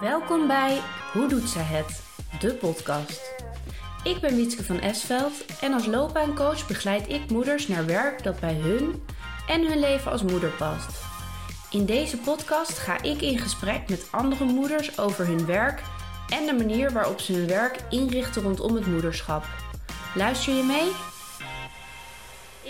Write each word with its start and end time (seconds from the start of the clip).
Welkom 0.00 0.46
bij 0.46 0.80
Hoe 1.12 1.28
doet 1.28 1.48
zij 1.48 1.62
het? 1.62 2.02
De 2.40 2.54
podcast. 2.54 3.34
Ik 4.04 4.20
ben 4.20 4.36
Wietske 4.36 4.64
van 4.64 4.80
Esveld 4.80 5.60
en 5.60 5.72
als 5.72 5.86
loopbaancoach 5.86 6.66
begeleid 6.66 7.08
ik 7.08 7.30
moeders 7.30 7.68
naar 7.68 7.86
werk 7.86 8.22
dat 8.22 8.40
bij 8.40 8.54
hun 8.54 9.02
en 9.48 9.66
hun 9.66 9.78
leven 9.78 10.10
als 10.10 10.22
moeder 10.22 10.50
past. 10.50 11.02
In 11.70 11.86
deze 11.86 12.18
podcast 12.18 12.78
ga 12.78 13.02
ik 13.02 13.20
in 13.20 13.38
gesprek 13.38 13.88
met 13.88 14.08
andere 14.10 14.44
moeders 14.44 14.98
over 14.98 15.26
hun 15.26 15.46
werk 15.46 15.82
en 16.28 16.46
de 16.46 16.64
manier 16.64 16.92
waarop 16.92 17.20
ze 17.20 17.32
hun 17.32 17.46
werk 17.46 17.78
inrichten 17.90 18.42
rondom 18.42 18.74
het 18.74 18.86
moederschap. 18.86 19.44
Luister 20.14 20.54
je 20.54 20.62
mee? 20.62 20.88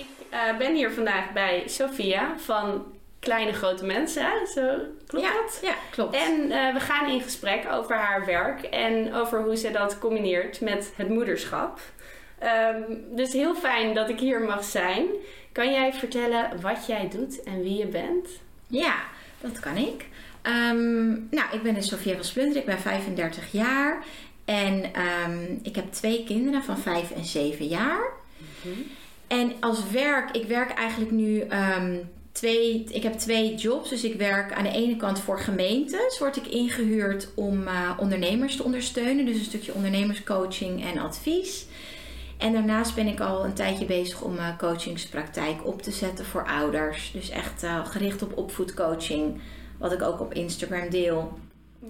Ik 0.03 0.27
eh, 0.31 0.59
ben 0.59 0.75
hier 0.75 0.93
vandaag 0.93 1.33
bij 1.33 1.63
Sophia 1.67 2.39
van 2.39 2.85
Kleine 3.21 3.53
Grote 3.53 3.85
Mensen. 3.85 4.23
hè? 4.23 4.47
Zo 4.55 4.77
klopt 5.07 5.27
ja, 5.27 5.33
dat? 5.33 5.59
Ja, 5.63 5.75
klopt. 5.91 6.15
En 6.15 6.51
eh, 6.51 6.73
we 6.73 6.81
gaan 6.81 7.11
in 7.11 7.21
gesprek 7.21 7.67
over 7.73 7.97
haar 7.97 8.27
werk 8.27 8.63
en 8.63 9.15
over 9.15 9.43
hoe 9.43 9.57
ze 9.57 9.71
dat 9.71 9.99
combineert 9.99 10.61
met 10.61 10.93
het 10.97 11.09
moederschap. 11.09 11.81
Ehm, 12.39 12.83
dus 13.11 13.33
heel 13.33 13.55
fijn 13.55 13.95
dat 13.95 14.09
ik 14.09 14.21
hier 14.21 14.41
mag 14.41 14.65
zijn. 14.65 15.07
Kan 15.53 15.73
jij 15.73 15.93
vertellen 15.93 16.61
wat 16.61 16.87
jij 16.87 17.09
doet 17.09 17.43
en 17.43 17.63
wie 17.63 17.79
je 17.79 17.87
bent? 17.87 18.29
Ja, 18.67 18.95
dat 19.41 19.61
kan 19.61 19.77
ik. 19.77 20.07
Ehm, 20.43 21.09
nou, 21.11 21.47
ik 21.53 21.63
ben 21.63 21.75
dus 21.75 21.89
Sofia 21.89 22.15
van 22.15 22.25
Splunter. 22.25 22.61
Ik 22.61 22.67
ben 22.67 22.79
35 22.79 23.53
jaar. 23.53 24.05
En 24.45 24.95
ehm, 24.95 25.57
ik 25.63 25.77
heb 25.77 25.93
twee 25.93 26.25
kinderen 26.25 26.63
van 26.63 26.79
5 26.79 27.11
en 27.11 27.25
7 27.25 27.67
jaar. 27.67 28.19
En 29.27 29.53
als 29.61 29.91
werk, 29.91 30.31
ik 30.31 30.47
werk 30.47 30.71
eigenlijk 30.71 31.11
nu 31.11 31.47
twee, 32.33 32.85
ik 32.85 33.03
heb 33.03 33.13
twee 33.13 33.55
jobs. 33.55 33.89
Dus 33.89 34.05
ik 34.05 34.15
werk 34.15 34.53
aan 34.53 34.65
de 34.65 34.71
ene 34.71 34.97
kant 34.97 35.21
voor 35.21 35.41
gemeentes. 35.41 36.19
Word 36.19 36.37
ik 36.37 36.47
ingehuurd 36.47 37.29
om 37.35 37.67
eh, 37.67 37.91
ondernemers 37.99 38.57
te 38.57 38.65
ondersteunen. 38.65 39.27
Dus 39.27 39.39
een 39.39 39.45
stukje 39.45 39.75
ondernemerscoaching 39.75 40.85
en 40.85 40.99
advies. 40.99 41.67
En 42.39 42.53
daarnaast 42.53 42.95
ben 42.95 43.07
ik 43.07 43.21
al 43.21 43.45
een 43.45 43.55
tijdje 43.55 43.85
bezig 43.85 44.23
om 44.23 44.35
uh, 44.35 44.57
coachingspraktijk 44.59 45.67
op 45.67 45.83
te 45.83 45.91
zetten 45.91 46.25
voor 46.25 46.47
ouders. 46.47 47.11
Dus 47.13 47.31
echt 47.31 47.63
eh, 47.63 47.87
gericht 47.87 48.23
op 48.23 48.37
opvoedcoaching. 48.37 49.41
Wat 49.79 49.93
ik 49.93 50.03
ook 50.03 50.21
op 50.21 50.35
Instagram 50.35 50.91
deel. 50.91 51.39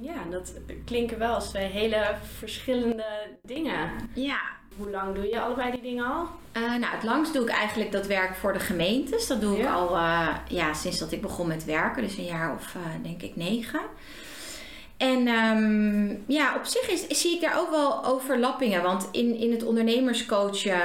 Ja, 0.01 0.25
dat 0.31 0.53
klinken 0.85 1.19
wel 1.19 1.35
als 1.35 1.49
twee 1.49 1.67
hele 1.67 2.15
verschillende 2.39 3.05
dingen. 3.43 3.91
Ja, 4.15 4.41
Hoe 4.81 4.91
lang 4.91 5.15
doe 5.15 5.29
je 5.29 5.41
allebei 5.41 5.71
die 5.71 5.81
dingen 5.81 6.05
al? 6.05 6.27
Eh, 6.53 6.63
nou, 6.63 6.95
het 6.95 7.03
langst 7.03 7.33
doe 7.33 7.43
ik 7.43 7.49
eigenlijk 7.49 7.93
dat 7.93 8.07
werk 8.07 8.35
voor 8.35 8.53
de 8.53 8.59
gemeentes. 8.59 9.27
Dat 9.27 9.41
doe 9.41 9.59
ik 9.59 9.67
al 9.67 9.97
eh, 9.97 10.29
ja, 10.49 10.75
sinds 10.75 10.99
dat 10.99 11.13
ik 11.13 11.23
begon 11.23 11.47
met 11.47 11.65
werken, 11.65 12.03
dus 12.03 12.17
een 12.17 12.25
jaar 12.25 12.55
of 12.55 12.75
eh, 12.75 12.81
denk 13.03 13.23
ik 13.23 13.37
negen. 13.37 13.81
En 14.97 15.27
ehm, 15.27 16.17
ja, 16.27 16.57
op 16.57 16.65
zich 16.65 16.89
is, 16.89 17.21
zie 17.21 17.35
ik 17.35 17.41
daar 17.41 17.59
ook 17.61 17.71
wel 17.71 18.05
overlappingen. 18.05 18.83
Want 18.83 19.09
in, 19.13 19.37
in 19.37 19.53
het 19.53 19.65
ondernemerscoachen, 19.65 20.81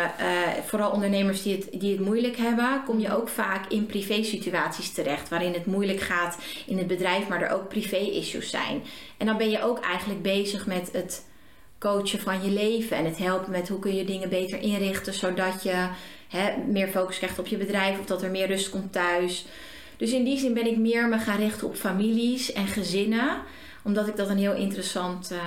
vooral 0.66 0.92
ondernemers 0.92 1.42
die 1.42 1.56
het, 1.56 1.82
die 1.82 1.92
het 1.92 2.06
moeilijk 2.06 2.38
hebben, 2.38 2.82
kom 2.86 3.00
je 3.00 3.18
ook 3.18 3.30
vaak 3.30 3.66
in 3.68 3.86
privé-situaties 3.86 4.92
terecht. 4.92 5.30
Waarin 5.30 5.54
het 5.54 5.66
moeilijk 5.66 6.00
gaat 6.00 6.38
in 6.66 6.78
het 6.78 6.88
bedrijf, 6.88 7.28
maar 7.28 7.42
er 7.42 7.50
ook 7.50 7.68
privé-issues 7.68 8.50
zijn. 8.50 8.84
En 9.18 9.26
dan 9.26 9.38
ben 9.38 9.50
je 9.50 9.62
ook 9.62 9.80
eigenlijk 9.80 10.22
bezig 10.22 10.66
met 10.66 10.90
het 10.92 11.24
coachen 11.86 12.20
van 12.20 12.44
je 12.44 12.52
leven 12.52 12.98
en 12.98 13.06
het 13.06 13.18
helpen 13.18 13.52
met 13.52 13.70
hoe 13.70 13.80
kun 13.80 13.96
je 13.96 14.06
dingen 14.06 14.30
beter 14.30 14.62
inrichten 14.62 15.14
zodat 15.14 15.64
je 15.64 15.88
hè, 16.28 16.58
meer 16.68 16.88
focus 16.88 17.18
krijgt 17.18 17.40
op 17.40 17.48
je 17.48 17.58
bedrijf 17.58 18.00
of 18.00 18.06
dat 18.06 18.24
er 18.24 18.32
meer 18.32 18.48
rust 18.48 18.70
komt 18.70 18.92
thuis. 18.92 19.46
Dus 19.98 20.12
in 20.12 20.24
die 20.24 20.38
zin 20.40 20.54
ben 20.54 20.68
ik 20.68 20.78
meer 20.78 21.08
me 21.08 21.18
gaan 21.18 21.38
richten 21.38 21.68
op 21.68 21.76
families 21.76 22.54
en 22.54 22.68
gezinnen, 22.68 23.38
omdat 23.84 24.08
ik 24.08 24.16
dat 24.16 24.30
een 24.30 24.38
heel 24.38 24.54
interessant 24.56 25.32
eh, 25.32 25.38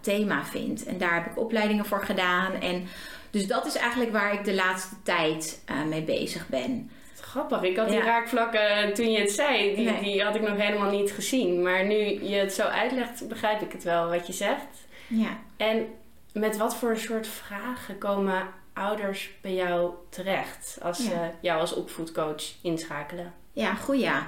thema 0.00 0.44
vind. 0.44 0.84
En 0.84 0.98
daar 0.98 1.14
heb 1.14 1.26
ik 1.26 1.38
opleidingen 1.38 1.84
voor 1.84 2.04
gedaan. 2.04 2.52
En 2.60 2.86
dus 3.30 3.46
dat 3.46 3.66
is 3.66 3.76
eigenlijk 3.76 4.12
waar 4.12 4.32
ik 4.32 4.44
de 4.44 4.54
laatste 4.54 4.94
tijd 5.02 5.62
eh, 5.64 5.84
mee 5.84 6.02
bezig 6.02 6.48
ben. 6.48 6.90
Grappig, 7.20 7.62
ik 7.62 7.76
had 7.76 7.88
die 7.88 7.96
Ja. 7.98 8.04
raakvlakken 8.04 8.94
toen 8.94 9.10
je 9.10 9.18
het 9.20 9.30
zei, 9.30 9.74
die, 9.74 9.84
Nee. 9.90 10.02
die 10.02 10.22
had 10.22 10.34
ik 10.34 10.48
nog 10.48 10.56
helemaal 10.56 10.90
niet 10.90 11.10
gezien. 11.10 11.62
Maar 11.62 11.86
nu 11.86 12.24
je 12.24 12.34
het 12.36 12.52
zo 12.52 12.62
uitlegt, 12.62 13.28
begrijp 13.28 13.60
ik 13.60 13.72
het 13.72 13.84
wel 13.84 14.08
wat 14.08 14.26
je 14.26 14.32
zegt. 14.32 14.86
Ja. 15.08 15.38
En 15.56 15.86
met 16.32 16.56
wat 16.56 16.76
voor 16.76 16.96
soort 16.98 17.26
vragen 17.26 17.98
komen 17.98 18.42
ouders 18.72 19.30
bij 19.40 19.54
jou 19.54 19.92
terecht 20.08 20.78
als 20.82 20.98
Ja. 20.98 21.04
ze 21.04 21.16
jou 21.40 21.60
als 21.60 21.74
opvoedcoach 21.74 22.42
inschakelen? 22.62 23.32
Ja, 23.52 23.74
goed 23.74 24.00
ja. 24.00 24.26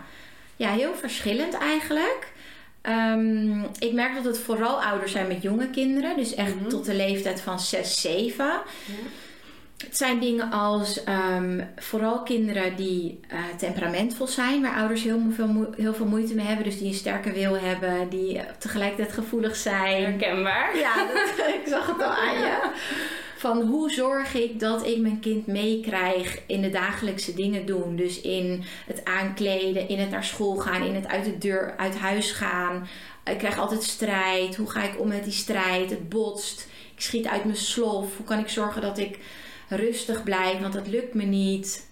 Ja, 0.57 0.71
heel 0.71 0.95
verschillend 0.95 1.55
eigenlijk. 1.55 2.33
Ehm, 2.81 3.63
ik 3.79 3.93
merk 3.93 4.15
dat 4.15 4.25
het 4.25 4.39
vooral 4.39 4.83
ouders 4.83 5.13
zijn 5.13 5.27
met 5.29 5.43
jonge 5.43 5.71
kinderen. 5.71 6.17
Dus 6.17 6.35
echt 6.35 6.55
Mhm. 6.61 6.69
tot 6.69 6.85
de 6.85 6.95
leeftijd 6.95 7.41
van 7.41 7.61
6, 7.61 8.01
7. 8.01 8.61
Het 9.87 9.97
zijn 9.97 10.21
dingen 10.21 10.51
als 10.51 11.05
ehm, 11.05 11.65
vooral 11.77 12.23
kinderen 12.23 12.77
die 12.77 13.21
eh, 13.29 13.39
temperamentvol 13.59 14.27
zijn, 14.27 14.63
waar 14.63 14.77
ouders 14.77 15.03
heel 15.03 15.21
veel, 15.31 15.69
heel 15.77 15.95
veel 15.95 16.07
moeite 16.07 16.35
mee 16.35 16.47
hebben. 16.47 16.65
Dus 16.65 16.79
die 16.79 16.89
een 16.89 16.95
sterke 16.95 17.33
wil 17.33 17.59
hebben, 17.59 18.09
die 18.09 18.39
eh, 18.39 18.53
tegelijkertijd 18.59 19.13
gevoelig 19.13 19.57
zijn. 19.57 20.03
Herkenbaar. 20.03 20.77
Ja, 20.77 20.95
dat, 20.97 21.47
ik 21.61 21.67
zag 21.67 21.87
het 21.87 22.03
al 22.03 22.11
aan 22.11 22.39
je. 22.39 22.71
Van 23.37 23.61
hoe 23.61 23.91
zorg 23.91 24.35
ik 24.35 24.61
dat 24.61 24.87
ik 24.87 24.99
mijn 24.99 25.21
kind 25.21 25.47
meekrijg 25.47 26.39
in 26.47 26.63
de 26.63 26.71
dagelijkse 26.71 27.35
dingen 27.35 27.67
doen. 27.67 27.97
Dus 27.97 28.21
in 28.21 28.65
het 28.87 29.05
aankleden, 29.05 29.89
in 29.89 29.99
het 29.99 30.11
naar 30.11 30.25
school 30.25 30.57
gaan, 30.57 30.83
in 30.83 30.95
het 30.95 31.07
uit 31.07 31.25
de 31.25 31.39
deur, 31.39 31.75
uit 31.77 31.99
huis 31.99 32.33
gaan. 32.33 32.89
Ik 33.25 33.39
krijg 33.39 33.59
altijd 33.59 33.83
strijd. 33.83 34.57
Hoe 34.57 34.71
ga 34.71 34.83
ik 34.83 35.01
om 35.01 35.09
met 35.09 35.25
die 35.25 35.33
strijd? 35.33 35.91
Het 35.91 36.09
botst. 36.09 36.69
Ik 36.95 37.01
schiet 37.01 37.27
uit 37.27 37.45
mijn 37.45 37.57
slof. 37.57 38.17
Hoe 38.17 38.27
kan 38.27 38.39
ik 38.39 38.49
zorgen 38.49 38.83
dat 38.83 38.99
ik 38.99 39.19
rustig 39.71 40.23
blijf? 40.23 40.61
Want 40.61 40.73
dat 40.73 40.89
lukt 40.89 41.15
me 41.15 41.25
niet. 41.25 41.89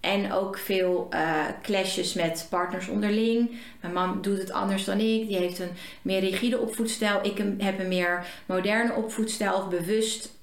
En 0.00 0.32
ook 0.32 0.58
veel 0.58 1.06
eh, 1.10 1.44
clashes 1.62 2.14
met 2.14 2.46
partners 2.50 2.88
onderling. 2.88 3.50
Mijn 3.80 3.92
man 3.92 4.22
doet 4.22 4.38
het 4.38 4.52
anders 4.52 4.84
dan 4.84 4.98
ik. 4.98 5.26
Die 5.28 5.36
heeft 5.36 5.58
een 5.58 5.70
meer 6.02 6.20
rigide 6.20 6.58
opvoedstijl. 6.58 7.18
Ik 7.22 7.38
heb 7.58 7.78
een 7.80 7.88
meer 7.88 8.26
moderne 8.46 8.94
opvoedstijl 8.94 9.54
of 9.54 9.68
bewust. 9.68 10.34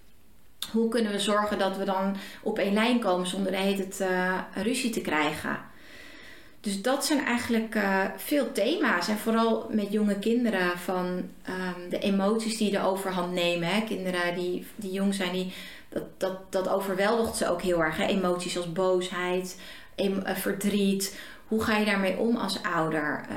Hoe 0.72 0.90
kunnen 0.90 1.12
we 1.12 1.20
zorgen 1.20 1.60
dat 1.60 1.78
we 1.78 1.84
dan 1.84 2.16
op 2.42 2.60
één 2.60 2.74
lijn 2.74 3.00
komen 3.00 3.28
zonder 3.28 3.52
de 3.52 3.58
hele 3.58 3.88
tijd 3.88 4.00
eh, 4.00 4.40
ruzie 4.64 4.90
te 4.90 5.02
krijgen? 5.02 5.60
Dus 6.64 6.82
dat 6.82 7.06
zijn 7.06 7.26
eigenlijk 7.26 7.76
eh, 7.76 8.04
veel 8.18 8.52
thema's. 8.52 9.08
En 9.08 9.18
vooral 9.18 9.68
met 9.72 9.92
jonge 9.92 10.20
kinderen 10.20 10.78
van 10.78 11.30
ehm, 11.44 11.90
de 11.90 12.00
emoties 12.00 12.58
die 12.58 12.72
de 12.72 12.82
overhand 12.82 13.34
nemen. 13.34 13.68
Hè? 13.68 13.82
Kinderen 13.82 14.36
die, 14.36 14.66
die 14.76 14.92
jong 14.92 15.14
zijn, 15.14 15.32
die, 15.32 15.54
dat, 15.94 16.04
dat, 16.20 16.52
dat 16.52 16.70
overweldigt 16.70 17.36
ze 17.36 17.50
ook 17.50 17.62
heel 17.62 17.84
erg. 17.84 17.98
Hè? 17.98 18.06
Emoties 18.06 18.58
als 18.58 18.72
boosheid, 18.72 19.59
eh, 19.96 20.36
verdriet. 20.36 21.20
Hoe 21.48 21.64
ga 21.64 21.78
je 21.78 21.86
daarmee 21.86 22.18
om 22.18 22.36
als 22.36 22.64
ouder? 22.64 23.26
Eh, 23.30 23.36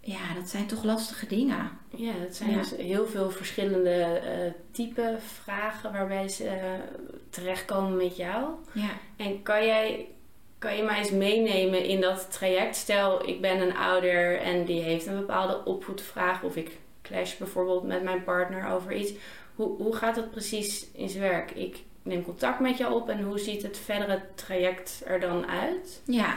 ja, 0.00 0.34
dat 0.34 0.48
zijn 0.48 0.66
toch 0.66 0.84
lastige 0.84 1.26
dingen. 1.26 1.70
Ja, 1.90 2.12
dat 2.24 2.34
zijn 2.36 2.50
Ja. 2.50 2.56
dus 2.58 2.70
heel 2.76 3.06
veel 3.06 3.30
verschillende 3.30 3.90
eh 4.02 4.52
type 4.70 5.16
vragen 5.42 5.92
waarbij 5.92 6.28
ze 6.28 6.76
terechtkomen 7.30 7.96
met 7.96 8.16
jou. 8.16 8.46
Ja. 8.72 8.90
En 9.16 9.42
kan 9.42 9.66
jij, 9.66 10.06
kan 10.58 10.76
je 10.76 10.82
mij 10.82 10.98
eens 10.98 11.10
meenemen 11.10 11.84
in 11.84 12.00
dat 12.00 12.32
traject? 12.32 12.76
Stel, 12.76 13.28
ik 13.28 13.40
ben 13.40 13.60
een 13.60 13.76
ouder 13.76 14.40
en 14.40 14.64
die 14.64 14.82
heeft 14.82 15.06
een 15.06 15.18
bepaalde 15.18 15.64
opvoedvraag. 15.64 16.42
Of 16.42 16.56
ik 16.56 16.78
clash 17.02 17.36
bijvoorbeeld 17.36 17.82
met 17.86 18.02
mijn 18.02 18.24
partner 18.24 18.70
over 18.70 18.92
iets. 18.92 19.12
Hoe, 19.62 19.82
hoe 19.82 19.96
gaat 19.96 20.14
dat 20.14 20.30
precies 20.30 20.86
in 20.92 21.08
zijn 21.08 21.22
werk? 21.22 21.50
Ik 21.50 21.76
neem 22.02 22.24
contact 22.24 22.60
met 22.60 22.78
jou 22.78 22.94
op 22.94 23.08
en 23.08 23.22
hoe 23.22 23.38
ziet 23.38 23.62
het 23.62 23.78
verdere 23.84 24.22
traject 24.34 25.02
er 25.06 25.20
dan 25.20 25.46
uit? 25.46 26.00
Ja. 26.04 26.36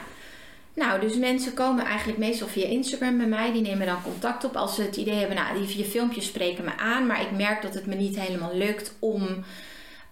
Nou, 0.73 0.99
dus 0.99 1.15
mensen 1.15 1.53
komen 1.53 1.85
eigenlijk 1.85 2.19
meestal 2.19 2.47
via 2.47 2.65
Instagram 2.65 3.17
bij 3.17 3.27
mij. 3.27 3.51
Die 3.51 3.61
nemen 3.61 3.87
dan 3.87 4.01
contact 4.03 4.43
op 4.43 4.55
als 4.55 4.75
ze 4.75 4.81
het 4.81 4.95
idee 4.95 5.15
hebben, 5.15 5.35
nou, 5.35 5.57
die 5.57 5.77
je 5.77 5.85
filmpjes 5.85 6.25
spreken 6.25 6.63
me 6.63 6.77
aan. 6.77 7.07
Maar 7.07 7.21
ik 7.21 7.31
merk 7.31 7.61
dat 7.61 7.73
het 7.73 7.85
me 7.85 7.95
niet 7.95 8.19
helemaal 8.19 8.55
lukt 8.55 8.95
om 8.99 9.43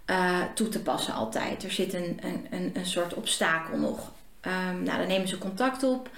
eh, 0.05 0.41
toe 0.55 0.69
te 0.69 0.81
passen 0.81 1.13
altijd. 1.13 1.63
Er 1.63 1.71
zit 1.71 1.93
een, 1.93 2.19
een, 2.21 2.47
een, 2.51 2.71
een 2.73 2.85
soort 2.85 3.13
obstakel 3.13 3.77
nog. 3.77 4.11
Ehm, 4.41 4.83
nou, 4.83 4.97
dan 4.97 5.07
nemen 5.07 5.27
ze 5.27 5.37
contact 5.37 5.83
op. 5.83 6.09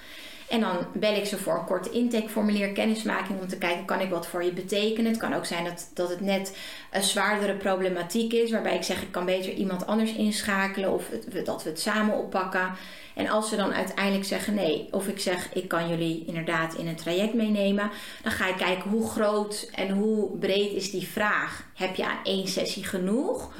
En 0.48 0.60
dan 0.60 0.76
bel 0.94 1.14
ik 1.14 1.26
ze 1.26 1.36
voor 1.38 1.54
een 1.58 1.64
korte 1.64 1.90
intakeformulier, 1.90 2.72
kennismaking 2.72 3.40
om 3.40 3.48
te 3.48 3.58
kijken, 3.58 3.84
kan 3.84 4.00
ik 4.00 4.10
wat 4.10 4.26
voor 4.26 4.44
je 4.44 4.52
betekenen? 4.52 5.10
Het 5.10 5.20
kan 5.20 5.34
ook 5.34 5.46
zijn 5.46 5.64
dat, 5.64 5.90
dat 5.94 6.08
het 6.08 6.20
net 6.20 6.56
een 6.92 7.02
zwaardere 7.02 7.54
problematiek 7.54 8.32
is, 8.32 8.50
waarbij 8.50 8.74
ik 8.76 8.82
zeg, 8.82 9.02
ik 9.02 9.10
kan 9.12 9.24
beter 9.24 9.52
iemand 9.52 9.86
anders 9.86 10.12
inschakelen 10.12 10.92
of 10.92 11.08
het- 11.10 11.46
dat 11.46 11.62
we 11.62 11.68
het 11.70 11.80
samen 11.80 12.16
oppakken. 12.18 12.70
En 13.14 13.28
als 13.28 13.48
ze 13.48 13.56
dan 13.56 13.72
uiteindelijk 13.72 14.24
zeggen 14.24 14.54
nee, 14.54 14.88
of 14.90 15.08
ik 15.08 15.20
zeg, 15.20 15.48
ik 15.54 15.68
kan 15.68 15.88
jullie 15.88 16.24
inderdaad 16.26 16.74
in 16.74 16.86
een 16.86 16.96
traject 16.96 17.34
meenemen, 17.34 17.90
dan 18.22 18.32
ga 18.32 18.48
ik 18.48 18.56
kijken 18.56 18.90
hoe 18.90 19.08
groot 19.08 19.70
en 19.74 19.90
hoe 19.90 20.38
breed 20.38 20.72
is 20.72 20.90
die 20.90 21.06
vraag. 21.06 21.62
Heb 21.74 21.94
je 21.96 22.04
aan 22.06 22.18
één 22.24 22.48
sessie 22.48 22.84
genoeg? 22.84 23.52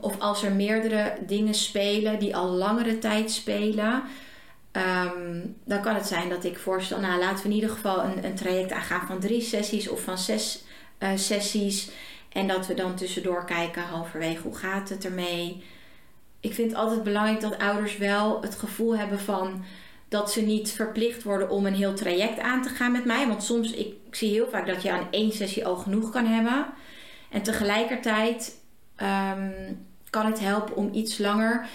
Of 0.00 0.18
als 0.20 0.42
er 0.42 0.52
meerdere 0.52 1.12
dingen 1.26 1.54
spelen 1.54 2.18
die 2.18 2.36
al 2.36 2.46
langere 2.48 2.98
tijd 2.98 3.30
spelen, 3.30 4.02
Ehm, 4.74 5.46
dan 5.64 5.82
kan 5.82 5.94
het 5.94 6.06
zijn 6.06 6.28
dat 6.28 6.44
ik 6.44 6.58
voorstel, 6.58 7.00
nou 7.00 7.18
laten 7.18 7.42
we 7.42 7.48
in 7.48 7.54
ieder 7.54 7.70
geval 7.70 8.04
een, 8.04 8.24
een 8.24 8.34
traject 8.34 8.72
aangaan 8.72 9.06
van 9.06 9.20
drie 9.20 9.40
sessies 9.40 9.88
of 9.88 10.00
van 10.00 10.18
zes 10.18 10.64
uh, 10.98 11.08
sessies. 11.14 11.90
En 12.28 12.46
dat 12.46 12.66
we 12.66 12.74
dan 12.74 12.94
tussendoor 12.94 13.44
kijken, 13.44 13.82
halverwege, 13.82 14.42
hoe 14.42 14.56
gaat 14.56 14.88
het 14.88 15.04
ermee? 15.04 15.64
Ik 16.40 16.54
vind 16.54 16.70
het 16.70 16.80
altijd 16.80 17.02
belangrijk 17.02 17.40
dat 17.40 17.58
ouders 17.58 17.96
wel 17.96 18.42
het 18.42 18.54
gevoel 18.54 18.96
hebben 18.96 19.20
van 19.20 19.64
dat 20.08 20.32
ze 20.32 20.40
niet 20.40 20.70
verplicht 20.70 21.22
worden 21.22 21.50
om 21.50 21.66
een 21.66 21.74
heel 21.74 21.94
traject 21.94 22.38
aan 22.38 22.62
te 22.62 22.68
gaan 22.68 22.92
met 22.92 23.04
mij. 23.04 23.28
Want 23.28 23.42
soms, 23.42 23.72
ik, 23.72 23.94
ik 24.06 24.14
zie 24.14 24.30
heel 24.30 24.48
vaak 24.50 24.66
dat 24.66 24.82
je 24.82 24.92
aan 24.92 25.06
één 25.10 25.32
sessie 25.32 25.66
al 25.66 25.76
genoeg 25.76 26.10
kan 26.10 26.26
hebben. 26.26 26.66
En 27.30 27.42
tegelijkertijd 27.42 28.60
ehm, 28.96 29.72
kan 30.10 30.26
het 30.26 30.40
helpen 30.40 30.76
om 30.76 30.90
iets 30.92 31.18
langer 31.18 31.66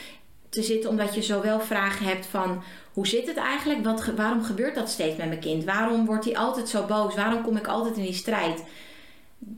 te 0.49 0.63
zitten, 0.63 0.89
omdat 0.89 1.15
je 1.15 1.21
zowel 1.21 1.59
vragen 1.59 2.05
hebt 2.05 2.25
van 2.25 2.63
hoe 2.93 3.07
zit 3.07 3.27
het 3.27 3.37
eigenlijk? 3.37 3.83
Wat, 3.83 4.05
waarom 4.05 4.43
gebeurt 4.43 4.75
dat 4.75 4.89
steeds 4.89 5.17
met 5.17 5.27
mijn 5.27 5.39
kind? 5.39 5.63
Waarom 5.63 6.05
wordt 6.05 6.25
hij 6.25 6.37
altijd 6.37 6.69
zo 6.69 6.85
boos? 6.85 7.15
Waarom 7.15 7.41
kom 7.41 7.57
ik 7.57 7.67
altijd 7.67 7.97
in 7.97 8.03
die 8.03 8.13
strijd? 8.13 8.63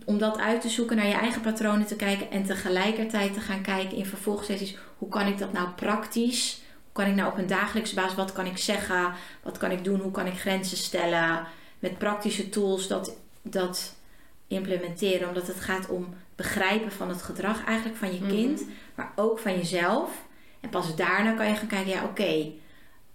Om 0.06 0.18
dat 0.18 0.38
uit 0.38 0.62
te 0.62 0.70
zoeken, 0.70 0.96
naar 0.96 1.08
je 1.08 1.14
eigen 1.14 1.42
patronen 1.42 1.86
te 1.86 1.96
kijken 1.96 2.32
en 2.32 2.44
tegelijkertijd 2.44 3.34
te 3.34 3.40
gaan 3.40 3.62
kijken 3.62 3.98
in 3.98 4.06
vervolgsessies, 4.06 4.78
hoe 4.98 5.10
kan 5.10 5.28
ik 5.28 5.38
dat 5.38 5.54
nou 5.54 5.70
praktisch? 5.70 6.62
Hoe 6.84 7.04
kan 7.04 7.08
ik 7.12 7.16
nou 7.16 7.32
op 7.32 7.38
een 7.38 7.48
dagelijkse 7.48 7.96
basis, 7.96 8.16
wat 8.16 8.32
kan 8.32 8.46
ik 8.46 8.58
zeggen? 8.58 9.14
Wat 9.44 9.58
kan 9.58 9.72
ik 9.72 9.84
doen? 9.84 10.00
Hoe 10.00 10.12
kan 10.12 10.28
ik 10.28 10.40
grenzen 10.40 10.78
stellen? 10.78 11.46
Met 11.80 11.98
praktische 11.98 12.50
tools 12.50 12.88
dat, 12.88 13.16
dat 13.42 13.96
implementeren, 14.48 15.28
omdat 15.28 15.48
het 15.48 15.60
gaat 15.60 15.90
om 15.90 16.14
begrijpen 16.36 16.92
van 16.92 17.10
het 17.10 17.22
gedrag 17.22 17.66
eigenlijk 17.66 17.98
van 17.98 18.14
je 18.14 18.20
mhm. 18.20 18.30
kind, 18.30 18.64
maar 18.96 19.12
ook 19.16 19.40
van 19.40 19.56
jezelf. 19.56 20.10
En 20.62 20.70
pas 20.70 20.96
daarna 20.96 21.34
kan 21.34 21.48
je 21.48 21.56
gaan 21.56 21.68
kijken, 21.68 21.92
ja 21.92 22.04
oké, 22.04 22.52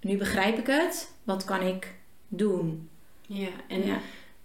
nu 0.00 0.16
begrijp 0.16 0.58
ik 0.58 0.66
het, 0.66 1.12
wat 1.24 1.44
kan 1.44 1.60
ik 1.60 1.94
doen? 2.28 2.88
Ja, 3.26 3.48
en 3.68 3.86
ja. 3.86 3.98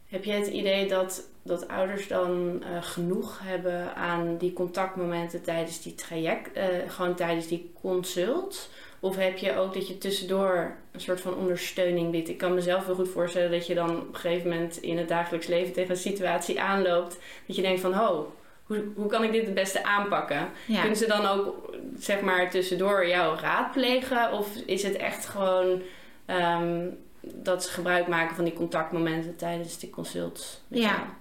heb 0.07 0.23
jij 0.23 0.37
het 0.37 0.47
idee 0.47 0.87
dat, 0.87 1.29
dat 1.43 1.67
ouders 1.67 2.07
dan 2.07 2.63
uh, 2.63 2.83
genoeg 2.83 3.39
hebben 3.43 3.95
aan 3.95 4.37
die 4.37 4.53
contactmomenten 4.53 5.41
tijdens 5.41 5.81
die 5.81 5.95
traject, 5.95 6.57
uh, 6.57 6.63
gewoon 6.87 7.15
tijdens 7.15 7.47
die 7.47 7.71
consult? 7.81 8.69
Of 8.99 9.15
heb 9.15 9.37
je 9.37 9.57
ook 9.57 9.73
dat 9.73 9.87
je 9.87 9.97
tussendoor 9.97 10.75
een 10.91 11.01
soort 11.01 11.21
van 11.21 11.35
ondersteuning 11.35 12.11
biedt? 12.11 12.29
Ik 12.29 12.37
kan 12.37 12.53
mezelf 12.53 12.85
wel 12.85 12.95
goed 12.95 13.09
voorstellen 13.09 13.51
dat 13.51 13.67
je 13.67 13.73
dan 13.73 13.89
op 13.89 14.07
een 14.07 14.19
gegeven 14.19 14.49
moment 14.49 14.77
in 14.77 14.97
het 14.97 15.07
dagelijks 15.07 15.47
leven 15.47 15.73
tegen 15.73 15.89
een 15.91 15.97
situatie 15.97 16.61
aanloopt. 16.61 17.19
Dat 17.45 17.55
je 17.55 17.61
denkt 17.61 17.81
van, 17.81 17.93
oh, 17.93 18.27
hoe, 18.63 18.83
hoe 18.95 19.07
kan 19.07 19.23
ik 19.23 19.31
dit 19.31 19.45
het 19.45 19.53
beste 19.53 19.83
aanpakken? 19.83 20.49
Kunnen 20.67 20.97
ze 20.97 21.07
dan 21.07 21.25
ook, 21.25 21.70
zeg 22.03 22.21
maar, 22.21 22.49
tussendoor 22.49 23.07
jou 23.07 23.39
raadplegen? 23.39 24.31
Of 24.31 24.55
is 24.65 24.83
het 24.83 24.95
echt 24.95 25.25
gewoon 25.25 25.81
ehm, 26.25 26.87
dat 27.21 27.63
ze 27.63 27.71
gebruik 27.71 28.07
maken 28.07 28.35
van 28.35 28.43
die 28.43 28.53
contactmomenten 28.53 29.35
tijdens 29.35 29.79
die 29.79 29.89
consult? 29.89 30.61
Ja. 30.67 31.19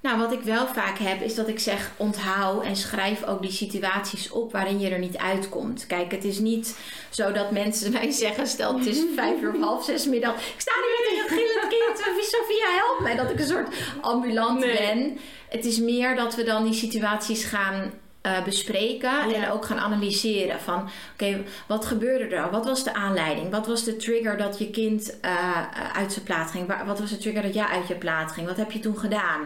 Nou, 0.00 0.18
wat 0.18 0.32
ik 0.32 0.40
wel 0.40 0.66
vaak 0.66 0.98
heb, 0.98 1.20
is 1.20 1.34
dat 1.34 1.48
ik 1.48 1.58
zeg 1.58 1.90
onthoud 1.96 2.64
en 2.64 2.76
schrijf 2.76 3.24
ook 3.24 3.42
die 3.42 3.50
situaties 3.50 4.30
op 4.30 4.52
waarin 4.52 4.80
je 4.80 4.88
er 4.88 4.98
niet 4.98 5.16
uitkomt. 5.16 5.86
Kijk, 5.86 6.10
het 6.10 6.24
is 6.24 6.38
niet 6.38 6.78
zo 7.10 7.32
dat 7.32 7.50
mensen 7.50 7.92
mij 7.98 8.10
zeggen, 8.10 8.46
stel 8.46 8.78
het 8.78 8.86
is 8.86 9.02
vijf 9.14 9.40
uur 9.40 9.54
of 9.54 9.60
half 9.60 9.84
zes 9.84 10.06
middag. 10.06 10.34
Ik 10.34 10.60
sta 10.60 10.72
nu 10.74 11.16
met 11.16 11.22
een 11.22 11.36
gillend 11.36 11.68
kind, 11.68 12.24
Sophia 12.34 12.66
help 12.74 13.00
mij. 13.00 13.16
Dat 13.16 13.30
ik 13.30 13.38
een 13.38 13.46
soort 13.46 13.68
ambulant 14.00 14.60
ben. 14.60 15.18
Het 15.48 15.64
is 15.64 15.78
meer 15.78 16.16
dat 16.16 16.34
we 16.34 16.44
dan 16.44 16.64
die 16.64 16.74
situaties 16.74 17.44
gaan 17.44 17.92
uh, 18.26 18.42
bespreken 18.44 19.34
en 19.34 19.50
ook 19.50 19.64
gaan 19.64 19.78
analyseren. 19.78 20.60
Van 20.60 20.88
oké, 21.12 21.44
wat 21.66 21.84
gebeurde 21.84 22.36
er? 22.36 22.50
Wat 22.50 22.64
was 22.64 22.84
de 22.84 22.94
aanleiding? 22.94 23.50
Wat 23.50 23.66
was 23.66 23.84
de 23.84 23.96
trigger 23.96 24.36
dat 24.36 24.58
je 24.58 24.70
kind 24.70 25.18
uh, 25.24 25.62
uit 25.92 26.12
zijn 26.12 26.24
plaat 26.24 26.50
ging? 26.50 26.84
Wat 26.86 27.00
was 27.00 27.10
de 27.10 27.18
trigger 27.18 27.42
dat 27.42 27.54
jij 27.54 27.66
uit 27.66 27.88
je 27.88 27.94
plaat 27.94 28.32
ging? 28.32 28.46
Wat 28.46 28.56
heb 28.56 28.72
je 28.72 28.80
toen 28.80 28.98
gedaan? 28.98 29.40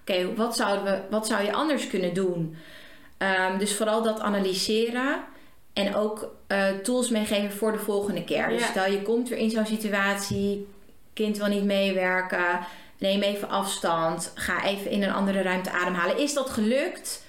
Oké, 0.00 0.34
wat, 0.34 0.56
zouden 0.56 0.84
we, 0.84 1.00
wat 1.10 1.26
zou 1.26 1.44
je 1.44 1.52
anders 1.52 1.86
kunnen 1.86 2.14
doen? 2.14 2.56
Um, 3.18 3.58
dus 3.58 3.74
vooral 3.74 4.02
dat 4.02 4.20
analyseren. 4.20 5.24
En 5.72 5.94
ook 5.94 6.34
uh, 6.48 6.68
tools 6.82 7.10
meegeven 7.10 7.52
voor 7.52 7.72
de 7.72 7.78
volgende 7.78 8.24
keer. 8.24 8.48
Dus 8.48 8.64
stel 8.64 8.90
je 8.90 9.02
komt 9.02 9.28
weer 9.28 9.38
in 9.38 9.50
zo'n 9.50 9.66
situatie, 9.66 10.68
kind 11.12 11.36
wil 11.36 11.46
niet 11.46 11.64
meewerken, 11.64 12.58
neem 12.98 13.22
even 13.22 13.48
afstand, 13.48 14.32
ga 14.34 14.64
even 14.64 14.90
in 14.90 15.02
een 15.02 15.12
andere 15.12 15.42
ruimte 15.42 15.70
ademhalen. 15.70 16.18
Is 16.18 16.34
dat 16.34 16.50
gelukt? 16.50 17.24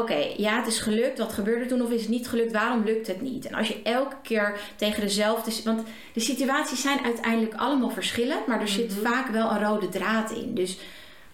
Oké, 0.00 0.32
ja, 0.36 0.56
het 0.56 0.66
is 0.66 0.78
gelukt. 0.78 1.18
Wat 1.18 1.32
gebeurde 1.32 1.66
toen? 1.66 1.82
Of 1.82 1.90
is 1.90 2.00
het 2.00 2.10
niet 2.10 2.28
gelukt? 2.28 2.52
Waarom 2.52 2.84
lukt 2.84 3.06
het 3.06 3.20
niet? 3.20 3.46
En 3.46 3.54
als 3.54 3.68
je 3.68 3.82
elke 3.82 4.16
keer 4.22 4.58
tegen 4.76 5.00
dezelfde. 5.00 5.62
Want 5.64 5.86
de 6.12 6.20
situaties 6.20 6.80
zijn 6.80 7.04
uiteindelijk 7.04 7.54
allemaal 7.54 7.90
verschillend, 7.90 8.46
maar 8.46 8.60
er 8.60 8.68
zit 8.68 8.90
mhm. 8.90 9.06
vaak 9.06 9.28
wel 9.28 9.50
een 9.50 9.64
rode 9.64 9.88
draad 9.88 10.30
in. 10.30 10.54
Dus 10.54 10.78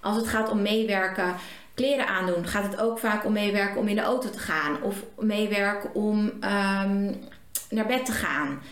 als 0.00 0.17
het 0.17 0.29
gaat 0.29 0.50
om 0.50 0.62
meewerken, 0.62 1.35
kleren 1.75 2.06
aandoen, 2.06 2.47
gaat 2.47 2.70
het 2.70 2.81
ook 2.81 2.99
vaak 2.99 3.25
om 3.25 3.32
meewerken 3.32 3.81
om 3.81 3.88
in 3.88 3.97
de 3.97 4.03
auto 4.03 4.31
te 4.31 4.38
gaan. 4.38 4.82
Of 4.82 4.97
meewerken 5.19 5.94
om 5.94 6.32
ehm, 6.41 7.12
naar 7.70 7.87
bed 7.87 8.05
te 8.05 8.12
gaan. 8.12 8.62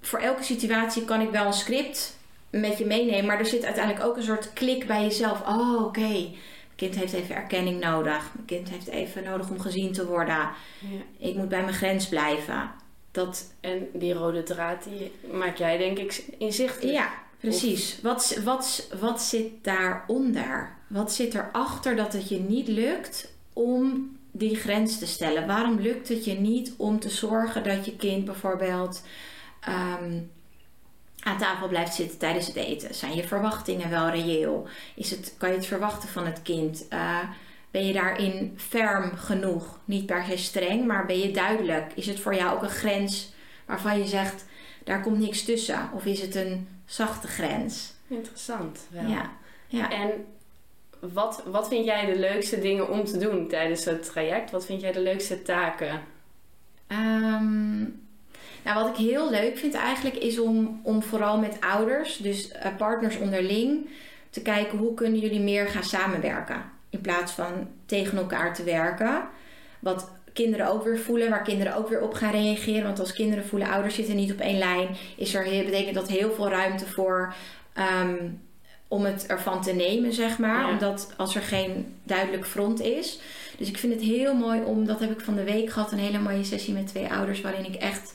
Voor 0.00 0.18
elke 0.18 0.42
situatie 0.42 1.04
kan 1.04 1.20
ik 1.20 1.30
wel 1.30 1.46
een 1.46 1.52
script 1.52 2.16
met 2.50 2.78
je 2.78 2.86
meenemen. 2.86 3.26
Maar 3.26 3.38
er 3.38 3.46
zit 3.46 3.64
uiteindelijk 3.64 4.04
ook 4.04 4.16
een 4.16 4.22
soort 4.22 4.52
klik 4.52 4.86
bij 4.86 5.02
jezelf. 5.02 5.40
Oh, 5.48 5.74
oké. 5.74 5.84
Okay. 5.84 6.36
Mijn 6.80 6.92
kind 6.92 7.02
heeft 7.02 7.22
even 7.22 7.36
erkenning 7.36 7.80
nodig. 7.80 8.30
Mijn 8.34 8.46
kind 8.46 8.68
heeft 8.68 8.86
even 8.86 9.24
nodig 9.24 9.50
om 9.50 9.60
gezien 9.60 9.92
te 9.92 10.06
worden. 10.06 10.36
Ja. 10.36 10.48
Ik 11.18 11.36
moet 11.36 11.48
bij 11.48 11.62
mijn 11.62 11.74
grens 11.74 12.08
blijven. 12.08 12.70
Dat... 13.10 13.54
En 13.60 13.88
die 13.92 14.12
rode 14.12 14.42
draad, 14.42 14.84
die 14.84 15.12
maak 15.32 15.56
jij 15.56 15.78
denk 15.78 15.98
ik 15.98 16.24
inzichtelijk. 16.38 16.96
Ja, 16.96 17.10
Precies. 17.40 18.00
Wat, 18.02 18.40
wat, 18.44 18.88
wat 19.00 19.22
zit 19.22 19.52
daaronder? 19.62 20.76
Wat 20.86 21.12
zit 21.12 21.34
erachter 21.34 21.96
dat 21.96 22.12
het 22.12 22.28
je 22.28 22.40
niet 22.40 22.68
lukt 22.68 23.34
om 23.52 24.10
die 24.30 24.56
grens 24.56 24.98
te 24.98 25.06
stellen? 25.06 25.46
Waarom 25.46 25.80
lukt 25.80 26.08
het 26.08 26.24
je 26.24 26.34
niet 26.34 26.74
om 26.76 27.00
te 27.00 27.08
zorgen 27.08 27.64
dat 27.64 27.84
je 27.84 27.96
kind 27.96 28.24
bijvoorbeeld 28.24 29.02
ehm, 29.60 30.20
aan 31.22 31.38
tafel 31.38 31.68
blijft 31.68 31.94
zitten 31.94 32.18
tijdens 32.18 32.46
het 32.46 32.56
eten? 32.56 32.94
Zijn 32.94 33.14
je 33.14 33.26
verwachtingen 33.26 33.90
wel 33.90 34.08
reëel? 34.08 34.68
Is 34.94 35.10
het, 35.10 35.34
kan 35.38 35.48
je 35.48 35.56
het 35.56 35.66
verwachten 35.66 36.08
van 36.08 36.26
het 36.26 36.42
kind? 36.42 36.86
Uh, 36.92 37.18
ben 37.70 37.86
je 37.86 37.92
daarin 37.92 38.54
ferm 38.56 39.16
genoeg? 39.16 39.78
Niet 39.84 40.06
per 40.06 40.24
se 40.24 40.36
streng, 40.36 40.86
maar 40.86 41.06
ben 41.06 41.18
je 41.18 41.30
duidelijk? 41.30 41.92
Is 41.94 42.06
het 42.06 42.20
voor 42.20 42.34
jou 42.34 42.56
ook 42.56 42.62
een 42.62 42.68
grens 42.68 43.32
waarvan 43.66 43.98
je 43.98 44.06
zegt, 44.06 44.44
daar 44.84 45.02
komt 45.02 45.18
niks 45.18 45.44
tussen? 45.44 45.90
Of 45.94 46.04
is 46.04 46.20
het 46.20 46.34
een 46.34 46.68
zachte 46.84 47.26
grens. 47.26 47.92
Interessant. 48.06 48.86
Wel. 48.90 49.08
Ja. 49.08 49.30
ja. 49.66 49.90
En 49.90 50.10
wat, 51.00 51.42
wat 51.46 51.68
vind 51.68 51.84
jij 51.84 52.06
de 52.06 52.18
leukste 52.18 52.60
dingen 52.60 52.88
om 52.88 53.04
te 53.04 53.18
doen 53.18 53.48
tijdens 53.48 53.84
het 53.84 54.04
traject? 54.04 54.50
Wat 54.50 54.66
vind 54.66 54.80
jij 54.80 54.92
de 54.92 55.00
leukste 55.00 55.42
taken? 55.42 56.00
Um, 56.88 58.08
nou, 58.64 58.84
wat 58.84 58.98
ik 58.98 59.06
heel 59.06 59.30
leuk 59.30 59.58
vind 59.58 59.74
eigenlijk 59.74 60.16
is 60.16 60.38
om, 60.38 60.80
om 60.82 61.02
vooral 61.02 61.38
met 61.38 61.60
ouders, 61.60 62.16
dus 62.16 62.48
uh, 62.48 62.76
partners 62.76 63.18
onderling, 63.18 63.88
te 64.30 64.42
kijken 64.42 64.78
hoe 64.78 64.94
kunnen 64.94 65.20
jullie 65.20 65.40
meer 65.40 65.66
gaan 65.66 65.84
samenwerken. 65.84 66.62
In 66.90 67.00
plaats 67.00 67.32
van 67.32 67.68
tegen 67.86 68.18
elkaar 68.18 68.54
te 68.54 68.64
werken. 68.64 69.28
Wat 69.78 70.10
kinderen 70.32 70.70
ook 70.70 70.84
weer 70.84 70.98
voelen, 70.98 71.30
waar 71.30 71.42
kinderen 71.42 71.76
ook 71.76 71.88
weer 71.88 72.02
op 72.02 72.14
gaan 72.14 72.32
reageren. 72.32 72.84
Want 72.84 73.00
als 73.00 73.12
kinderen 73.12 73.46
voelen, 73.46 73.68
ouders 73.68 73.94
zitten 73.94 74.16
niet 74.16 74.32
op 74.32 74.40
één 74.40 74.58
lijn, 74.58 74.96
is 75.16 75.34
er, 75.34 75.44
betekent 75.44 75.94
dat 75.94 76.08
heel 76.08 76.32
veel 76.32 76.48
ruimte 76.48 76.86
voor 76.86 77.34
ehm, 77.72 78.16
om 78.88 79.04
het 79.04 79.26
ervan 79.26 79.62
te 79.62 79.72
nemen, 79.72 80.12
zeg 80.12 80.38
maar. 80.38 80.68
Omdat 80.68 81.14
als 81.16 81.34
er 81.34 81.42
geen 81.42 81.94
duidelijk 82.02 82.46
front 82.46 82.80
is. 82.80 83.20
Dus 83.58 83.68
ik 83.68 83.78
vind 83.78 83.92
het 83.92 84.02
heel 84.02 84.34
mooi 84.34 84.60
om, 84.60 84.86
dat 84.86 85.00
heb 85.00 85.10
ik 85.10 85.20
van 85.20 85.34
de 85.34 85.44
week 85.44 85.70
gehad, 85.70 85.92
een 85.92 85.98
hele 85.98 86.18
mooie 86.18 86.44
sessie 86.44 86.74
met 86.74 86.86
twee 86.86 87.12
ouders, 87.12 87.40
waarin 87.40 87.64
ik 87.64 87.74
echt 87.74 88.14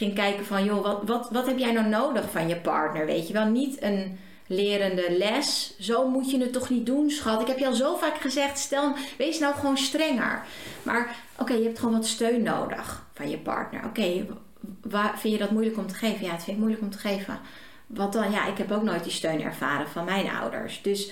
ging 0.00 0.14
kijken 0.14 0.46
van, 0.46 0.64
joh, 0.64 0.82
wat, 0.82 1.02
wat, 1.04 1.30
wat 1.30 1.46
heb 1.46 1.58
jij 1.58 1.72
nou 1.72 1.88
nodig 1.88 2.30
van 2.30 2.48
je 2.48 2.56
partner? 2.56 3.06
Weet 3.06 3.26
je 3.26 3.32
wel, 3.32 3.46
niet 3.46 3.82
een 3.82 4.18
lerende 4.46 5.16
les. 5.18 5.74
Zo 5.78 6.08
moet 6.08 6.30
je 6.30 6.40
het 6.40 6.52
toch 6.52 6.70
niet 6.70 6.86
doen, 6.86 7.10
schat. 7.10 7.40
Ik 7.40 7.46
heb 7.46 7.58
je 7.58 7.66
al 7.66 7.74
zo 7.74 7.96
vaak 7.96 8.16
gezegd, 8.16 8.58
stel, 8.58 8.94
wees 9.18 9.38
nou 9.38 9.54
gewoon 9.54 9.76
strenger. 9.76 10.42
Maar 10.82 11.16
oké, 11.38 11.52
je 11.52 11.62
hebt 11.62 11.78
gewoon 11.78 11.94
wat 11.94 12.06
steun 12.06 12.42
nodig 12.42 13.06
van 13.14 13.30
je 13.30 13.38
partner. 13.38 13.84
Oké, 13.84 14.26
waar 14.82 15.18
vind 15.18 15.32
je 15.32 15.38
dat 15.38 15.50
moeilijk 15.50 15.76
om 15.76 15.86
te 15.86 15.94
geven? 15.94 16.24
Ja, 16.24 16.32
het 16.32 16.42
vind 16.42 16.56
ik 16.56 16.62
moeilijk 16.62 16.82
om 16.82 16.90
te 16.90 16.98
geven. 16.98 17.40
Wat 17.86 18.12
dan? 18.12 18.30
Ja, 18.30 18.46
ik 18.46 18.58
heb 18.58 18.72
ook 18.72 18.82
nooit 18.82 19.02
die 19.02 19.12
steun 19.12 19.42
ervaren 19.42 19.88
van 19.88 20.04
mijn 20.04 20.30
ouders. 20.30 20.82
Dus, 20.82 21.10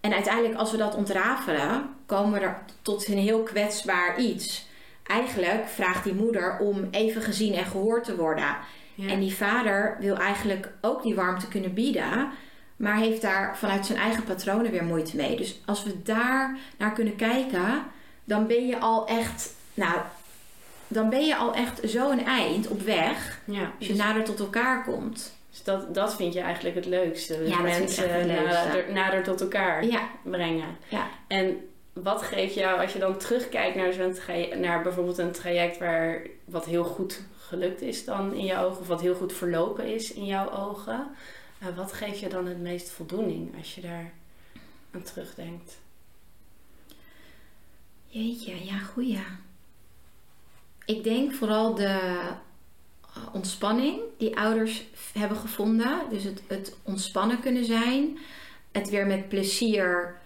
en 0.00 0.12
uiteindelijk, 0.12 0.54
als 0.54 0.70
we 0.70 0.76
dat 0.76 0.94
ontrafelen, 0.94 1.88
komen 2.06 2.32
we 2.32 2.46
er 2.46 2.62
tot 2.82 3.08
een 3.08 3.18
heel 3.18 3.42
kwetsbaar 3.42 4.20
iets. 4.20 4.66
Eigenlijk 5.06 5.68
vraagt 5.68 6.04
die 6.04 6.14
moeder 6.14 6.58
om 6.58 6.88
even 6.90 7.22
gezien 7.22 7.54
en 7.54 7.64
gehoord 7.66 8.04
te 8.04 8.16
worden. 8.16 8.56
En 9.08 9.20
die 9.20 9.34
vader 9.36 9.96
wil 10.00 10.16
eigenlijk 10.16 10.72
ook 10.80 11.02
die 11.02 11.14
warmte 11.14 11.48
kunnen 11.48 11.74
bieden 11.74 12.28
maar 12.76 12.96
heeft 12.96 13.22
daar 13.22 13.56
vanuit 13.58 13.86
zijn 13.86 13.98
eigen 13.98 14.24
patronen 14.24 14.70
weer 14.70 14.84
moeite 14.84 15.16
mee. 15.16 15.36
Dus 15.36 15.60
als 15.66 15.84
we 15.84 16.02
daar 16.02 16.56
naar 16.78 16.92
kunnen 16.92 17.16
kijken, 17.16 17.82
dan 18.24 18.46
ben 18.46 18.66
je 18.66 18.78
al 18.78 19.06
echt, 19.06 19.54
nou, 19.74 19.94
dan 20.88 21.08
ben 21.10 21.24
je 21.26 21.36
al 21.36 21.54
echt 21.54 21.80
zo 21.90 22.10
een 22.10 22.26
eind 22.26 22.68
op 22.68 22.80
weg. 22.80 23.40
Ja, 23.44 23.72
Als 23.78 23.86
je 23.88 23.94
nader 23.94 24.24
tot 24.24 24.40
elkaar 24.40 24.84
komt. 24.84 25.36
dus 25.50 25.62
dat, 25.62 25.94
dat 25.94 26.16
vind 26.16 26.32
je 26.34 26.40
eigenlijk 26.40 26.74
het 26.76 26.86
leukste. 26.86 27.38
Dus 27.38 27.48
Ja, 27.48 27.60
mensen 27.60 28.04
echt 28.04 28.14
het 28.16 28.26
leukste. 28.26 28.44
nader, 28.66 28.92
nader 28.92 29.22
tot 29.22 29.40
elkaar 29.40 29.84
Ja, 29.84 30.08
brengen. 30.22 30.76
ja. 30.88 31.06
En 31.26 31.56
wat 31.94 32.22
geeft 32.22 32.54
jou, 32.54 32.80
als 32.80 32.92
je 32.92 32.98
dan 32.98 33.18
terugkijkt 33.18 33.76
naar, 33.76 34.58
naar 34.58 34.82
bijvoorbeeld 34.82 35.18
een 35.18 35.32
traject 35.32 35.78
waar 35.78 36.26
wat 36.44 36.64
heel 36.64 36.84
goed 36.84 37.22
gelukt 37.38 37.82
is 37.82 38.04
dan 38.04 38.34
in 38.34 38.44
je 38.44 38.58
ogen, 38.58 38.80
of 38.80 38.86
wat 38.86 39.00
heel 39.00 39.14
goed 39.14 39.32
verlopen 39.32 39.94
is 39.94 40.12
in 40.12 40.26
jouw 40.26 40.50
ogen, 40.50 41.08
eh, 41.58 41.76
wat 41.76 41.92
geeft 41.92 42.18
je 42.18 42.28
dan 42.28 42.46
het 42.46 42.60
meest 42.60 42.90
voldoening 42.90 43.56
als 43.58 43.74
je 43.74 43.80
daar 43.80 44.12
aan 44.90 45.02
terugdenkt? 45.02 45.78
Jeetje, 48.06 48.64
ja, 48.64 48.78
goeie. 48.78 49.22
Ik 50.84 51.04
denk 51.04 51.32
vooral 51.32 51.74
de 51.74 51.84
eh, 53.14 53.22
ontspanning 53.32 54.00
die 54.18 54.36
ouders 54.36 54.84
hebben 55.12 55.36
gevonden. 55.36 56.00
Dus 56.10 56.24
het, 56.24 56.42
het 56.46 56.76
ontspannen 56.82 57.40
kunnen 57.40 57.64
zijn. 57.64 58.18
Het 58.72 58.90
weer 58.90 59.06
met 59.06 59.28
plezier 59.28 60.22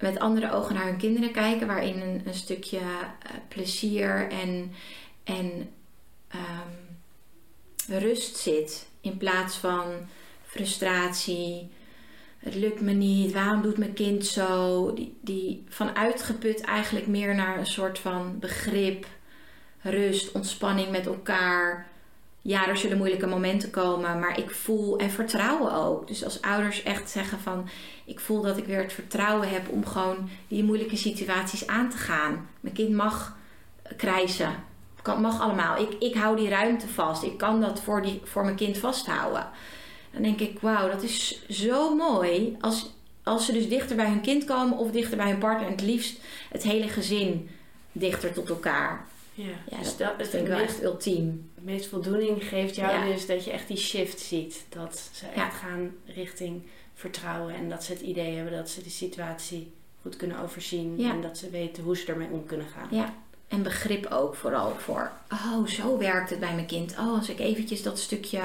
met 0.00 0.18
andere 0.18 0.52
ogen 0.52 0.74
naar 0.74 0.86
hun 0.86 0.96
kinderen 0.96 1.32
kijken. 1.32 1.66
Waarin 1.66 2.00
een, 2.00 2.22
een 2.24 2.34
stukje 2.34 2.78
eh, 2.78 3.30
plezier 3.48 4.30
en, 4.30 4.72
en 5.24 5.70
ehm, 6.28 7.98
rust 7.98 8.36
zit. 8.36 8.88
In 9.00 9.16
plaats 9.16 9.56
van 9.56 9.84
frustratie. 10.42 11.70
Het 12.38 12.54
lukt 12.54 12.80
me 12.80 12.92
niet. 12.92 13.32
Waarom 13.32 13.62
doet 13.62 13.78
mijn 13.78 13.92
kind 13.92 14.26
zo? 14.26 14.92
Die, 14.94 15.18
die 15.20 15.64
van 15.68 15.96
uitgeput 15.96 16.60
eigenlijk 16.60 17.06
meer 17.06 17.34
naar 17.34 17.58
een 17.58 17.66
soort 17.66 17.98
van 17.98 18.38
begrip, 18.38 19.06
rust, 19.80 20.32
ontspanning 20.32 20.90
met 20.90 21.06
elkaar. 21.06 21.89
Ja, 22.42 22.68
er 22.68 22.76
zullen 22.76 22.96
moeilijke 22.96 23.26
momenten 23.26 23.70
komen, 23.70 24.18
maar 24.18 24.38
ik 24.38 24.50
voel 24.50 24.98
en 24.98 25.10
vertrouwen 25.10 25.72
ook. 25.72 26.06
Dus 26.06 26.24
als 26.24 26.42
ouders 26.42 26.82
echt 26.82 27.10
zeggen 27.10 27.40
van, 27.40 27.68
ik 28.04 28.20
voel 28.20 28.42
dat 28.42 28.56
ik 28.56 28.64
weer 28.64 28.82
het 28.82 28.92
vertrouwen 28.92 29.48
heb 29.48 29.68
om 29.68 29.86
gewoon 29.86 30.28
die 30.48 30.64
moeilijke 30.64 30.96
situaties 30.96 31.66
aan 31.66 31.90
te 31.90 31.96
gaan. 31.96 32.48
Mijn 32.60 32.74
kind 32.74 32.90
mag 32.90 33.36
krijsen, 33.96 34.54
kan, 35.02 35.20
mag 35.20 35.40
allemaal. 35.40 35.82
Ik, 35.82 35.94
ik 35.98 36.14
hou 36.14 36.36
die 36.36 36.48
ruimte 36.48 36.88
vast. 36.88 37.22
Ik 37.22 37.38
kan 37.38 37.60
dat 37.60 37.80
voor, 37.80 38.02
die, 38.02 38.20
voor 38.24 38.44
mijn 38.44 38.56
kind 38.56 38.78
vasthouden. 38.78 39.48
Dan 40.12 40.22
denk 40.22 40.40
ik, 40.40 40.58
wauw, 40.60 40.90
dat 40.90 41.02
is 41.02 41.46
zo 41.48 41.94
mooi. 41.94 42.56
Als, 42.60 42.90
als 43.22 43.46
ze 43.46 43.52
dus 43.52 43.68
dichter 43.68 43.96
bij 43.96 44.08
hun 44.08 44.20
kind 44.20 44.44
komen 44.44 44.78
of 44.78 44.90
dichter 44.90 45.16
bij 45.16 45.28
hun 45.28 45.38
partner. 45.38 45.66
En 45.66 45.72
het 45.72 45.82
liefst 45.82 46.20
het 46.50 46.62
hele 46.62 46.88
gezin 46.88 47.50
dichter 47.92 48.32
tot 48.32 48.48
elkaar. 48.48 49.06
Ja, 49.44 49.56
Ja, 49.70 49.78
dus 49.78 49.86
dat, 49.88 49.98
dat, 49.98 50.08
dat 50.08 50.18
het, 50.18 50.28
vind 50.28 50.42
ik 50.42 50.48
wel 50.48 50.58
meest, 50.58 50.70
echt 50.70 50.82
ultiem. 50.82 51.50
het 51.54 51.64
meest 51.64 51.86
voldoening 51.86 52.44
geeft 52.44 52.74
jou 52.76 52.92
Ja. 52.92 53.12
dus 53.12 53.26
dat 53.26 53.44
je 53.44 53.50
echt 53.50 53.68
die 53.68 53.76
shift 53.76 54.20
ziet. 54.20 54.64
Dat 54.68 55.10
ze 55.12 55.26
echt 55.26 55.54
gaan 55.54 55.90
richting 56.06 56.62
vertrouwen 56.94 57.54
en 57.54 57.68
dat 57.68 57.84
ze 57.84 57.92
het 57.92 58.00
idee 58.00 58.34
hebben 58.34 58.52
dat 58.52 58.68
ze 58.70 58.82
de 58.82 58.90
situatie 58.90 59.72
goed 60.02 60.16
kunnen 60.16 60.38
overzien 60.38 60.94
Ja. 60.98 61.10
en 61.10 61.20
dat 61.20 61.38
ze 61.38 61.50
weten 61.50 61.82
hoe 61.82 61.96
ze 61.96 62.06
ermee 62.06 62.28
om 62.30 62.46
kunnen 62.46 62.66
gaan. 62.66 62.88
Ja. 62.98 63.14
En 63.48 63.62
begrip 63.62 64.06
ook 64.06 64.34
vooral 64.34 64.74
voor, 64.78 65.10
oh, 65.32 65.66
zo 65.66 65.98
werkt 65.98 66.30
het 66.30 66.40
bij 66.40 66.54
mijn 66.54 66.66
kind. 66.66 66.92
Oh, 66.98 67.18
als 67.18 67.28
ik 67.28 67.38
eventjes 67.38 67.82
dat 67.82 67.98
stukje 67.98 68.40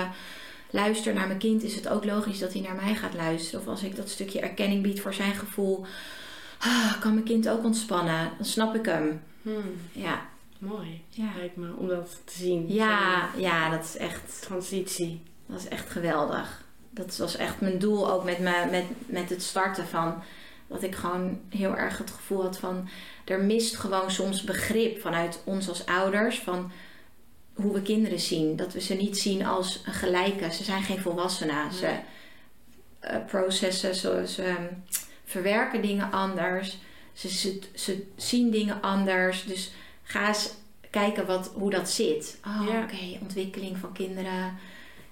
luister 0.70 1.14
naar 1.14 1.28
mijn 1.28 1.40
kind, 1.40 1.64
is 1.64 1.76
het 1.76 1.88
ook 1.88 2.06
logisch 2.06 2.40
dat 2.40 2.54
hij 2.54 2.62
naar 2.62 2.76
mij 2.76 2.96
gaat 2.96 3.14
luisteren. 3.14 3.60
Of 3.60 3.68
als 3.68 3.84
ik 3.84 3.96
dat 3.96 4.10
stukje 4.10 4.40
erkenning 4.40 4.84
bied 4.84 5.02
voor 5.02 5.14
zijn 5.14 5.34
gevoel, 5.34 5.86
ah, 6.60 7.00
kan 7.02 7.14
mijn 7.14 7.26
kind 7.26 7.50
ook 7.50 7.64
ontspannen. 7.64 8.32
Dan 8.38 8.46
snap 8.46 8.76
ik 8.76 8.86
hem. 8.86 9.22
Hmm, 9.42 9.76
Ja, 9.92 10.26
mooi, 10.66 11.04
ja. 11.10 11.32
lijkt 11.38 11.56
me, 11.56 11.74
om 11.76 11.88
dat 11.88 12.22
te 12.26 12.38
zien. 12.38 12.74
Ja, 12.74 13.30
ja, 13.38 13.70
dat 13.70 13.84
is 13.84 13.98
echt 13.98 14.42
transitie. 14.42 15.24
Dat 15.46 15.60
is 15.60 15.68
echt 15.68 15.90
geweldig. 15.90 16.64
Dat 16.90 17.18
was 17.18 17.36
echt 17.36 17.62
mijn 17.62 17.80
doel 17.80 18.12
ook 18.12 18.24
met, 18.24 18.40
me, 18.40 18.68
met, 18.72 18.86
met 19.06 19.30
het 19.30 19.44
starten 19.44 19.88
van. 19.88 20.24
Dat 20.68 20.84
ik 20.84 20.96
gewoon 20.96 21.40
heel 21.50 21.76
erg 21.76 21.98
het 21.98 22.12
gevoel 22.12 22.42
had 22.42 22.58
van. 22.58 22.90
Er 23.26 23.40
mist 23.40 23.76
gewoon 23.76 24.12
soms 24.12 24.44
begrip 24.44 25.02
vanuit 25.02 25.42
ons 25.44 25.70
als 25.70 25.86
ouders. 25.86 26.40
Van 26.40 26.72
hoe 27.54 27.74
we 27.74 27.82
kinderen 27.82 28.20
zien. 28.20 28.56
Dat 28.56 28.74
we 28.74 28.82
ze 28.82 28.94
niet 28.94 29.18
zien 29.18 29.46
als 29.46 29.82
een 29.86 29.94
gelijke. 29.94 30.52
Ze 30.52 30.64
zijn 30.64 30.84
geen 30.84 31.00
volwassenen. 31.00 31.74
Ze 31.74 32.00
eh, 33.00 33.18
processen, 33.28 33.96
ze, 33.96 34.24
ze 34.28 34.44
ehm, 34.44 34.66
verwerken 35.26 35.82
dingen 35.82 36.12
anders. 36.12 36.78
Ze, 37.14 37.30
ze, 37.30 37.60
ze 37.74 38.08
zien 38.16 38.52
dingen 38.52 38.82
anders. 38.82 39.46
Dus 39.46 39.72
ga 40.08 40.28
eens 40.28 40.54
kijken 40.90 41.26
wat, 41.26 41.52
hoe 41.56 41.70
dat 41.70 41.90
zit. 41.90 42.40
Oh, 42.48 42.68
Ja. 42.70 42.84
oké. 42.84 43.18
Ontwikkeling 43.22 43.78
van 43.78 43.92
kinderen. 43.94 44.54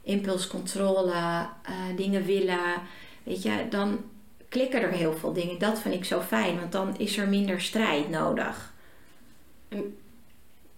Impulscontrole. 0.02 1.12
eh, 1.12 1.96
dingen 1.96 2.26
willen. 2.26 2.82
Weet 3.24 3.42
je, 3.44 3.66
dan 3.70 4.00
klikken 4.50 4.82
er 4.82 4.92
heel 4.92 5.14
veel 5.14 5.34
dingen. 5.34 5.60
Dat 5.60 5.80
vind 5.80 5.96
ik 5.96 6.06
zo 6.06 6.22
fijn. 6.22 6.60
Want 6.60 6.72
dan 6.72 6.98
is 6.98 7.18
er 7.18 7.28
minder 7.28 7.62
strijd 7.62 8.10
nodig. 8.10 8.74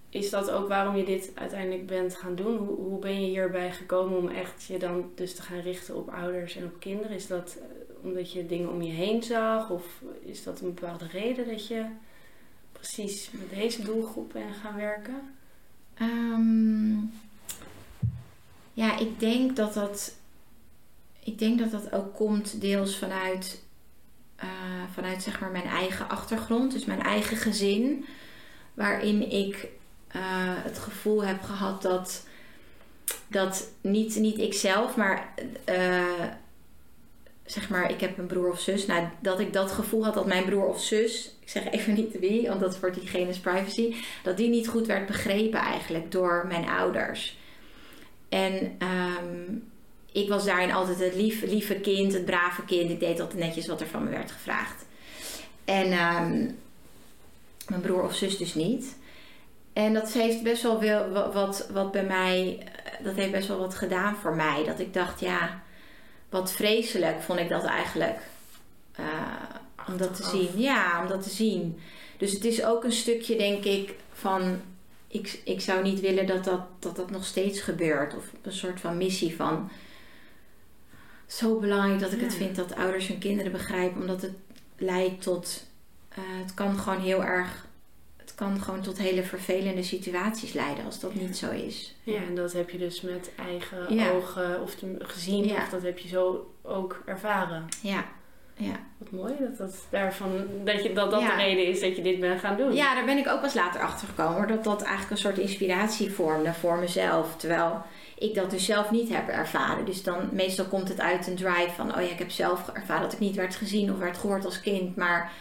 Is 0.10 0.29
dat 0.29 0.51
ook 0.51 0.67
waarom 0.67 0.95
je 0.95 1.03
dit 1.03 1.31
uiteindelijk 1.36 1.86
bent 1.88 2.15
gaan 2.15 2.36
doen? 2.36 2.57
Hoe, 2.57 2.75
hoe 2.77 3.00
ben 3.00 3.22
je 3.22 3.27
hierbij 3.27 3.72
gekomen 3.72 4.17
om 4.17 4.27
echt 4.27 4.63
je 4.67 4.77
dan 4.77 5.12
dus 5.15 5.36
te 5.36 5.41
gaan 5.41 5.60
richten 5.60 5.95
op 5.95 6.10
ouders 6.10 6.55
en 6.55 6.63
op 6.65 6.79
kinderen? 6.79 7.15
Is 7.15 7.27
dat 7.27 7.57
eh, 7.60 7.65
omdat 8.03 8.31
je 8.31 8.45
dingen 8.45 8.69
om 8.72 8.81
je 8.81 8.91
heen 8.91 9.24
zag? 9.24 9.69
Of 9.69 9.86
is 10.25 10.43
dat 10.43 10.60
een 10.62 10.74
bepaalde 10.74 11.07
reden 11.12 11.48
dat 11.48 11.67
je 11.67 11.86
precies 12.94 13.30
met 13.32 13.50
deze 13.50 13.84
doelgroep 13.84 14.34
bent 14.34 14.56
gaan 14.62 14.75
werken? 14.75 15.36
Ehm, 15.94 16.96
ja, 18.74 18.98
ik 19.00 19.20
denk 19.20 19.56
dat 19.56 19.74
dat. 19.74 20.15
Ik 21.20 21.39
denk 21.39 21.60
dat 21.60 21.72
dat 21.72 21.92
ook 21.92 22.15
komt 22.15 22.62
deels 22.62 22.98
vanuit, 22.98 23.63
eh, 24.36 24.48
vanuit 24.94 25.24
zeg 25.24 25.39
maar 25.39 25.51
mijn 25.51 25.68
eigen 25.68 26.10
achtergrond, 26.10 26.72
dus 26.72 26.86
mijn 26.86 27.01
eigen 27.01 27.38
gezin, 27.38 28.06
waarin 28.74 29.32
ik 29.32 29.68
eh, 30.08 30.22
het 30.63 30.80
gevoel 30.80 31.24
heb 31.24 31.42
gehad 31.42 31.82
dat 31.82 32.25
dat 33.27 33.70
niet, 33.82 34.15
niet 34.15 34.38
ikzelf, 34.38 34.96
maar 34.96 35.34
eh, 35.63 36.27
zeg 37.46 37.70
maar, 37.70 37.92
ik 37.92 38.00
heb 38.00 38.18
een 38.18 38.28
broer 38.28 38.52
of 38.52 38.60
zus. 38.60 38.86
Nou, 38.86 39.08
dat 39.20 39.40
ik 39.40 39.54
dat 39.54 39.72
gevoel 39.72 40.04
had 40.04 40.14
dat 40.14 40.25
mijn 40.25 40.46
broer 40.46 40.66
of 40.66 40.82
zus, 40.82 41.36
ik 41.40 41.50
zeg 41.50 41.70
even 41.70 41.94
niet 41.94 42.20
wie, 42.20 42.48
want 42.48 42.60
dat 42.60 42.78
voor 42.78 42.94
diegene's 42.94 43.40
privacy, 43.40 43.96
dat 44.24 44.38
die 44.38 44.50
niet 44.50 44.68
goed 44.68 44.88
werd 44.88 45.06
begrepen 45.06 45.60
eigenlijk 45.60 46.12
door 46.12 46.46
mijn 46.48 46.70
ouders. 46.70 47.38
En 48.30 48.75
ehm, 48.78 49.58
ik 50.12 50.30
was 50.30 50.46
daarin 50.46 50.72
altijd 50.72 51.00
het 51.00 51.16
lief, 51.16 51.42
lieve 51.42 51.75
kind, 51.75 52.14
het 52.14 52.25
brave 52.25 52.66
kind. 52.66 52.90
Ik 52.90 53.00
deed 53.00 53.20
altijd 53.20 53.40
netjes 53.40 53.68
wat 53.68 53.82
er 53.82 53.88
van 53.88 54.04
me 54.04 54.10
werd 54.10 54.32
gevraagd. 54.32 54.86
En 55.66 55.92
ehm, 55.92 56.50
mijn 57.68 57.82
broer 57.82 58.04
of 58.04 58.16
zus 58.16 58.38
dus 58.38 58.54
niet. 58.54 58.98
En 59.74 59.94
dat 59.94 60.12
heeft 60.12 60.44
best 60.44 60.62
wel 60.62 60.82
wat, 61.34 61.70
wat 61.74 61.92
bij 61.92 62.06
mij, 62.06 62.58
eh, 62.60 63.06
dat 63.06 63.16
heeft 63.16 63.32
best 63.32 63.48
wel 63.48 63.60
wat 63.60 63.75
gedaan 63.75 64.16
voor 64.16 64.36
mij. 64.36 64.64
Dat 64.66 64.80
ik 64.80 64.94
dacht, 64.94 65.20
ja, 65.20 65.64
wat 66.29 66.51
vreselijk 66.51 67.22
vond 67.22 67.39
ik 67.39 67.50
dat 67.50 67.63
eigenlijk. 67.63 68.20
eh, 68.91 69.05
om 69.88 69.98
dat 69.98 70.15
te 70.15 70.24
zien. 70.24 70.50
Ja, 70.62 71.01
om 71.01 71.08
dat 71.08 71.24
te 71.24 71.29
zien. 71.29 71.79
Dus 72.17 72.32
het 72.32 72.46
is 72.46 72.63
ook 72.63 72.84
een 72.84 72.91
stukje, 72.91 73.38
denk 73.38 73.63
ik, 73.63 73.96
van. 74.13 74.62
Ik, 75.08 75.39
ik 75.44 75.62
zou 75.62 75.84
niet 75.84 76.00
willen 76.00 76.27
dat 76.27 76.44
dat, 76.44 76.62
dat 76.79 76.96
dat 76.96 77.12
nog 77.12 77.25
steeds 77.25 77.60
gebeurt. 77.62 78.15
Of 78.15 78.24
een 78.41 78.51
soort 78.53 78.79
van 78.79 78.98
missie 78.98 79.36
van. 79.36 79.70
Zo 81.27 81.60
belangrijk 81.60 82.00
dat 82.00 82.12
ik 82.12 82.22
het 82.22 82.34
vind 82.34 82.55
dat 82.55 82.75
ouders 82.75 83.08
hun 83.08 83.20
kinderen 83.20 83.51
begrijpen, 83.51 84.01
omdat 84.01 84.22
het 84.22 84.34
leidt 84.77 85.22
tot. 85.22 85.63
eh, 86.10 86.17
het 86.41 86.53
kan 86.53 86.77
gewoon 86.79 87.00
heel 87.01 87.24
erg. 87.24 87.65
Kan 88.36 88.62
gewoon 88.62 88.82
tot 88.82 88.98
hele 88.98 89.24
vervelende 89.24 89.84
situaties 89.84 90.54
leiden 90.54 90.86
als 90.86 91.00
dat 91.00 91.12
Ja. 91.13 91.22
niet 91.22 91.38
zo 91.38 91.51
is. 91.51 91.96
Ja, 92.04 92.15
en 92.27 92.36
dat 92.36 92.54
heb 92.54 92.70
je 92.70 92.77
dus 92.77 93.01
met 93.01 93.32
eigen 93.50 93.96
Ja. 93.96 94.10
ogen 94.10 94.62
of 94.62 94.75
te- 94.75 94.96
gezien, 95.00 95.46
Ja. 95.46 95.56
of 95.58 95.70
dat 95.70 95.82
heb 95.82 95.98
je 96.00 96.08
zo 96.08 96.54
ook 96.62 97.01
ervaren. 97.06 97.65
Ja, 97.82 98.04
ja. 98.58 98.80
Wat 98.98 99.12
mooi 99.12 99.34
dat 99.39 99.58
dat 99.58 99.75
daarvan, 99.89 100.30
dat, 100.63 100.84
je, 100.84 100.94
dat, 100.94 101.12
dat 101.12 101.20
de 101.22 101.34
reden 101.36 101.65
is 101.68 101.80
dat 101.80 101.96
je 101.96 102.01
dit 102.01 102.20
bent 102.20 102.39
gaan 102.39 102.58
doen. 102.58 102.74
Ja, 102.74 102.94
daar 102.96 103.06
ben 103.06 103.18
ik 103.18 103.27
ook 103.27 103.42
pas 103.42 103.54
later 103.54 103.82
achter 103.82 104.08
gekomen. 104.08 104.34
hoor, 104.36 104.48
Dat 104.48 104.63
dat 104.63 104.82
eigenlijk 104.82 105.12
een 105.12 105.18
soort 105.18 105.38
inspiratie 105.38 106.12
vormde 106.12 106.54
voor 106.54 106.77
mezelf. 106.77 107.36
Terwijl 107.38 107.82
ik 108.18 108.34
dat 108.36 108.50
dus 108.51 108.65
zelf 108.65 108.92
niet 108.92 109.10
heb 109.10 109.27
ervaren. 109.27 109.86
Dus 109.86 110.04
dan 110.04 110.30
meestal 110.32 110.65
komt 110.65 110.88
het 110.88 111.00
uit 111.00 111.27
een 111.27 111.36
drive 111.36 111.72
van... 111.75 111.96
oh 111.96 112.01
ja, 112.01 112.10
ik 112.10 112.20
heb 112.20 112.32
zelf 112.32 112.68
ervaren 112.74 113.01
dat 113.04 113.13
ik 113.13 113.20
niet 113.20 113.36
werd 113.36 113.56
gezien 113.56 113.92
of 113.92 113.98
werd 113.98 114.18
gehoord 114.18 114.46
als 114.46 114.62
kind. 114.62 114.96
Maar 114.96 115.32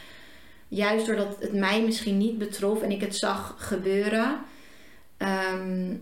juist 0.68 1.06
doordat 1.06 1.36
het 1.40 1.52
mij 1.52 1.82
misschien 1.82 2.18
niet 2.18 2.38
betrof 2.38 2.82
en 2.82 2.90
ik 2.90 3.00
het 3.00 3.16
zag 3.16 3.54
gebeuren... 3.58 4.38
ehm, 5.16 5.94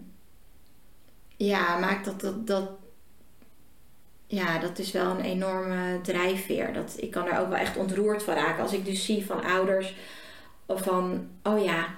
ja, 1.36 1.78
maakt 1.78 2.20
dat, 2.20 2.46
dat. 2.46 2.70
Ja, 4.26 4.58
dat 4.58 4.78
is 4.78 4.92
wel 4.92 5.10
een 5.10 5.20
enorme 5.20 6.00
drijfveer. 6.02 6.72
Dat, 6.72 6.96
ik 6.96 7.10
kan 7.10 7.26
er 7.26 7.38
ook 7.38 7.48
wel 7.48 7.58
echt 7.58 7.76
ontroerd 7.76 8.22
van 8.22 8.34
raken. 8.34 8.62
Als 8.62 8.72
ik 8.72 8.84
dus 8.84 9.04
zie 9.04 9.26
van 9.26 9.44
ouders 9.44 9.94
van, 10.66 11.28
oh 11.42 11.64
ja, 11.64 11.94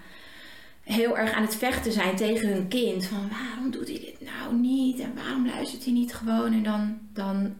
heel 0.82 1.18
erg 1.18 1.32
aan 1.32 1.42
het 1.42 1.56
vechten 1.56 1.92
zijn 1.92 2.16
tegen 2.16 2.48
hun 2.48 2.68
kind. 2.68 3.06
Van 3.06 3.28
waarom 3.30 3.70
doet 3.70 3.88
hij 3.88 4.00
dit 4.00 4.20
nou 4.20 4.54
niet? 4.54 5.00
En 5.00 5.14
waarom 5.14 5.46
luistert 5.46 5.84
hij 5.84 5.92
niet 5.92 6.14
gewoon? 6.14 6.52
En 6.52 6.62
dan, 6.62 6.98
dan 7.12 7.56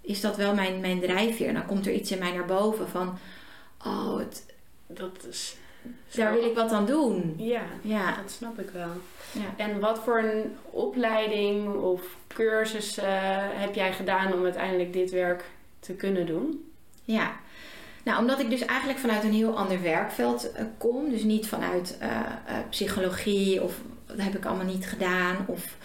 is 0.00 0.20
dat 0.20 0.36
wel 0.36 0.54
mijn, 0.54 0.80
mijn 0.80 1.00
drijfveer. 1.00 1.48
En 1.48 1.54
dan 1.54 1.66
komt 1.66 1.86
er 1.86 1.92
iets 1.92 2.10
in 2.10 2.18
mij 2.18 2.32
naar 2.32 2.44
boven 2.44 2.88
van... 2.88 3.18
Oh, 3.84 4.18
het, 4.18 4.46
Dat 4.86 5.26
is... 5.30 5.56
daar 6.14 6.32
wil 6.32 6.44
ik 6.44 6.54
wat 6.54 6.72
aan 6.72 6.86
doen. 6.86 7.34
Ja, 7.38 7.62
Ja. 7.82 8.16
dat 8.22 8.30
snap 8.30 8.58
ik 8.58 8.70
wel. 8.70 8.90
Ja. 9.32 9.64
En 9.64 9.80
wat 9.80 9.98
voor 9.98 10.18
een 10.18 10.56
opleiding 10.70 11.74
of 11.74 12.02
cursus 12.26 12.98
heb 13.54 13.74
jij 13.74 13.92
gedaan 13.92 14.32
om 14.32 14.44
uiteindelijk 14.44 14.92
dit 14.92 15.10
werk 15.10 15.44
te 15.80 15.92
kunnen 15.92 16.26
doen? 16.26 16.72
Ja. 17.04 17.32
Nou, 18.04 18.18
omdat 18.18 18.40
ik 18.40 18.50
dus 18.50 18.64
eigenlijk 18.64 18.98
vanuit 18.98 19.24
een 19.24 19.32
heel 19.32 19.56
ander 19.58 19.82
werkveld 19.82 20.52
eh, 20.52 20.64
kom. 20.78 21.10
Dus 21.10 21.22
niet 21.22 21.48
vanuit 21.48 21.96
eh, 22.00 22.10
eh, 22.10 22.56
psychologie 22.70 23.62
of 23.62 23.74
dat 24.06 24.16
heb 24.18 24.36
ik 24.36 24.44
allemaal 24.44 24.66
niet 24.66 24.86
gedaan. 24.86 25.36
Of 25.46 25.76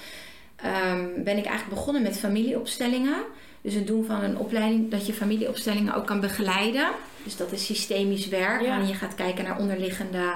ehm, 0.56 1.06
ben 1.24 1.38
ik 1.38 1.46
eigenlijk 1.46 1.76
begonnen 1.76 2.02
met 2.02 2.18
familieopstellingen. 2.18 3.18
Dus 3.62 3.74
het 3.74 3.88
doen 3.88 4.06
van 4.06 4.24
een 4.24 4.38
opleiding 4.38 4.92
dat 4.92 5.06
je 5.08 5.14
familieopstellingen 5.14 5.94
ook 5.94 6.06
kan 6.06 6.20
begeleiden. 6.20 6.88
Dus 7.28 7.38
dat 7.38 7.52
is 7.52 7.66
systemisch 7.66 8.28
werk. 8.28 8.62
Ja. 8.62 8.68
Waarin 8.68 8.88
je 8.88 8.94
gaat 8.94 9.16
kijken 9.16 9.44
naar 9.44 9.60
onderliggende 9.60 10.34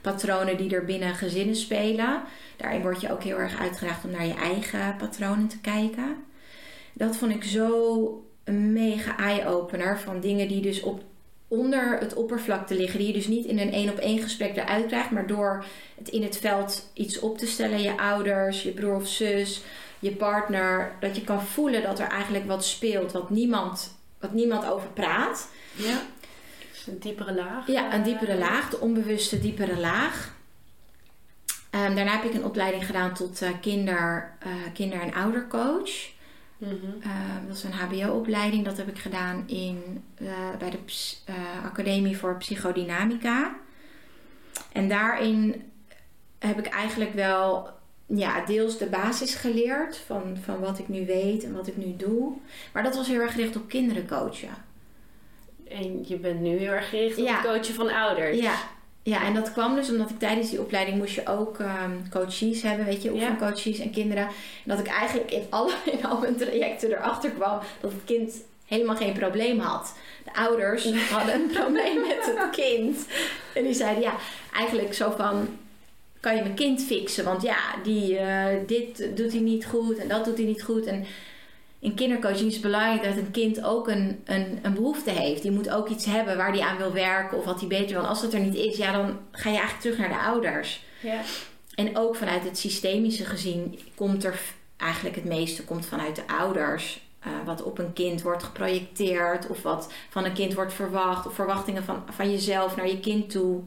patronen 0.00 0.56
die 0.56 0.74
er 0.74 0.84
binnen 0.84 1.14
gezinnen 1.14 1.56
spelen. 1.56 2.22
Daarin 2.56 2.82
word 2.82 3.00
je 3.00 3.12
ook 3.12 3.22
heel 3.22 3.38
erg 3.38 3.60
uitgedaagd 3.60 4.04
om 4.04 4.10
naar 4.10 4.26
je 4.26 4.34
eigen 4.34 4.96
patronen 4.96 5.48
te 5.48 5.60
kijken. 5.60 6.24
Dat 6.92 7.16
vond 7.16 7.34
ik 7.34 7.44
zo 7.44 8.24
een 8.44 8.72
mega 8.72 9.18
eye-opener 9.18 9.98
van 9.98 10.20
dingen 10.20 10.48
die 10.48 10.60
dus 10.60 10.80
op, 10.80 11.02
onder 11.48 11.98
het 11.98 12.14
oppervlakte 12.14 12.74
liggen. 12.74 12.98
Die 12.98 13.08
je 13.08 13.14
dus 13.14 13.26
niet 13.26 13.46
in 13.46 13.58
een 13.58 13.72
één 13.72 13.90
op 13.90 13.98
één 13.98 14.22
gesprek 14.22 14.56
eruit 14.56 14.86
krijgt, 14.86 15.10
maar 15.10 15.26
door 15.26 15.64
het 15.98 16.08
in 16.08 16.22
het 16.22 16.36
veld 16.36 16.90
iets 16.94 17.18
op 17.18 17.38
te 17.38 17.46
stellen. 17.46 17.82
Je 17.82 17.98
ouders, 17.98 18.62
je 18.62 18.70
broer 18.70 18.94
of 18.94 19.08
zus, 19.08 19.62
je 19.98 20.10
partner. 20.10 20.92
Dat 21.00 21.16
je 21.16 21.24
kan 21.24 21.42
voelen 21.42 21.82
dat 21.82 21.98
er 21.98 22.08
eigenlijk 22.08 22.46
wat 22.46 22.64
speelt 22.64 23.12
wat 23.12 23.30
niemand, 23.30 23.96
wat 24.20 24.32
niemand 24.32 24.66
over 24.66 24.88
praat. 24.88 25.48
Ja. 25.76 26.02
Dus 26.84 26.94
een 26.94 27.00
diepere 27.00 27.34
laag. 27.34 27.66
Ja, 27.66 27.94
een 27.94 28.02
diepere 28.02 28.32
Eh, 28.32 28.38
laag, 28.38 28.70
de 28.70 28.80
onbewuste 28.80 29.40
diepere 29.40 29.76
laag. 29.78 30.32
Ehm, 31.70 31.94
daarna 31.94 32.10
heb 32.10 32.24
ik 32.24 32.34
een 32.34 32.44
opleiding 32.44 32.86
gedaan 32.86 33.14
tot 33.14 33.42
eh, 33.42 33.50
kinder, 33.60 34.32
eh, 34.38 34.50
kinder- 34.72 35.00
en 35.00 35.14
oudercoach. 35.14 36.12
mhm. 36.58 36.72
Ehm, 37.00 37.46
dat 37.46 37.56
is 37.56 37.64
een 37.64 37.72
HBO-opleiding. 37.72 38.64
Dat 38.64 38.76
heb 38.76 38.88
ik 38.88 38.98
gedaan 38.98 39.44
in, 39.46 40.04
bij 40.58 40.70
de 40.70 40.78
Academie 41.64 42.16
voor 42.16 42.36
Psychodynamica. 42.36 43.54
En 44.72 44.88
daarin 44.88 45.62
heb 46.38 46.58
ik 46.58 46.66
eigenlijk 46.66 47.14
wel 47.14 47.68
ja, 48.06 48.44
deels 48.44 48.78
de 48.78 48.86
basis 48.86 49.34
geleerd 49.34 49.96
van, 49.96 50.36
van 50.44 50.60
wat 50.60 50.78
ik 50.78 50.88
nu 50.88 51.06
weet 51.06 51.44
en 51.44 51.54
wat 51.54 51.66
ik 51.66 51.76
nu 51.76 51.96
doe. 51.96 52.32
Maar 52.72 52.82
dat 52.82 52.96
was 52.96 53.06
heel 53.06 53.20
erg 53.20 53.32
gericht 53.32 53.56
op 53.56 53.68
kinderen 53.68 54.06
coachen. 54.06 54.54
En 55.68 56.04
je 56.06 56.16
bent 56.16 56.40
nu 56.40 56.56
heel 56.56 56.72
erg 56.72 56.88
gericht 56.88 57.18
op 57.18 57.24
Ja. 57.24 57.36
het 57.36 57.46
coachen 57.46 57.74
van 57.74 57.90
ouders. 57.90 58.38
Ja. 58.38 58.54
ja, 59.02 59.24
en 59.24 59.34
dat 59.34 59.52
kwam 59.52 59.74
dus 59.74 59.90
omdat 59.90 60.10
ik 60.10 60.18
tijdens 60.18 60.50
die 60.50 60.60
opleiding 60.60 60.96
moest 60.98 61.14
je 61.14 61.26
ook 61.26 61.58
ehm, 61.58 61.90
coaches 62.10 62.62
hebben, 62.62 62.86
weet 62.86 63.02
je, 63.02 63.12
oefencoaches 63.12 63.78
en 63.78 63.90
kinderen. 63.90 64.24
En 64.24 64.32
dat 64.64 64.78
ik 64.78 64.86
eigenlijk 64.86 65.30
in, 65.30 65.42
alle, 65.50 65.72
in 65.98 66.04
al 66.04 66.18
mijn 66.18 66.36
trajecten 66.36 66.90
erachter 66.90 67.30
kwam 67.30 67.58
dat 67.80 67.92
het 67.92 68.04
kind 68.04 68.34
helemaal 68.66 68.96
geen 68.96 69.12
probleem 69.12 69.58
had. 69.58 69.94
De 70.24 70.34
ouders 70.34 70.84
hadden 71.10 71.34
een 71.34 71.50
probleem 71.52 72.00
met 72.00 72.32
het 72.34 72.50
kind. 72.50 73.06
En 73.54 73.62
die 73.64 73.74
zeiden 73.74 74.02
ja, 74.02 74.14
eigenlijk 74.54 74.94
zo 74.94 75.10
van, 75.16 75.48
kan 76.20 76.36
je 76.36 76.42
mijn 76.42 76.54
kind 76.54 76.82
fixen? 76.82 77.24
Want 77.24 77.42
ja, 77.42 77.56
die, 77.82 78.18
eh, 78.18 78.46
dit 78.66 79.16
doet 79.16 79.32
hij 79.32 79.40
niet 79.40 79.66
goed 79.66 79.96
en 79.98 80.08
dat 80.08 80.24
doet 80.24 80.36
hij 80.36 80.46
niet 80.46 80.62
goed. 80.62 80.86
En 80.86 81.04
in 81.84 81.94
kindercoaching 81.94 82.46
is 82.46 82.52
het 82.52 82.62
belangrijk 82.62 83.02
dat 83.02 83.16
een 83.16 83.30
kind 83.30 83.64
ook 83.64 83.88
een, 83.88 84.22
een, 84.24 84.58
een 84.62 84.74
behoefte 84.74 85.10
heeft. 85.10 85.42
Die 85.42 85.50
moet 85.50 85.70
ook 85.70 85.88
iets 85.88 86.04
hebben 86.04 86.36
waar 86.36 86.52
hij 86.52 86.60
aan 86.60 86.76
wil 86.76 86.92
werken 86.92 87.38
of 87.38 87.44
wat 87.44 87.60
hij 87.60 87.68
beter 87.68 88.00
wil. 88.00 88.06
Als 88.06 88.22
dat 88.22 88.32
er 88.32 88.40
niet 88.40 88.54
is, 88.54 88.76
ja, 88.76 88.92
dan 88.92 89.18
ga 89.30 89.50
je 89.50 89.56
eigenlijk 89.56 89.80
terug 89.80 89.98
naar 89.98 90.08
de 90.08 90.26
ouders. 90.26 90.84
Ja. 91.00 91.20
En 91.74 91.96
ook 91.96 92.16
vanuit 92.16 92.44
het 92.44 92.58
systemische 92.58 93.24
gezien 93.24 93.78
komt 93.94 94.24
er 94.24 94.40
eigenlijk 94.76 95.16
het 95.16 95.24
meeste 95.24 95.64
komt 95.64 95.86
vanuit 95.86 96.16
de 96.16 96.26
ouders. 96.26 97.02
Eh, 97.20 97.32
wat 97.44 97.62
op 97.62 97.78
een 97.78 97.92
kind 97.92 98.22
wordt 98.22 98.42
geprojecteerd 98.42 99.46
of 99.46 99.62
wat 99.62 99.92
van 100.10 100.24
een 100.24 100.34
kind 100.34 100.54
wordt 100.54 100.72
verwacht. 100.72 101.26
Of 101.26 101.34
verwachtingen 101.34 101.84
van, 101.84 102.02
van 102.10 102.30
jezelf 102.30 102.76
naar 102.76 102.88
je 102.88 103.00
kind 103.00 103.30
toe. 103.30 103.62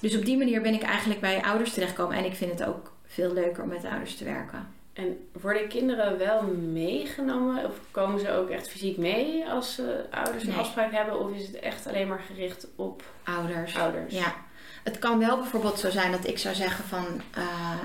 Dus 0.00 0.16
op 0.16 0.24
die 0.24 0.36
manier 0.36 0.62
ben 0.62 0.74
ik 0.74 0.82
eigenlijk 0.82 1.20
bij 1.20 1.42
ouders 1.42 1.72
terechtgekomen. 1.72 2.16
En 2.16 2.24
ik 2.24 2.34
vind 2.34 2.50
het 2.50 2.68
ook 2.68 2.92
veel 3.06 3.32
leuker 3.32 3.62
om 3.62 3.68
met 3.68 3.84
ouders 3.84 4.16
te 4.16 4.24
werken. 4.24 4.80
En 4.92 5.28
worden 5.40 5.68
kinderen 5.68 6.18
wel 6.18 6.42
meegenomen? 6.72 7.64
Of 7.64 7.80
komen 7.90 8.20
ze 8.20 8.32
ook 8.32 8.48
echt 8.48 8.68
fysiek 8.68 8.96
mee 8.96 9.48
als 9.48 9.78
eh, 9.78 9.86
ouders 10.10 10.44
een 10.44 10.54
afspraak 10.54 10.92
hebben? 10.92 11.20
Of 11.20 11.32
is 11.32 11.46
het 11.46 11.56
echt 11.56 11.86
alleen 11.86 12.08
maar 12.08 12.22
gericht 12.26 12.66
op 12.76 13.02
Ouders. 13.24 13.76
ouders? 13.76 14.14
Ja, 14.14 14.34
het 14.82 14.98
kan 14.98 15.18
wel 15.18 15.36
bijvoorbeeld 15.36 15.78
zo 15.78 15.90
zijn 15.90 16.12
dat 16.12 16.26
ik 16.26 16.38
zou 16.38 16.54
zeggen 16.54 16.84
van 16.84 17.04
eh, 17.30 17.78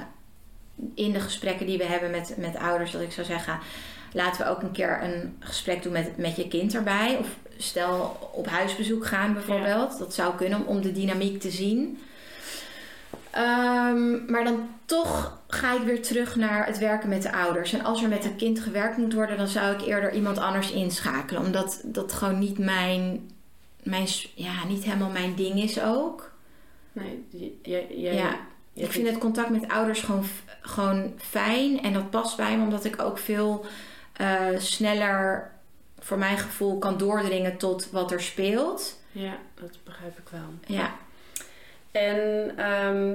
in 0.94 1.12
de 1.12 1.20
gesprekken 1.20 1.66
die 1.66 1.78
we 1.78 1.86
hebben 1.86 2.12
met, 2.12 2.34
met 2.38 2.56
ouders, 2.56 2.92
dat 2.92 3.02
ik 3.02 3.12
zou 3.12 3.28
zeggen, 3.28 3.60
laten 4.14 4.46
we 4.46 4.52
ook 4.52 4.62
een 4.62 4.72
keer 4.72 5.04
een 5.04 5.36
gesprek 5.40 5.84
doen 5.84 5.92
met, 5.92 6.18
met 6.18 6.36
je 6.36 6.48
kind 6.48 6.76
erbij. 6.76 7.18
Of 7.18 7.28
stel 7.58 8.30
op 8.34 8.48
huisbezoek 8.48 9.06
gaan 9.06 9.34
bijvoorbeeld. 9.34 9.98
Dat 9.98 10.14
zou 10.14 10.36
kunnen 10.36 10.66
om 10.66 10.82
de 10.82 10.92
dynamiek 10.92 11.42
te 11.42 11.52
zien. 11.52 12.00
Ehm, 13.38 14.32
maar 14.32 14.44
dan 14.44 14.70
toch 14.86 15.40
ga 15.48 15.74
ik 15.76 15.82
weer 15.82 16.02
terug 16.02 16.36
naar 16.36 16.66
het 16.66 16.78
werken 16.78 17.10
met 17.10 17.22
de 17.22 17.32
ouders. 17.34 17.74
En 17.74 17.84
als 17.84 18.04
er 18.04 18.10
met 18.10 18.26
een 18.26 18.36
kind 18.36 18.60
gewerkt 18.60 18.98
moet 18.98 19.14
worden, 19.14 19.38
dan 19.38 19.48
zou 19.48 19.74
ik 19.76 19.82
eerder 19.82 20.14
iemand 20.14 20.38
anders 20.38 20.72
inschakelen. 20.72 21.42
Omdat 21.42 21.82
dat 21.86 22.14
gewoon 22.14 22.40
niet 22.40 22.58
mijn, 22.58 23.30
mijn 23.84 24.08
ja, 24.36 24.66
niet 24.68 24.84
helemaal 24.84 25.10
mijn 25.10 25.36
ding 25.36 25.62
is 25.64 25.82
ook. 25.82 26.32
Nee, 26.92 27.26
j- 27.30 27.70
jij, 27.70 27.88
jij, 27.90 28.14
Ja, 28.16 28.36
jij 28.74 28.86
ik 28.86 28.92
vind 28.92 29.08
het 29.08 29.18
contact 29.18 29.50
met 29.50 29.68
ouders 29.68 30.00
gewoon, 30.00 30.24
gewoon 30.62 31.14
fijn. 31.18 31.82
En 31.82 31.94
dat 31.94 32.10
past 32.10 32.38
bij 32.38 32.58
me, 32.58 32.64
omdat 32.64 32.86
ik 32.86 33.02
ook 33.02 33.18
veel 33.18 33.66
eh, 34.14 34.46
sneller, 34.58 35.52
voor 36.00 36.18
mijn 36.18 36.38
gevoel, 36.38 36.78
kan 36.78 36.98
doordringen 36.98 37.58
tot 37.58 37.90
wat 37.92 38.12
er 38.12 38.22
speelt. 38.22 39.00
Ja, 39.12 39.38
dat 39.62 39.78
begrijp 39.84 40.18
ik 40.18 40.28
wel. 40.32 40.76
Ja, 40.78 40.92
En 41.98 42.52
ehm, 42.58 43.14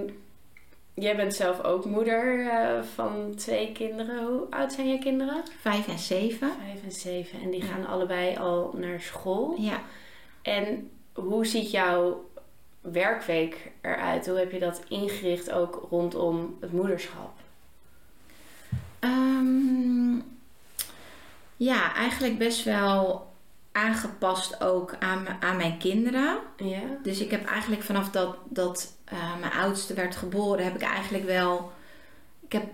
jij 0.94 1.16
bent 1.16 1.34
zelf 1.34 1.62
ook 1.62 1.84
moeder 1.84 2.48
eh, 2.48 2.82
van 2.94 3.34
twee 3.36 3.72
kinderen. 3.72 4.24
Hoe 4.26 4.46
oud 4.50 4.72
zijn 4.72 4.88
je 4.88 4.98
kinderen? 4.98 5.42
vijf 5.60 5.88
en 5.88 5.98
zeven. 5.98 6.50
Vijf 6.66 6.82
en 6.84 6.92
zeven. 6.92 7.40
En 7.40 7.50
die 7.50 7.60
Ja. 7.64 7.66
gaan 7.66 7.86
allebei 7.86 8.36
al 8.36 8.74
naar 8.76 9.00
school. 9.00 9.54
Ja. 9.58 9.80
En 10.42 10.90
hoe 11.12 11.46
ziet 11.46 11.70
jouw 11.70 12.24
werkweek 12.80 13.70
eruit? 13.80 14.26
Hoe 14.26 14.38
heb 14.38 14.52
je 14.52 14.58
dat 14.58 14.82
ingericht 14.88 15.50
ook 15.52 15.86
rondom 15.90 16.56
het 16.60 16.72
moederschap? 16.72 17.30
Ehm, 18.98 20.14
ja, 21.56 21.94
eigenlijk 21.94 22.38
best 22.38 22.64
wel 22.64 23.26
aangepast 23.72 24.62
ook 24.64 24.94
aan, 24.98 25.26
aan 25.40 25.56
mijn 25.56 25.78
kinderen. 25.78 26.38
Ja? 26.56 26.80
Dus 27.02 27.20
ik 27.20 27.30
heb 27.30 27.46
eigenlijk 27.46 27.82
vanaf 27.82 28.10
dat, 28.10 28.36
dat 28.48 28.92
eh, 29.04 29.38
mijn 29.40 29.52
oudste 29.52 29.94
werd 29.94 30.16
geboren, 30.16 30.64
heb 30.64 30.74
ik 30.74 30.82
eigenlijk 30.82 31.24
wel. 31.24 31.72
Ik 32.40 32.52
heb 32.52 32.64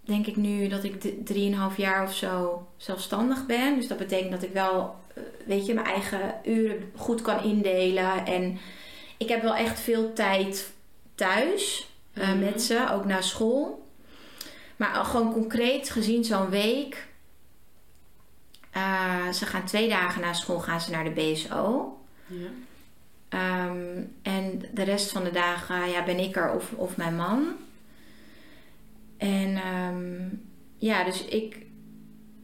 denk 0.00 0.26
ik 0.26 0.36
nu 0.36 0.68
dat 0.68 0.84
ik 0.84 1.00
d- 1.00 1.26
drieënhalf 1.26 1.76
jaar 1.76 2.02
of 2.02 2.14
zo 2.14 2.66
zelfstandig 2.76 3.46
ben. 3.46 3.74
Dus 3.76 3.88
dat 3.88 3.98
betekent 3.98 4.30
dat 4.30 4.42
ik 4.42 4.52
wel, 4.52 4.94
eh, 5.14 5.22
weet 5.46 5.66
je, 5.66 5.74
mijn 5.74 5.86
eigen 5.86 6.34
uren 6.44 6.92
goed 6.96 7.22
kan 7.22 7.42
indelen. 7.42 8.26
En 8.26 8.58
ik 9.18 9.28
heb 9.28 9.42
wel 9.42 9.54
echt 9.56 9.80
veel 9.80 10.12
tijd 10.12 10.72
thuis 11.14 11.88
eh, 12.12 12.28
Mhm. 12.28 12.38
met 12.38 12.62
ze, 12.62 12.88
ook 12.92 13.04
na 13.04 13.20
school. 13.20 13.82
Maar 14.76 14.94
gewoon 15.04 15.32
concreet 15.32 15.90
gezien 15.90 16.24
zo'n 16.24 16.48
week. 16.50 17.06
Eh, 18.74 19.28
ze 19.32 19.46
gaan 19.46 19.64
twee 19.64 19.88
dagen 19.88 20.20
na 20.20 20.32
school 20.32 20.58
gaan 20.58 20.80
ze 20.80 20.90
naar 20.90 21.04
de 21.04 21.10
BSO. 21.10 21.92
Ja. 22.26 22.48
Ehm, 23.28 24.02
en 24.22 24.62
de 24.72 24.82
rest 24.82 25.10
van 25.10 25.24
de 25.24 25.30
dagen 25.30 25.88
ja, 25.88 26.04
ben 26.04 26.18
ik 26.18 26.36
er 26.36 26.52
of, 26.52 26.72
of 26.72 26.96
mijn 26.96 27.16
man. 27.16 27.46
En 29.16 29.56
ehm, 29.56 30.28
ja, 30.76 31.04
dus 31.04 31.24
ik. 31.24 31.62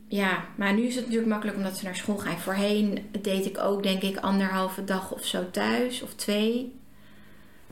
Ja, 0.08 0.44
maar 0.54 0.74
nu 0.74 0.82
is 0.82 0.94
het 0.94 1.04
natuurlijk 1.04 1.30
makkelijk 1.30 1.56
omdat 1.56 1.76
ze 1.76 1.84
naar 1.84 1.96
school 1.96 2.16
gaan. 2.16 2.38
Voorheen 2.38 3.08
deed 3.22 3.46
ik 3.46 3.58
ook, 3.58 3.82
denk 3.82 4.02
ik, 4.02 4.16
anderhalve 4.16 4.84
dag 4.84 5.12
of 5.12 5.24
zo 5.24 5.50
thuis 5.50 6.02
of 6.02 6.14
twee. 6.14 6.78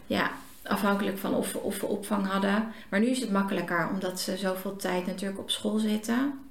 Ja, 0.07 0.31
afhankelijk 0.63 1.19
van 1.19 1.35
of, 1.35 1.55
of 1.55 1.81
we 1.81 1.87
opvang 1.87 2.27
hadden. 2.27 2.73
Maar 2.89 3.01
nu 3.01 3.07
is 3.07 3.21
het 3.21 3.31
makkelijker 3.31 3.89
omdat 3.93 4.21
ze 4.21 4.37
zoveel 4.37 4.77
tijd 4.77 5.07
natuurlijk 5.07 5.41
op 5.41 5.51
school 5.51 5.79
zitten. 5.79 6.48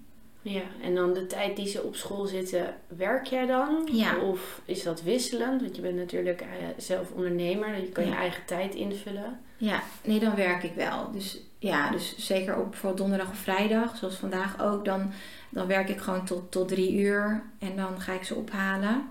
Ja, 0.50 0.62
en 0.82 0.96
dan 0.96 1.14
de 1.14 1.28
tijd 1.28 1.56
die 1.56 1.68
ze 1.68 1.84
op 1.84 1.96
school 1.96 2.26
zitten, 2.26 2.76
werk 2.88 3.26
jij 3.26 3.46
dan? 3.46 3.90
Ja. 3.92 4.18
Of 4.18 4.62
is 4.66 4.84
dat 4.84 5.02
wisselend? 5.02 5.62
Want 5.62 5.76
je 5.76 5.82
bent 5.82 5.96
natuurlijk 5.96 6.42
eh, 6.42 6.48
zelf 6.78 7.12
ondernemer, 7.12 7.76
je 7.82 7.90
kan 7.90 8.06
je 8.06 8.14
eigen 8.16 8.46
tijd 8.46 8.76
invullen. 8.76 9.40
Ja, 9.58 9.82
nee, 10.04 10.20
dan 10.20 10.36
werk 10.36 10.64
ik 10.64 10.74
wel. 10.76 11.12
Dus 11.12 11.38
ja, 11.60 11.92
dus 11.92 12.16
zeker 12.18 12.56
op 12.58 12.70
bijvoorbeeld 12.70 12.98
donderdag 13.02 13.30
of 13.30 13.38
vrijdag, 13.38 13.98
zoals 13.98 14.16
vandaag 14.16 14.62
ook, 14.62 14.86
dan, 14.86 15.12
dan 15.50 15.68
werk 15.68 15.90
ik 15.90 15.98
gewoon 16.00 16.26
tot, 16.26 16.52
tot 16.52 16.68
drie 16.68 16.94
uur 16.94 17.44
en 17.60 17.76
dan 17.76 18.02
ga 18.02 18.14
ik 18.14 18.24
ze 18.24 18.36
ophalen. 18.36 19.08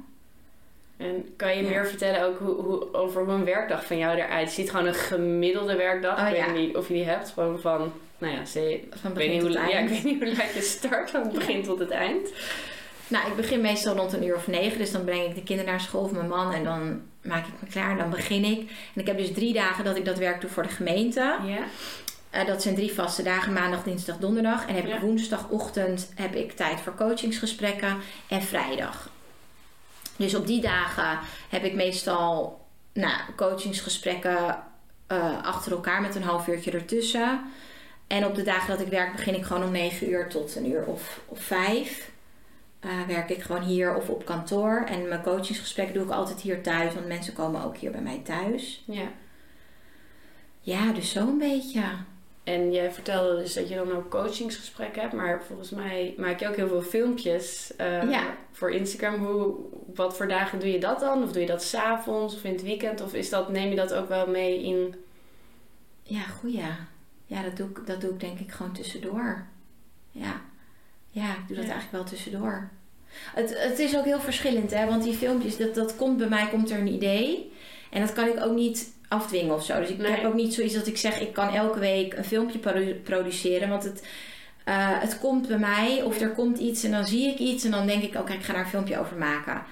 En 0.96 1.28
kan 1.36 1.56
je 1.56 1.62
Ja. 1.62 1.68
meer 1.68 1.86
vertellen 1.86 2.24
ook 2.24 2.38
hoe, 2.38 2.54
hoe, 2.54 2.94
over 2.94 3.24
hoe 3.24 3.32
een 3.34 3.44
werkdag 3.44 3.86
van 3.86 3.98
jou 3.98 4.16
eruit 4.18 4.50
ziet? 4.50 4.70
Gewoon 4.70 4.86
een 4.86 4.94
gemiddelde 4.94 5.76
werkdag. 5.76 6.20
Oh, 6.20 6.28
ik 6.30 6.36
ja. 6.36 6.46
weet 6.46 6.66
niet 6.66 6.76
of 6.76 6.88
je 6.88 6.94
die 6.94 7.04
hebt. 7.04 7.30
Gewoon 7.30 7.60
van, 7.60 7.92
nou 8.18 8.34
ja, 8.34 8.44
ze, 8.44 8.80
Van 8.90 9.10
ik, 9.10 9.16
weet 9.16 9.26
begin 9.26 9.30
niet 9.30 9.56
hoe, 9.56 9.68
ja, 9.68 9.78
ik 9.78 9.88
weet 9.88 10.04
niet 10.04 10.22
hoe 10.22 10.36
laat 10.36 10.54
je 10.54 10.60
start 10.60 11.10
van 11.10 11.22
het 11.22 11.32
begin 11.32 11.62
tot 11.62 11.78
het 11.78 11.90
eind. 11.90 12.28
Nou, 13.08 13.30
ik 13.30 13.36
begin 13.36 13.60
meestal 13.60 13.96
rond 13.96 14.12
een 14.12 14.24
uur 14.26 14.36
of 14.36 14.46
negen. 14.46 14.78
Dus 14.78 14.92
dan 14.92 15.04
breng 15.04 15.24
ik 15.24 15.34
de 15.34 15.42
kinderen 15.42 15.70
naar 15.70 15.80
school 15.80 16.02
of 16.02 16.12
mijn 16.12 16.28
man. 16.28 16.52
En 16.52 16.64
dan 16.64 17.02
maak 17.22 17.46
ik 17.46 17.52
me 17.60 17.68
klaar 17.68 17.90
en 17.90 17.98
dan 17.98 18.10
begin 18.10 18.44
ik. 18.44 18.58
En 18.94 19.00
ik 19.00 19.06
heb 19.06 19.18
dus 19.18 19.32
drie 19.32 19.52
dagen 19.52 19.84
dat 19.84 19.96
ik 19.96 20.04
dat 20.04 20.18
werk 20.18 20.40
doe 20.40 20.50
voor 20.50 20.62
de 20.62 20.68
gemeente. 20.68 21.38
Ja. 21.44 21.58
Eh, 22.30 22.46
dat 22.46 22.62
zijn 22.62 22.74
drie 22.74 22.92
vaste 22.92 23.22
dagen. 23.22 23.52
Maandag, 23.52 23.82
dinsdag, 23.82 24.16
donderdag. 24.16 24.66
En 24.66 24.74
heb 24.74 24.86
Ja. 24.86 24.94
ik 24.94 25.00
woensdagochtend 25.00 26.12
heb 26.14 26.34
ik 26.34 26.52
tijd 26.52 26.80
voor 26.80 26.94
coachingsgesprekken. 26.94 27.96
En 28.28 28.42
vrijdag. 28.42 29.10
Dus 30.16 30.34
op 30.34 30.46
die 30.46 30.60
dagen 30.60 31.18
heb 31.48 31.64
ik 31.64 31.74
meestal 31.74 32.60
nou, 32.92 33.14
coachingsgesprekken 33.36 34.62
eh, 35.06 35.42
achter 35.42 35.72
elkaar 35.72 36.00
met 36.00 36.14
een 36.14 36.22
half 36.22 36.48
uurtje 36.48 36.70
ertussen. 36.70 37.40
En 38.06 38.26
op 38.26 38.34
de 38.34 38.42
dagen 38.42 38.68
dat 38.76 38.86
ik 38.86 38.92
werk 38.92 39.12
begin 39.12 39.34
ik 39.34 39.44
gewoon 39.44 39.64
om 39.64 39.70
9 39.70 40.10
uur 40.10 40.28
tot 40.28 40.56
een 40.56 40.70
uur 40.70 40.84
of, 40.86 41.20
of 41.26 41.40
5. 41.40 42.10
Eh, 42.80 42.90
werk 43.06 43.30
ik 43.30 43.42
gewoon 43.42 43.62
hier 43.62 43.94
of 43.96 44.08
op 44.08 44.24
kantoor. 44.24 44.84
En 44.88 45.08
mijn 45.08 45.22
coachingsgesprekken 45.22 45.94
doe 45.94 46.04
ik 46.04 46.10
altijd 46.10 46.40
hier 46.40 46.62
thuis, 46.62 46.94
want 46.94 47.06
mensen 47.06 47.32
komen 47.32 47.64
ook 47.64 47.76
hier 47.76 47.90
bij 47.90 48.00
mij 48.00 48.20
thuis. 48.24 48.82
ja. 48.86 49.08
Ja, 50.60 50.92
dus 50.92 51.10
zo'n 51.10 51.38
beetje. 51.38 51.82
En 52.44 52.72
jij 52.72 52.92
vertelde 52.92 53.36
dus 53.36 53.54
dat 53.54 53.68
je 53.68 53.74
dan 53.74 53.92
ook 53.92 54.10
coachingsgesprekken 54.10 55.00
hebt. 55.02 55.12
Maar 55.14 55.42
volgens 55.44 55.70
mij 55.70 56.14
maak 56.16 56.40
je 56.40 56.48
ook 56.48 56.56
heel 56.56 56.68
veel 56.68 56.82
filmpjes 56.82 57.76
eh, 57.76 58.10
Ja. 58.10 58.36
voor 58.52 58.70
Instagram. 58.70 59.24
Hoe, 59.24 59.54
wat 59.94 60.16
voor 60.16 60.28
dagen 60.28 60.58
doe 60.58 60.72
je 60.72 60.78
dat 60.78 61.00
dan? 61.00 61.22
Of 61.22 61.32
doe 61.32 61.40
je 61.40 61.46
dat 61.46 61.62
s'avonds 61.62 62.34
of 62.34 62.44
in 62.44 62.52
het 62.52 62.62
weekend? 62.62 63.00
Of 63.00 63.14
is 63.14 63.28
dat, 63.28 63.48
neem 63.48 63.68
je 63.70 63.76
dat 63.76 63.94
ook 63.94 64.08
wel 64.08 64.26
mee 64.26 64.62
in... 64.62 64.94
Ja, 66.02 66.20
goeie. 66.20 66.56
Ja, 66.56 66.76
dat 67.26 67.56
doe, 67.56 67.68
ik, 67.68 67.86
dat 67.86 68.00
doe 68.00 68.10
ik 68.10 68.20
denk 68.20 68.38
ik 68.38 68.52
gewoon 68.52 68.72
tussendoor. 68.72 69.46
Ja, 70.10 70.40
ja 71.10 71.30
ik 71.30 71.46
doe 71.46 71.56
dat 71.56 71.64
Ja. 71.66 71.72
eigenlijk 71.72 71.90
wel 71.90 72.04
tussendoor. 72.04 72.68
Het, 73.34 73.62
het 73.68 73.78
is 73.78 73.96
ook 73.96 74.04
heel 74.04 74.20
verschillend, 74.20 74.70
hè? 74.70 74.86
Want 74.86 75.02
die 75.02 75.14
filmpjes, 75.14 75.56
dat, 75.56 75.74
dat 75.74 75.96
komt 75.96 76.16
bij 76.16 76.28
mij, 76.28 76.48
komt 76.48 76.70
er 76.70 76.78
een 76.78 76.92
idee. 76.92 77.52
En 77.90 78.00
dat 78.00 78.12
kan 78.12 78.26
ik 78.28 78.40
ook 78.44 78.54
niet 78.54 78.92
afdwingen 79.08 79.54
of 79.54 79.64
zo. 79.64 79.80
Dus 79.80 79.88
ik 79.88 79.98
Nee. 79.98 80.10
heb 80.10 80.24
ook 80.24 80.34
niet 80.34 80.54
zoiets 80.54 80.74
dat 80.74 80.86
ik 80.86 80.96
zeg, 80.96 81.20
ik 81.20 81.32
kan 81.32 81.48
elke 81.54 81.78
week 81.78 82.14
een 82.14 82.24
filmpje 82.24 82.58
produ- 82.58 82.94
produceren. 82.94 83.68
Want 83.68 83.82
het, 83.84 84.06
eh, 84.64 85.00
het 85.00 85.18
komt 85.18 85.48
bij 85.48 85.58
mij 85.58 86.02
of 86.02 86.20
er 86.20 86.30
komt 86.30 86.58
iets 86.58 86.84
en 86.84 86.90
dan 86.90 87.06
zie 87.06 87.28
ik 87.28 87.38
iets. 87.38 87.64
En 87.64 87.70
dan 87.70 87.86
denk 87.86 88.02
ik, 88.02 88.14
oké, 88.14 88.32
ik 88.32 88.42
ga 88.44 88.52
daar 88.52 88.62
een 88.62 88.68
filmpje 88.68 88.98
over 88.98 89.16
maken. 89.16 89.62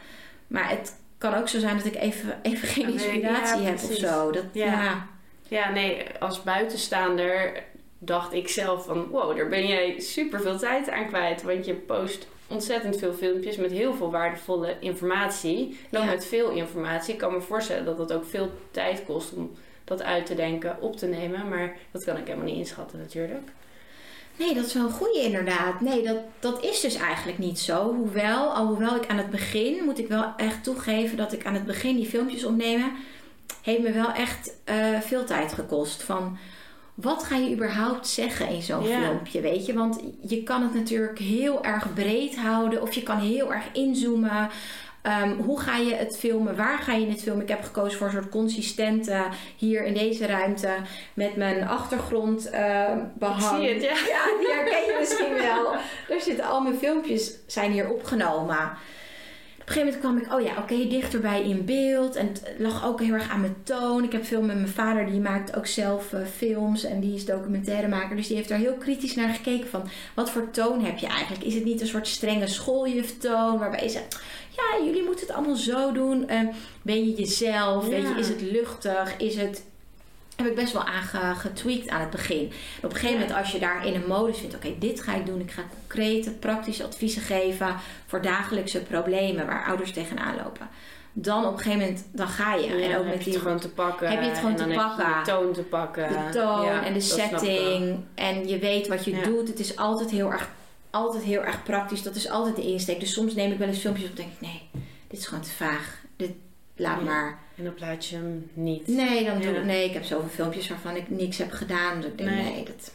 Maar 0.47 0.69
het 0.71 0.97
kan 1.19 1.35
ook 1.35 1.49
zo 1.49 1.59
zijn 1.59 1.77
dat 1.77 1.87
ik 1.87 1.95
even, 1.97 2.39
even 2.43 2.69
geen 2.69 2.87
Ja, 2.87 2.93
inspiratie 2.93 3.61
ja, 3.63 3.67
heb 3.69 3.75
of 3.75 3.93
zo. 3.95 4.31
Dat, 4.31 4.45
Ja. 4.53 4.67
ja. 4.83 5.07
Ja, 5.49 5.71
nee, 5.71 6.03
als 6.19 6.43
buitenstaander 6.43 7.63
dacht 7.99 8.33
ik 8.33 8.49
zelf 8.49 8.85
van... 8.85 9.07
Wow, 9.09 9.37
daar 9.37 9.49
ben 9.49 9.67
jij 9.67 10.01
super 10.01 10.41
veel 10.41 10.59
tijd 10.59 10.91
aan 10.91 11.07
kwijt. 11.07 11.43
Want 11.43 11.67
je 11.67 11.75
post 11.75 12.27
ontzettend 12.47 12.99
veel 12.99 13.13
filmpjes 13.13 13.57
met 13.57 13.71
heel 13.71 13.95
veel 13.95 14.11
waardevolle 14.11 14.77
informatie. 14.81 15.79
En 15.91 15.99
ook 15.99 16.05
Ja. 16.05 16.11
met 16.11 16.27
veel 16.27 16.51
informatie. 16.51 17.13
Ik 17.13 17.19
kan 17.19 17.33
me 17.33 17.41
voorstellen 17.41 17.85
dat 17.85 17.97
dat 17.97 18.13
ook 18.13 18.25
veel 18.25 18.51
tijd 18.71 19.05
kost 19.07 19.33
om 19.33 19.51
dat 19.85 20.03
uit 20.03 20.27
te 20.27 20.35
denken, 20.35 20.77
op 20.81 20.97
te 20.97 21.07
nemen. 21.07 21.49
Maar 21.49 21.77
dat 21.91 22.05
kan 22.05 22.17
ik 22.17 22.27
helemaal 22.27 22.47
niet 22.47 22.57
inschatten 22.57 22.99
natuurlijk. 22.99 23.49
Nee, 24.37 24.55
dat 24.55 24.65
is 24.67 24.73
wel 24.75 24.85
een 24.85 24.91
goede 24.91 25.19
inderdaad. 25.21 25.81
Nee, 25.81 26.03
dat, 26.03 26.17
dat 26.41 26.65
is 26.65 26.81
dus 26.81 26.95
eigenlijk 26.95 27.39
niet 27.39 27.59
zo. 27.59 27.95
Hoewel, 27.95 28.55
alhoewel 28.55 28.97
ik 28.97 29.07
aan 29.07 29.17
het 29.17 29.31
begin, 29.31 29.85
moet 29.85 29.99
ik 29.99 30.09
wel 30.09 30.33
echt 30.37 30.65
toegeven 30.65 31.17
dat 31.17 31.33
ik 31.33 31.47
aan 31.47 31.55
het 31.55 31.67
begin 31.67 31.97
die 31.97 32.07
filmpjes 32.07 32.45
opnemen, 32.45 32.93
heeft 33.65 33.83
me 33.83 33.93
wel 33.93 34.13
echt 34.13 34.57
eh, 34.65 35.01
veel 35.01 35.25
tijd 35.25 35.53
gekost. 35.53 36.03
Van, 36.03 36.39
wat 36.95 37.25
ga 37.25 37.37
je 37.37 37.55
überhaupt 37.55 38.09
zeggen 38.09 38.49
in 38.49 38.63
zo'n 38.63 38.85
filmpje, 38.85 39.41
weet 39.41 39.67
je? 39.67 39.73
Want 39.75 40.01
je 40.21 40.43
kan 40.43 40.63
het 40.63 40.75
natuurlijk 40.75 41.19
heel 41.19 41.65
erg 41.65 41.95
breed 41.95 42.37
houden 42.37 42.83
of 42.83 42.93
je 42.93 43.03
kan 43.03 43.19
heel 43.19 43.53
erg 43.53 43.65
inzoomen. 43.73 44.51
Ehm, 45.03 45.33
hoe 45.37 45.61
ga 45.61 45.77
je 45.77 45.95
het 45.95 46.19
filmen? 46.19 46.57
Waar 46.57 46.79
ga 46.79 46.93
je 46.93 47.07
het 47.07 47.23
filmen? 47.23 47.43
Ik 47.43 47.49
heb 47.49 47.65
gekozen 47.65 47.99
voor 47.99 48.07
een 48.07 48.13
soort 48.13 48.29
consistente 48.29 49.25
hier 49.57 49.85
in 49.85 49.95
deze 49.95 50.27
ruimte 50.27 50.75
met 51.15 51.37
mijn 51.37 51.69
achtergrond 51.69 52.51
eh 52.51 52.93
behang. 53.15 53.63
Ik 53.63 53.69
zie 53.69 53.75
het, 53.75 53.83
ja. 53.83 54.07
Ja, 54.07 54.39
die 54.39 54.53
herken 54.53 54.85
je 54.85 54.97
misschien 54.99 55.35
wel. 55.35 55.73
Daar 56.09 56.21
zitten 56.21 56.45
al 56.45 56.61
mijn 56.61 56.79
filmpjes 56.79 57.35
zijn 57.47 57.73
hier 57.73 57.91
opgenomen. 57.91 58.73
Op 59.65 59.71
een 59.71 59.77
gegeven 59.77 60.01
moment 60.01 60.27
kwam 60.27 60.39
ik, 60.39 60.41
oh 60.41 60.47
ja, 60.47 60.63
oké, 60.63 60.89
dichterbij 60.89 61.43
in 61.43 61.65
beeld. 61.65 62.17
En 62.17 62.27
het 62.27 62.43
lag 62.59 62.87
ook 62.87 63.01
heel 63.01 63.13
erg 63.13 63.31
aan 63.31 63.41
mijn 63.41 63.57
toon. 63.63 64.05
Ik 64.05 64.13
heb 64.13 64.25
veel 64.25 64.43
met 64.43 64.57
mijn 64.57 64.69
vader, 64.69 65.07
die 65.07 65.21
maakt 65.21 65.57
ook 65.57 65.67
zelf 65.67 66.13
eh, 66.13 66.21
films 66.37 66.85
en 66.85 67.01
die 67.01 67.15
is 67.15 67.25
documentairemaker. 67.25 68.17
Dus 68.17 68.27
die 68.27 68.37
heeft 68.37 68.49
daar 68.49 68.59
heel 68.59 68.75
kritisch 68.75 69.15
naar 69.15 69.35
gekeken 69.35 69.69
van, 69.69 69.89
wat 70.15 70.31
voor 70.31 70.51
toon 70.51 70.85
heb 70.85 70.99
je 70.99 71.07
eigenlijk? 71.07 71.45
Is 71.45 71.55
het 71.55 71.65
niet 71.65 71.81
een 71.81 71.87
soort 71.87 72.09
strenge 72.09 72.47
schooljuftoon 72.47 73.59
waarbij 73.59 73.83
je 73.83 73.89
zegt, 73.89 74.21
ja, 74.57 74.85
jullie 74.85 75.05
moeten 75.05 75.27
het 75.27 75.37
allemaal 75.37 75.57
zo 75.57 75.93
doen. 75.93 76.29
Eh, 76.29 76.41
ben 76.83 77.05
je 77.09 77.15
jezelf? 77.15 77.89
Weet 77.89 78.09
je, 78.09 78.15
is 78.19 78.29
het 78.29 78.41
luchtig? 78.41 79.17
Is 79.17 79.37
het 79.37 79.63
heb 80.37 80.47
ik 80.47 80.55
best 80.55 80.73
wel 80.73 80.85
aan 80.85 81.03
ge- 81.03 81.35
getweakt 81.37 81.89
aan 81.89 82.01
het 82.01 82.11
begin. 82.11 82.53
Op 82.83 82.91
een 82.91 82.97
gegeven 82.97 83.21
moment, 83.21 83.37
als 83.39 83.53
je 83.53 83.59
daar 83.59 83.87
in 83.87 83.95
een 83.95 84.07
modus 84.09 84.39
vindt, 84.39 84.55
oké, 84.55 84.75
dit 84.79 85.01
ga 85.03 85.15
ik 85.15 85.27
doen. 85.27 85.41
Ik 85.41 85.51
ga 85.51 85.63
concrete, 85.79 86.31
praktische 86.31 86.85
adviezen 86.85 87.23
geven 87.23 87.77
voor 88.07 88.23
dagelijkse 88.23 88.81
problemen 88.83 89.47
waar 89.47 89.65
ouders 89.67 89.93
tegenaan 89.93 90.37
lopen. 90.37 90.69
Dan 91.13 91.45
op 91.47 91.53
een 91.53 91.59
gegeven 91.59 91.79
moment, 91.81 92.07
dan 92.13 92.29
ga 92.29 92.55
je. 92.55 92.67
Ja, 92.77 92.89
en 92.89 92.97
ook 92.99 93.05
heb 93.05 93.15
met 93.15 93.19
je 93.19 93.25
die 93.25 93.33
het 93.33 93.43
gewoon 93.43 93.59
te 93.61 93.69
pakken. 93.69 94.09
heb 94.11 94.21
je 94.23 94.29
het 94.29 94.37
gewoon 94.39 94.51
en 94.51 94.57
te 94.57 94.63
dan 94.63 94.73
heb 94.73 94.81
je 94.81 94.87
pakken. 95.05 95.25
de 95.25 95.31
toon 95.31 95.53
te 95.53 95.63
pakken. 95.63 96.09
de 96.09 96.39
toon 96.39 96.65
Ja, 96.65 96.85
en 96.85 96.93
de 96.93 97.01
setting. 97.01 98.05
En 98.15 98.49
je 98.49 98.59
weet 98.59 98.89
wat 98.89 99.05
je 99.05 99.17
Ja. 99.17 99.23
doet. 99.23 99.49
Het 99.49 99.59
is 99.59 99.77
altijd 99.77 100.11
heel 100.11 100.33
erg, 100.33 100.49
altijd 100.91 101.23
heel 101.23 101.43
erg 101.43 101.63
praktisch. 101.63 102.03
Dat 102.03 102.15
is 102.15 102.29
altijd 102.31 102.57
de 102.57 102.63
insteek. 102.63 103.01
Dus 103.01 103.13
soms 103.13 103.35
neem 103.35 103.53
ik 103.53 103.59
wel 103.59 103.69
eens 103.69 103.79
filmpjes 103.79 104.05
op 104.05 104.11
en 104.11 104.17
denk 104.17 104.33
ik, 104.33 104.41
nee, 104.41 104.63
dit 105.09 105.19
is 105.19 105.27
gewoon 105.27 105.43
te 105.45 105.51
vaag. 105.51 105.99
Dit 106.17 106.33
laat 106.77 107.03
maar. 107.05 107.39
En 107.57 107.65
dan 107.65 107.75
plaats 107.75 108.11
je 108.11 108.17
hem 108.17 108.51
niet. 108.53 108.87
Nee, 108.87 109.25
dan 109.25 109.41
doe 109.41 109.53
Ja. 109.53 109.59
ik, 109.59 109.65
nee, 109.65 109.85
ik 109.89 109.93
heb 109.93 110.05
zoveel 110.05 110.29
filmpjes 110.29 110.69
waarvan 110.69 110.97
ik 110.97 111.11
niks 111.11 111.39
heb 111.39 111.51
gedaan. 111.53 112.01
Dat 112.01 112.11
ik 112.11 112.19
denk, 112.19 112.31
Nee. 112.31 112.43
nee, 112.53 112.65
dat 112.65 112.93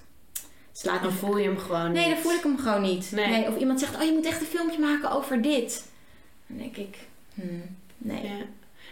slaat 0.71 1.03
Dan 1.03 1.11
voel 1.11 1.37
je 1.37 1.47
hem 1.47 1.57
gewoon 1.57 1.91
Nee, 1.91 2.05
niet. 2.05 2.13
dan 2.13 2.23
voel 2.23 2.33
ik 2.33 2.43
hem 2.43 2.57
gewoon 2.57 2.81
niet. 2.81 3.11
Nee. 3.11 3.27
Nee. 3.27 3.47
Of 3.47 3.57
iemand 3.57 3.79
zegt, 3.79 3.95
oh 3.95 4.03
je 4.03 4.11
moet 4.11 4.25
echt 4.25 4.41
een 4.41 4.47
filmpje 4.47 4.79
maken 4.79 5.11
over 5.11 5.41
dit. 5.41 5.85
Dan 6.47 6.57
denk 6.57 6.75
ik, 6.77 6.97
hmm, 7.33 7.75
nee. 7.97 8.23
Ja. 8.23 8.35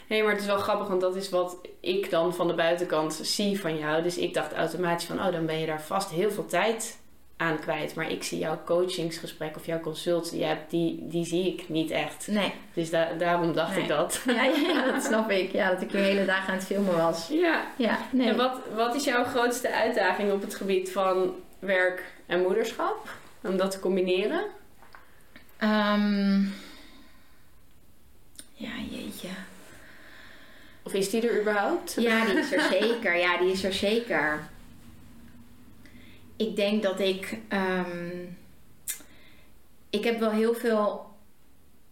Nee, 0.10 0.24
maar 0.24 0.32
het 0.32 0.42
is 0.42 0.48
wel 0.48 0.58
grappig, 0.58 0.88
want 0.88 1.02
dat 1.02 1.16
is 1.16 1.30
wat 1.30 1.58
ik 1.80 2.10
dan 2.10 2.34
van 2.36 2.48
de 2.48 2.54
buitenkant 2.54 3.20
zie 3.22 3.60
van 3.60 3.78
jou. 3.78 4.04
Dus 4.04 4.18
ik 4.18 4.34
dacht 4.34 4.54
automatisch 4.54 5.06
van, 5.08 5.20
oh, 5.20 5.32
dan 5.32 5.46
ben 5.46 5.60
je 5.60 5.66
daar 5.66 5.82
vast 5.82 6.10
heel 6.10 6.32
veel 6.32 6.46
tijd 6.46 6.98
aan 7.38 7.60
kwijt. 7.60 7.95
Maar 7.95 8.12
ik 8.12 8.23
zie 8.23 8.39
jouw 8.39 8.60
coachingsgesprek 8.65 9.56
of 9.56 9.65
jouw 9.65 9.80
consults, 9.80 10.30
die, 10.30 10.39
je 10.39 10.45
hebt, 10.45 10.69
die, 10.71 11.08
die 11.08 11.26
zie 11.26 11.54
ik 11.54 11.69
niet 11.69 11.91
echt. 11.91 12.28
Nee. 12.28 12.54
Dus 12.73 12.89
da- 12.89 13.13
daarom 13.17 13.54
dacht 13.54 13.71
Nee. 13.73 13.82
ik 13.82 13.88
dat. 13.88 14.21
Ja, 14.26 14.43
ja, 14.43 14.86
dat 14.91 15.04
snap 15.04 15.30
ik. 15.32 15.52
Ja, 15.52 15.69
dat 15.71 15.82
ik 15.82 15.91
de 15.91 15.97
hele 15.97 16.26
dag 16.26 16.47
aan 16.50 16.56
het 16.56 16.65
filmen 16.65 16.97
was. 16.97 17.28
Ja. 17.28 17.65
Ja, 17.76 17.97
nee. 18.12 18.28
En 18.30 18.36
wat, 18.38 18.60
wat 18.76 18.95
is 18.95 19.04
jouw 19.04 19.23
grootste 19.23 19.73
uitdaging 19.73 20.32
op 20.32 20.41
het 20.41 20.56
gebied 20.56 20.91
van 20.91 21.36
werk 21.60 22.04
en 22.26 22.41
moederschap? 22.41 23.10
Om 23.41 23.58
dat 23.58 23.71
te 23.71 23.80
combineren? 23.80 24.41
Ehm, 25.58 26.41
ja, 28.54 28.69
jeetje. 28.89 29.30
Of 30.84 30.93
is 30.93 31.10
die 31.10 31.30
er 31.30 31.41
überhaupt? 31.41 31.95
Ja, 32.00 32.26
die 32.26 32.38
is 32.38 32.52
er 32.52 32.62
zeker. 32.82 33.15
Ja, 33.17 33.38
die 33.38 33.52
is 33.52 33.63
er 33.63 33.73
zeker. 33.73 34.39
Ik 36.38 36.56
denk 36.56 36.84
dat 36.84 37.00
ik. 37.00 37.38
ehm, 37.47 38.26
ik 39.89 40.04
heb 40.04 40.19
wel 40.19 40.32
heel 40.32 40.54
veel. 40.54 41.06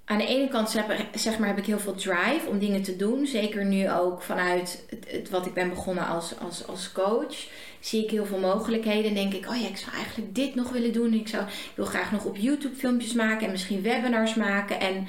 Aan 0.05 0.17
de 0.17 0.27
ene 0.27 0.47
kant 0.47 0.69
zeg, 0.69 0.86
zeg 1.13 1.39
maar, 1.39 1.47
heb 1.47 1.58
ik 1.58 1.65
heel 1.65 1.79
veel 1.79 1.95
drive 1.95 2.47
om 2.47 2.60
dingen 2.60 2.81
te 2.81 2.95
doen. 2.95 3.25
Zeker 3.25 3.65
nu 3.65 3.91
ook 3.91 4.21
vanuit 4.21 4.86
wat 5.29 5.45
ik 5.45 5.53
ben 5.53 5.69
begonnen 5.69 6.08
als, 6.08 6.39
als, 6.39 6.67
als 6.67 6.91
coach. 6.91 7.47
Zie 7.79 8.03
ik 8.03 8.10
heel 8.10 8.25
veel 8.25 8.39
mogelijkheden. 8.39 9.10
En 9.10 9.15
denk 9.15 9.34
ik, 9.34 9.49
oh 9.49 9.62
ja, 9.62 9.67
ik 9.67 9.77
zou 9.77 9.95
eigenlijk 9.95 10.36
dit 10.36 10.55
nog 10.55 10.69
willen 10.69 10.93
doen. 10.93 11.13
Ik, 11.13 11.27
zou, 11.27 11.43
ik 11.43 11.71
wil 11.75 11.86
graag 11.86 12.12
nog 12.12 12.25
op 12.25 12.38
YouTube 12.38 12.75
filmpjes 12.75 13.13
maken. 13.13 13.45
En 13.45 13.51
misschien 13.51 13.81
webinars 13.81 14.34
maken. 14.34 14.79
En 14.79 15.08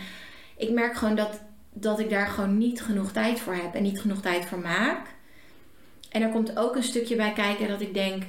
ik 0.56 0.70
merk 0.70 0.96
gewoon 0.96 1.14
dat, 1.14 1.40
dat 1.72 1.98
ik 1.98 2.10
daar 2.10 2.28
gewoon 2.28 2.58
niet 2.58 2.82
genoeg 2.82 3.12
tijd 3.12 3.40
voor 3.40 3.54
heb. 3.54 3.74
En 3.74 3.82
niet 3.82 4.00
genoeg 4.00 4.20
tijd 4.20 4.46
voor 4.46 4.58
maak. 4.58 5.14
En 6.10 6.22
er 6.22 6.30
komt 6.30 6.58
ook 6.58 6.76
een 6.76 6.82
stukje 6.82 7.16
bij 7.16 7.32
kijken 7.32 7.68
dat 7.68 7.80
ik 7.80 7.94
denk... 7.94 8.22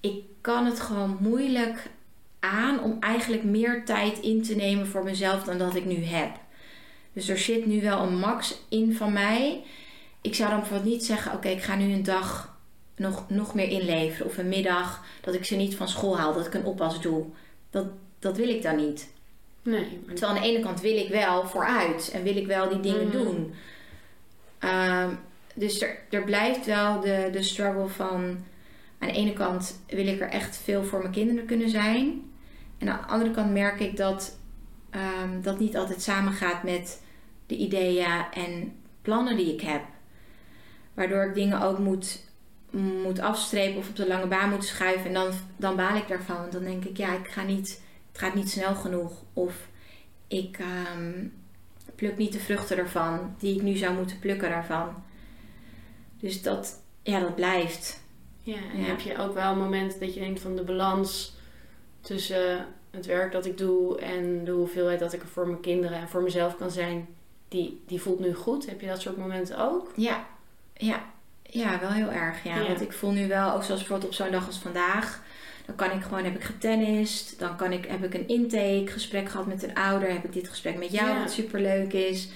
Ik 0.00 0.22
kan 0.46 0.66
het 0.66 0.80
gewoon 0.80 1.16
moeilijk 1.20 1.90
aan 2.40 2.82
om 2.82 2.96
eigenlijk 3.00 3.44
meer 3.44 3.84
tijd 3.84 4.18
in 4.18 4.42
te 4.42 4.54
nemen 4.54 4.86
voor 4.86 5.04
mezelf 5.04 5.44
dan 5.44 5.58
dat 5.58 5.74
ik 5.74 5.84
nu 5.84 6.04
heb. 6.04 6.30
Dus 7.12 7.28
er 7.28 7.38
zit 7.38 7.66
nu 7.66 7.80
wel 7.82 8.02
een 8.02 8.18
max 8.18 8.60
in 8.68 8.94
van 8.94 9.12
mij. 9.12 9.64
Ik 10.20 10.34
zou 10.34 10.50
dan 10.50 10.58
bijvoorbeeld 10.58 10.90
niet 10.90 11.04
zeggen: 11.04 11.32
Oké, 11.32 11.48
ik 11.48 11.62
ga 11.62 11.76
nu 11.76 11.92
een 11.92 12.02
dag 12.02 12.56
nog, 12.96 13.24
nog 13.28 13.54
meer 13.54 13.68
inleveren. 13.68 14.26
Of 14.26 14.38
een 14.38 14.48
middag 14.48 15.04
dat 15.20 15.34
ik 15.34 15.44
ze 15.44 15.56
niet 15.56 15.76
van 15.76 15.88
school 15.88 16.18
haal, 16.18 16.34
dat 16.34 16.46
ik 16.46 16.54
een 16.54 16.64
oppas 16.64 17.00
doe. 17.00 17.24
Dat, 17.70 17.86
dat 18.18 18.36
wil 18.36 18.48
ik 18.48 18.62
dan 18.62 18.76
niet. 18.76 19.08
Nee. 19.62 20.00
Terwijl 20.06 20.32
aan 20.32 20.42
de 20.42 20.48
ene 20.48 20.60
kant 20.60 20.80
wil 20.80 20.96
ik 20.96 21.08
wel 21.08 21.46
vooruit 21.46 22.10
en 22.12 22.22
wil 22.22 22.36
ik 22.36 22.46
wel 22.46 22.68
die 22.68 22.80
dingen 22.80 23.06
Mhm. 23.08 23.16
doen. 23.16 23.54
Ehm, 24.58 25.10
dus 25.54 25.82
er, 25.82 25.98
er 26.10 26.24
blijft 26.24 26.66
wel 26.66 27.00
de, 27.00 27.28
de 27.32 27.42
struggle 27.42 27.88
van... 27.88 28.44
Aan 28.98 29.08
de 29.08 29.14
ene 29.14 29.32
kant 29.32 29.80
wil 29.86 30.06
ik 30.06 30.20
er 30.20 30.28
echt 30.28 30.56
veel 30.56 30.84
voor 30.84 30.98
mijn 30.98 31.12
kinderen 31.12 31.46
kunnen 31.46 31.70
zijn. 31.70 32.30
En 32.78 32.88
aan 32.88 33.00
de 33.00 33.06
andere 33.06 33.30
kant 33.30 33.52
merk 33.52 33.80
ik 33.80 33.96
dat 33.96 34.38
ehm, 34.90 35.40
dat 35.42 35.58
niet 35.58 35.76
altijd 35.76 36.02
samengaat 36.02 36.62
met 36.62 37.02
de 37.46 37.56
ideeën 37.56 38.24
en 38.32 38.72
plannen 39.02 39.36
die 39.36 39.52
ik 39.52 39.60
heb. 39.60 39.82
Waardoor 40.94 41.24
ik 41.24 41.34
dingen 41.34 41.60
ook 41.60 41.78
moet, 41.78 42.24
moet 43.02 43.20
afstrepen 43.20 43.78
of 43.78 43.88
op 43.88 43.96
de 43.96 44.06
lange 44.06 44.26
baan 44.26 44.50
moet 44.50 44.64
schuiven. 44.64 45.06
En 45.06 45.14
dan, 45.14 45.32
dan 45.56 45.76
baal 45.76 45.96
ik 45.96 46.08
daarvan. 46.08 46.36
Want 46.36 46.52
dan 46.52 46.64
denk 46.64 46.84
ik, 46.84 46.96
ja, 46.96 47.14
ik 47.14 47.28
ga 47.28 47.42
niet, 47.42 47.82
het 48.12 48.20
gaat 48.20 48.34
niet 48.34 48.50
snel 48.50 48.74
genoeg. 48.74 49.12
Of 49.32 49.68
ik 50.28 50.58
ehm, 50.58 51.26
pluk 51.94 52.16
niet 52.16 52.32
de 52.32 52.40
vruchten 52.40 52.76
ervan 52.76 53.34
die 53.38 53.54
ik 53.54 53.62
nu 53.62 53.76
zou 53.76 53.94
moeten 53.94 54.18
plukken 54.18 54.50
daarvan. 54.50 55.02
Dus 56.20 56.42
dat, 56.42 56.82
ja, 57.02 57.20
dat 57.20 57.34
blijft. 57.34 58.04
Ja, 58.46 58.56
en 58.74 58.80
Ja. 58.80 58.86
heb 58.86 59.00
je 59.00 59.18
ook 59.18 59.34
wel 59.34 59.54
momenten 59.56 60.00
dat 60.00 60.14
je 60.14 60.20
denkt 60.20 60.40
van 60.40 60.56
de 60.56 60.62
balans 60.62 61.34
tussen 62.00 62.66
het 62.90 63.06
werk 63.06 63.32
dat 63.32 63.46
ik 63.46 63.58
doe 63.58 63.98
en 64.00 64.44
de 64.44 64.50
hoeveelheid 64.50 64.98
dat 65.00 65.12
ik 65.12 65.22
er 65.22 65.28
voor 65.28 65.46
mijn 65.48 65.60
kinderen 65.60 65.98
en 65.98 66.08
voor 66.08 66.22
mezelf 66.22 66.56
kan 66.56 66.70
zijn, 66.70 67.08
die, 67.48 67.82
die 67.86 68.00
voelt 68.00 68.20
nu 68.20 68.34
goed. 68.34 68.66
Heb 68.66 68.80
je 68.80 68.86
dat 68.86 69.00
soort 69.00 69.16
momenten 69.16 69.58
ook? 69.58 69.92
Ja, 69.96 70.26
ja, 70.74 71.04
ja, 71.42 71.80
wel 71.80 71.90
heel 71.90 72.10
erg. 72.10 72.44
Ja. 72.44 72.56
Ja. 72.60 72.66
Want 72.66 72.80
ik 72.80 72.92
voel 72.92 73.10
nu 73.10 73.28
wel, 73.28 73.52
ook 73.52 73.62
zoals 73.62 73.80
bijvoorbeeld 73.80 74.08
op 74.10 74.14
zo'n 74.16 74.30
dag 74.30 74.46
als 74.46 74.58
vandaag, 74.58 75.22
dan 75.66 75.74
kan 75.74 75.90
ik 75.90 76.02
gewoon, 76.02 76.24
heb 76.24 76.34
ik 76.34 76.44
getennist, 76.44 77.38
dan 77.38 77.56
kan 77.56 77.72
ik, 77.72 77.84
heb 77.86 78.04
ik 78.04 78.14
een 78.14 78.28
intake 78.28 78.86
gesprek 78.86 79.28
gehad 79.28 79.46
met 79.46 79.62
een 79.62 79.74
ouder, 79.74 80.12
heb 80.12 80.24
ik 80.24 80.32
dit 80.32 80.48
gesprek 80.48 80.78
met 80.78 80.92
jou, 80.92 81.08
Ja. 81.08 81.18
wat 81.18 81.30
superleuk 81.32 81.92
is. 81.92 82.28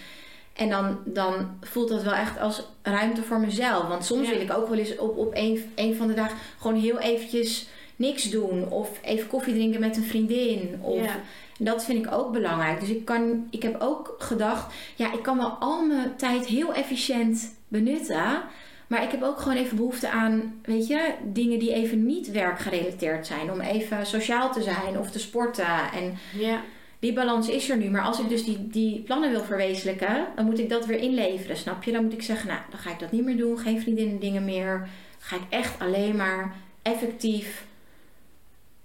En 0.60 0.68
dan, 0.70 0.98
dan 1.04 1.34
voelt 1.60 1.88
dat 1.88 2.02
wel 2.02 2.14
echt 2.14 2.38
als 2.40 2.62
ruimte 2.82 3.22
voor 3.22 3.40
mezelf. 3.40 3.86
Want 3.88 4.04
soms 4.04 4.28
Ja. 4.28 4.32
wil 4.32 4.42
ik 4.42 4.52
ook 4.52 4.68
wel 4.68 4.78
eens 4.78 4.96
op, 4.96 5.16
op 5.16 5.30
een, 5.34 5.72
een 5.74 5.96
van 5.96 6.06
de 6.06 6.14
dagen 6.14 6.36
gewoon 6.58 6.76
heel 6.80 6.98
eventjes 6.98 7.68
niks 7.96 8.30
doen. 8.30 8.68
Of 8.68 8.98
even 9.02 9.26
koffie 9.26 9.54
drinken 9.54 9.80
met 9.80 9.96
een 9.96 10.02
vriendin. 10.04 10.78
Of, 10.82 11.04
Ja. 11.04 11.16
dat 11.58 11.84
vind 11.84 12.06
ik 12.06 12.12
ook 12.12 12.32
belangrijk. 12.32 12.80
Dus 12.80 12.88
ik, 12.88 13.04
kan, 13.04 13.46
ik 13.50 13.62
heb 13.62 13.80
ook 13.80 14.14
gedacht, 14.18 14.72
ja, 14.96 15.12
ik 15.12 15.22
kan 15.22 15.36
wel 15.36 15.50
al 15.60 15.86
mijn 15.86 16.16
tijd 16.16 16.46
heel 16.46 16.74
efficiënt 16.74 17.54
benutten. 17.68 18.42
Maar 18.86 19.02
ik 19.02 19.10
heb 19.10 19.22
ook 19.22 19.40
gewoon 19.40 19.56
even 19.56 19.76
behoefte 19.76 20.10
aan, 20.10 20.60
weet 20.64 20.86
je, 20.86 21.12
dingen 21.24 21.58
die 21.58 21.72
even 21.72 22.06
niet 22.06 22.30
werkgerelateerd 22.30 23.26
zijn. 23.26 23.52
Om 23.52 23.60
even 23.60 24.06
sociaal 24.06 24.52
te 24.52 24.62
zijn 24.62 24.98
of 24.98 25.10
te 25.10 25.18
sporten. 25.18 25.66
En 25.94 26.18
Ja. 26.38 26.60
Die 27.00 27.12
balans 27.12 27.48
is 27.48 27.68
er 27.70 27.76
nu. 27.76 27.90
Maar 27.90 28.02
als 28.02 28.20
ik 28.20 28.28
dus 28.28 28.44
die, 28.44 28.68
die 28.68 29.00
plannen 29.00 29.30
wil 29.30 29.42
verwezenlijken, 29.44 30.26
dan 30.36 30.44
moet 30.44 30.58
ik 30.58 30.68
dat 30.68 30.86
weer 30.86 30.98
inleveren, 30.98 31.56
snap 31.56 31.82
je? 31.82 31.92
Dan 31.92 32.04
moet 32.04 32.12
ik 32.12 32.22
zeggen, 32.22 32.48
nou, 32.48 32.60
dan 32.70 32.78
ga 32.78 32.90
ik 32.90 32.98
dat 32.98 33.12
niet 33.12 33.24
meer 33.24 33.36
doen. 33.36 33.58
Geen 33.58 33.80
vriendinnen 33.80 34.18
dingen 34.20 34.44
meer. 34.44 34.78
Dan 34.78 34.88
ga 35.18 35.36
ik 35.36 35.42
echt 35.48 35.80
alleen 35.80 36.16
maar 36.16 36.54
effectief. 36.82 37.64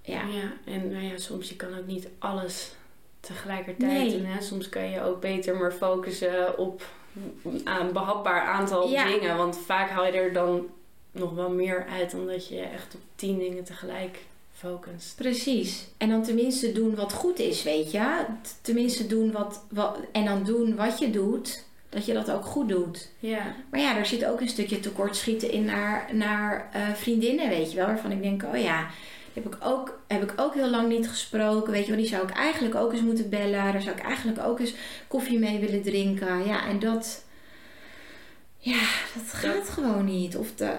Ja. 0.02 0.22
Ja, 0.22 0.72
en 0.74 0.92
nou 0.92 1.04
ja, 1.04 1.18
soms 1.18 1.50
je 1.50 1.56
kan 1.56 1.78
ook 1.78 1.86
niet 1.88 2.08
alles 2.20 2.72
tegelijkertijd 3.20 3.92
Nee. 3.92 4.12
doen. 4.18 4.26
Hè? 4.26 4.42
Soms 4.42 4.70
kan 4.70 4.90
je 4.90 5.02
ook 5.02 5.22
beter 5.22 5.56
maar 5.58 5.72
focussen 5.72 6.58
op 6.58 6.84
een 7.66 7.92
behapbaar 7.94 8.42
aantal 8.42 8.90
Ja. 8.90 9.08
dingen. 9.08 9.38
Want 9.38 9.58
vaak 9.66 9.90
haal 9.90 10.06
je 10.06 10.12
er 10.12 10.34
dan 10.34 10.68
nog 11.12 11.34
wel 11.34 11.50
meer 11.50 11.86
uit 11.90 12.12
dan 12.12 12.28
dat 12.28 12.48
je 12.48 12.60
echt 12.62 12.96
op 12.96 13.02
tien 13.16 13.38
dingen 13.40 13.64
tegelijk 13.64 14.20
Precies. 15.16 15.86
En 15.98 16.10
dan 16.10 16.24
tenminste 16.24 16.72
doen 16.72 16.96
wat 16.96 17.14
goed 17.14 17.40
is, 17.40 17.64
weet 17.64 17.92
je. 17.92 18.26
Tenminste 18.62 19.08
doen 19.08 19.32
wat, 19.32 19.64
wat... 19.70 19.98
En 20.12 20.26
dan 20.26 20.44
doen 20.44 20.76
wat 20.76 21.00
je 21.00 21.10
doet, 21.10 21.64
dat 21.90 22.06
je 22.06 22.14
dat 22.14 22.32
ook 22.32 22.46
goed 22.46 22.70
doet. 22.70 23.10
Ja, 23.20 23.56
Maar 23.72 23.80
ja, 23.80 23.98
er 23.98 24.06
zit 24.06 24.26
ook 24.26 24.42
een 24.42 24.50
stukje 24.50 24.80
tekortschieten 24.80 25.52
in 25.52 25.66
naar, 25.66 26.10
naar 26.16 26.70
eh, 26.74 26.94
vriendinnen, 26.94 27.50
weet 27.50 27.72
je 27.72 27.78
wel. 27.78 27.86
Waarvan 27.86 28.12
ik 28.12 28.22
denk, 28.22 28.44
oh 28.44 28.62
ja, 28.62 28.88
heb 29.34 29.46
ik, 29.46 29.58
ook, 29.60 30.00
heb 30.08 30.24
ik 30.24 30.34
ook 30.36 30.54
heel 30.54 30.70
lang 30.70 30.90
niet 30.90 31.10
gesproken. 31.10 31.72
Weet 31.72 31.86
je 31.86 31.92
wel, 31.92 32.00
die 32.00 32.10
zou 32.10 32.24
ik 32.24 32.34
eigenlijk 32.36 32.76
ook 32.76 32.92
eens 32.92 33.02
moeten 33.02 33.30
bellen. 33.30 33.72
Daar 33.72 33.82
zou 33.82 33.96
ik 33.96 34.04
eigenlijk 34.04 34.40
ook 34.40 34.60
eens 34.60 34.74
koffie 35.08 35.40
mee 35.40 35.60
willen 35.60 35.82
drinken. 35.82 36.46
Ja, 36.46 36.68
en 36.68 36.80
dat... 36.80 37.24
Ja, 38.58 38.82
dat 39.16 39.34
gaat 39.34 39.70
gewoon 39.70 40.06
niet. 40.06 40.38
Of 40.38 40.56
de, 40.56 40.78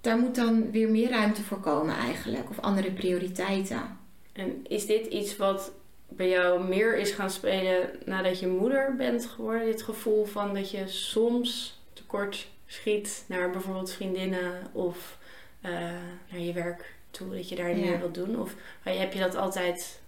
daar 0.00 0.18
moet 0.18 0.34
dan 0.34 0.70
weer 0.70 0.88
meer 0.90 1.10
ruimte 1.10 1.42
voor 1.42 1.60
komen 1.60 1.96
eigenlijk. 1.96 2.50
Of 2.50 2.58
andere 2.60 2.90
prioriteiten. 2.92 3.98
en 4.32 4.64
is 4.68 4.86
dit 4.86 5.06
iets 5.06 5.36
wat 5.36 5.72
bij 6.08 6.28
jou 6.28 6.68
meer 6.68 6.96
is 6.98 7.10
gaan 7.10 7.30
spelen 7.30 7.90
nadat 8.04 8.40
je 8.40 8.46
moeder 8.46 8.94
bent 8.96 9.26
geworden? 9.26 9.66
Dit 9.66 9.82
gevoel 9.82 10.24
van 10.24 10.54
dat 10.54 10.70
je 10.70 10.88
soms 10.88 11.80
tekort 11.92 12.48
schiet 12.66 13.24
naar 13.28 13.50
bijvoorbeeld 13.50 13.92
vriendinnen 13.92 14.52
of 14.72 15.18
eh, 15.60 15.70
naar 16.30 16.40
je 16.40 16.52
werk 16.52 16.94
toe, 17.10 17.34
dat 17.36 17.48
je 17.48 17.56
daar 17.56 17.68
Ja. 17.68 17.76
meer 17.76 17.98
wilt 17.98 18.14
doen? 18.14 18.40
Of 18.40 18.54
heb 18.82 19.12
je 19.12 19.18
dat 19.18 19.34
altijd 19.36 20.00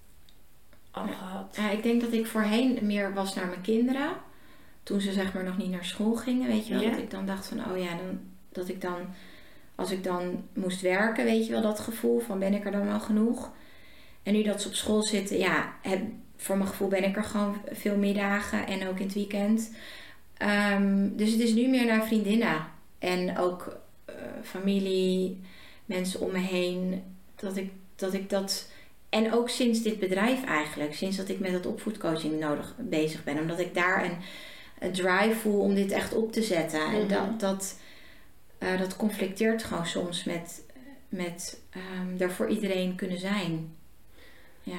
al 0.91 1.07
gehad? 1.07 1.57
Ja, 1.57 1.71
ik 1.71 1.83
denk 1.83 2.01
dat 2.01 2.13
ik 2.13 2.27
voorheen 2.27 2.79
meer 2.83 3.15
was 3.15 3.35
naar 3.35 3.47
mijn 3.47 3.61
kinderen. 3.61 4.11
Toen 4.83 5.01
ze 5.01 5.13
zeg 5.13 5.35
maar 5.35 5.45
nog 5.45 5.57
niet 5.57 5.71
naar 5.71 5.85
school 5.85 6.15
gingen, 6.15 6.49
weet 6.49 6.67
je 6.67 6.75
wel. 6.75 6.83
Ja. 6.83 6.91
Dat 6.91 6.99
ik 6.99 7.11
dan 7.11 7.27
dacht 7.27 7.47
van, 7.47 7.71
oh 7.71 7.79
ja, 7.79 7.97
dan, 7.97 8.21
dat 8.49 8.69
ik 8.69 8.81
dan... 8.81 8.97
Als 9.75 9.91
ik 9.91 10.05
dan 10.05 10.45
moest 10.55 10.81
werken, 10.81 11.25
weet 11.25 11.47
je 11.47 11.53
wel, 11.53 11.63
dat 11.63 11.81
gevoel 11.81 12.21
van 12.21 12.39
ben 12.39 12.55
ik 12.55 12.65
er 12.65 12.73
dan 12.73 12.87
wel 12.87 13.01
genoeg? 13.01 13.51
En 14.23 14.33
nu 14.33 14.43
dat 14.43 14.63
ze 14.63 14.69
op 14.69 14.75
school 14.75 15.03
zitten, 15.03 15.39
ja, 15.39 15.73
heb, 15.83 16.01
voor 16.37 16.57
mijn 16.57 16.69
gevoel 16.69 16.89
ben 16.89 17.05
ik 17.05 17.17
er 17.17 17.25
gewoon 17.25 17.57
veel 17.71 17.97
middagen 17.97 18.67
en 18.67 18.89
ook 18.89 18.99
in 18.99 19.05
het 19.07 19.15
weekend. 19.15 19.71
Ehm, 20.37 21.09
dus 21.17 21.31
het 21.31 21.41
is 21.41 21.55
nu 21.55 21.69
meer 21.69 21.87
naar 21.87 22.05
vriendinnen. 22.05 22.67
En 22.99 23.39
ook 23.39 23.77
eh, 24.05 24.15
familie, 24.43 25.41
mensen 25.85 26.21
om 26.21 26.33
me 26.33 26.39
heen. 26.39 27.03
Dat 27.35 27.57
ik, 27.57 27.71
dat 27.97 28.15
ik 28.15 28.31
dat... 28.31 28.71
En 29.09 29.33
ook 29.33 29.49
sinds 29.49 29.83
dit 29.83 29.99
bedrijf 29.99 30.45
eigenlijk. 30.45 30.95
Sinds 30.95 31.17
dat 31.17 31.29
ik 31.29 31.39
met 31.41 31.53
dat 31.53 31.67
opvoedcoaching 31.67 32.41
nodig 32.41 32.75
bezig 32.79 33.25
ben. 33.25 33.39
Omdat 33.39 33.59
ik 33.59 33.75
daar 33.75 34.05
een, 34.05 34.17
een 34.79 34.93
drive 34.93 35.35
voel 35.41 35.61
om 35.61 35.75
dit 35.75 35.91
echt 35.91 36.15
op 36.15 36.33
te 36.33 36.43
zetten. 36.43 36.81
En 36.81 37.01
Mhm. 37.01 37.09
dat, 37.09 37.41
dat, 37.41 37.79
eh, 38.63 38.79
dat 38.79 38.97
conflicteert 38.97 39.65
gewoon 39.65 39.87
soms 39.87 40.25
met, 40.25 40.63
met 41.09 41.61
er 42.19 42.31
voor 42.31 42.49
iedereen 42.49 42.95
kunnen 42.95 43.19
zijn. 43.19 43.77
Ja. 44.63 44.79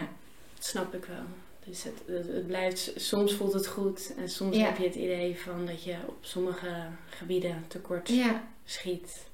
Dat 0.56 0.65
snap 0.65 0.93
ik 0.93 1.06
wel. 1.06 1.24
Dus 1.65 1.84
het, 1.84 1.93
het, 2.06 2.28
het 2.28 2.48
blijft, 2.48 2.91
soms 2.96 3.34
voelt 3.34 3.54
het 3.54 3.67
goed 3.67 4.13
en 4.17 4.30
soms 4.30 4.56
Ja. 4.58 4.65
heb 4.65 4.78
je 4.78 4.84
het 4.84 4.96
idee 4.96 5.39
van 5.39 5.65
dat 5.65 5.84
je 5.84 5.96
op 6.06 6.17
sommige 6.22 6.86
gebieden 7.10 7.63
tekort 7.67 8.10
Ja. 8.10 8.43
schiet. 8.65 9.28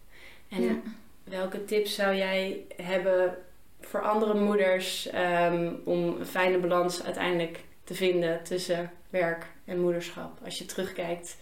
En 0.50 0.62
Ja. 0.62 0.76
welke 1.24 1.66
tips 1.66 1.96
zou 1.96 2.16
jij 2.16 2.66
hebben 2.76 3.38
voor 3.82 4.02
andere 4.02 4.40
moeders 4.40 5.08
ehm, 5.08 5.74
om 5.84 6.04
een 6.20 6.26
fijne 6.26 6.58
balans 6.58 7.04
uiteindelijk 7.04 7.64
te 7.84 7.94
vinden 7.94 8.44
tussen 8.44 8.92
werk 9.10 9.46
en 9.66 9.80
moederschap? 9.82 10.40
Als 10.44 10.58
je 10.58 10.66
terugkijkt 10.66 11.38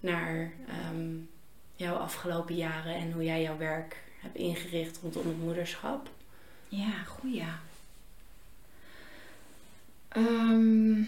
naar 0.00 0.52
ehm, 0.68 1.16
jouw 1.80 1.94
afgelopen 1.94 2.54
jaren 2.56 2.94
en 2.94 3.12
hoe 3.12 3.24
jij 3.24 3.42
jouw 3.42 3.56
werk 3.56 3.96
hebt 4.20 4.36
ingericht 4.36 4.98
rondom 5.02 5.26
het 5.26 5.38
moederschap. 5.38 6.08
Ja, 6.68 6.92
goeie. 7.06 7.44
Ehm, 10.08 11.02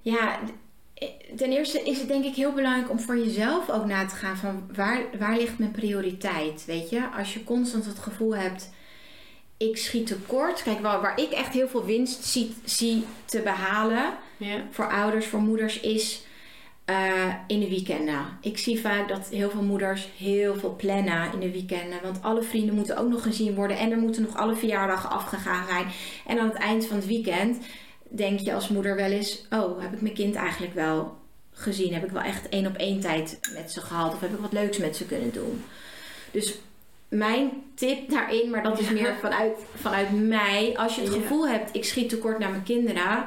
ja, 0.00 0.38
d- 0.94 1.38
ten 1.38 1.52
eerste 1.52 1.82
is 1.82 1.98
het 1.98 2.08
denk 2.08 2.24
ik 2.24 2.34
heel 2.34 2.52
belangrijk 2.52 2.90
om 2.90 3.00
voor 3.00 3.18
jezelf 3.18 3.70
ook 3.70 3.84
na 3.86 4.06
te 4.06 4.14
gaan 4.14 4.36
van 4.36 4.70
waar, 4.74 5.02
waar 5.18 5.36
ligt 5.36 5.58
mijn 5.58 5.70
prioriteit, 5.70 6.64
weet 6.64 6.90
je? 6.90 7.08
Als 7.16 7.34
je 7.34 7.44
constant 7.44 7.84
het 7.84 7.98
gevoel 7.98 8.36
hebt, 8.36 8.70
ik 9.56 9.76
schiet 9.76 10.06
tekort. 10.06 10.62
Kijk, 10.62 10.80
waar, 10.80 11.00
waar 11.00 11.20
ik 11.20 11.30
echt 11.30 11.52
heel 11.52 11.68
veel 11.68 11.84
winst 11.84 12.24
zie, 12.24 12.54
zie 12.64 13.04
te 13.24 13.40
behalen, 13.40 14.12
Ja. 14.36 14.64
voor 14.70 14.90
ouders, 14.92 15.26
voor 15.26 15.40
moeders 15.40 15.80
is 15.80 16.22
eh, 16.88 17.34
in 17.46 17.60
de 17.60 17.68
weekenden. 17.68 18.24
Ik 18.40 18.58
zie 18.58 18.80
vaak 18.80 19.08
dat 19.08 19.28
heel 19.28 19.50
veel 19.50 19.62
moeders 19.62 20.08
heel 20.16 20.56
veel 20.56 20.74
plannen 20.76 21.32
in 21.32 21.40
de 21.40 21.50
weekenden. 21.50 21.98
Want 22.02 22.22
alle 22.22 22.42
vrienden 22.42 22.74
moeten 22.74 22.96
ook 22.96 23.08
nog 23.08 23.22
gezien 23.22 23.54
worden. 23.54 23.76
En 23.78 23.90
er 23.90 23.98
moeten 23.98 24.22
nog 24.22 24.36
alle 24.36 24.54
verjaardagen 24.56 25.10
afgegaan 25.10 25.66
zijn. 25.68 25.86
En 26.26 26.38
aan 26.38 26.48
het 26.48 26.56
eind 26.56 26.86
van 26.86 26.96
het 26.96 27.06
weekend 27.06 27.58
denk 28.08 28.40
je 28.40 28.54
als 28.54 28.68
moeder 28.68 28.96
wel 28.96 29.10
eens... 29.10 29.46
Oh, 29.50 29.80
heb 29.82 29.92
ik 29.92 30.00
mijn 30.00 30.14
kind 30.14 30.34
eigenlijk 30.34 30.74
wel 30.74 31.16
gezien? 31.52 31.94
Heb 31.94 32.04
ik 32.04 32.10
wel 32.10 32.22
echt 32.22 32.48
één 32.48 32.66
op 32.66 32.76
één 32.76 33.00
tijd 33.00 33.38
met 33.54 33.72
ze 33.72 33.80
gehad? 33.80 34.12
Of 34.14 34.20
heb 34.20 34.32
ik 34.32 34.40
wat 34.40 34.52
leuks 34.52 34.78
met 34.78 34.96
ze 34.96 35.04
kunnen 35.06 35.32
doen? 35.32 35.64
Dus 36.30 36.58
mijn 37.08 37.50
tip 37.74 38.10
daarin, 38.10 38.50
maar 38.50 38.62
dat 38.62 38.78
is 38.80 38.90
meer 38.90 39.14
vanuit, 39.20 39.58
vanuit 39.74 40.28
mij. 40.28 40.74
Als 40.76 40.94
je 40.94 41.00
het 41.02 41.14
Ja. 41.14 41.20
gevoel 41.20 41.48
hebt, 41.48 41.74
ik 41.76 41.84
schiet 41.84 42.08
tekort 42.08 42.38
naar 42.38 42.50
mijn 42.50 42.62
kinderen. 42.62 43.24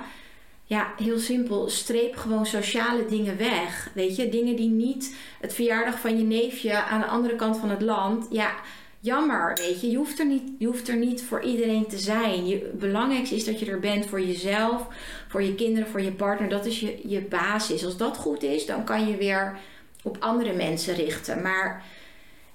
Ja, 0.72 0.94
heel 0.98 1.20
simpel. 1.20 1.70
Streep 1.70 2.16
gewoon 2.16 2.46
sociale 2.46 3.06
dingen 3.06 3.38
weg. 3.38 3.90
Weet 3.94 4.16
je, 4.16 4.30
dingen 4.30 4.56
die 4.56 4.70
niet 4.70 5.16
het 5.40 5.54
verjaardag 5.54 6.00
van 6.00 6.18
je 6.18 6.24
neefje 6.24 6.84
aan 6.84 7.00
de 7.00 7.06
andere 7.06 7.36
kant 7.36 7.58
van 7.58 7.70
het 7.70 7.82
land. 7.82 8.28
Ja, 8.30 8.52
jammer. 9.00 9.54
Weet 9.56 9.82
je, 9.82 9.90
je 9.90 9.98
hoeft 9.98 10.20
er 10.20 10.26
niet, 10.26 10.44
je 10.58 10.66
hoeft 10.66 10.88
er 10.88 10.96
niet 10.96 11.24
voor 11.24 11.42
iedereen 11.42 11.88
te 11.88 11.98
zijn. 11.98 12.48
Je, 12.48 12.56
het 12.56 12.80
belangrijkste 12.80 13.36
is 13.36 13.46
dat 13.46 13.60
je 13.60 13.66
er 13.66 13.80
bent 13.80 14.06
voor 14.06 14.22
jezelf, 14.22 14.88
voor 15.28 15.44
je 15.44 15.56
kinderen, 15.56 15.90
voor 15.90 16.02
je 16.02 16.12
partner. 16.12 16.50
Dat 16.50 16.66
is 16.66 16.80
je, 16.80 17.00
je 17.08 17.22
basis. 17.22 17.86
Als 17.86 17.98
dat 17.98 18.18
goed 18.18 18.44
is, 18.44 18.66
dan 18.66 18.84
kan 18.84 19.08
je 19.08 19.18
weer 19.18 19.60
op 20.04 20.18
andere 20.20 20.54
mensen 20.54 20.96
richten. 20.96 21.42
Maar. 21.42 21.84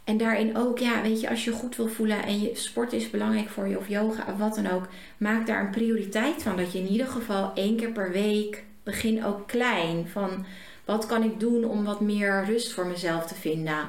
En 0.07 0.17
daarin 0.17 0.57
ook, 0.57 0.79
ja, 0.79 1.03
weet 1.03 1.21
je, 1.21 1.29
als 1.29 1.45
je 1.45 1.51
goed 1.53 1.77
wil 1.77 1.89
voelen 1.89 2.23
en 2.23 2.41
je 2.41 2.51
sport 2.55 2.93
is 2.93 3.11
belangrijk 3.11 3.49
voor 3.49 3.69
je 3.69 3.79
of 3.79 3.89
yoga 3.89 4.25
of 4.33 4.39
wat 4.39 4.55
dan 4.55 4.71
ook, 4.71 4.89
maak 5.17 5.47
daar 5.47 5.65
een 5.65 5.71
prioriteit 5.71 6.43
van. 6.43 6.57
Dat 6.57 6.73
je 6.73 6.79
in 6.79 6.87
ieder 6.89 7.07
geval 7.07 7.53
één 7.55 7.77
keer 7.77 7.91
per 7.93 8.11
week, 8.13 8.65
begin 8.83 9.25
ook 9.25 9.47
klein. 9.49 10.09
Van 10.09 10.47
wat 10.85 11.07
kan 11.07 11.23
ik 11.23 11.41
doen 11.41 11.65
om 11.65 11.85
wat 11.85 12.01
meer 12.01 12.45
rust 12.45 12.73
voor 12.73 12.87
mezelf 12.87 13.27
te 13.27 13.35
vinden? 13.35 13.89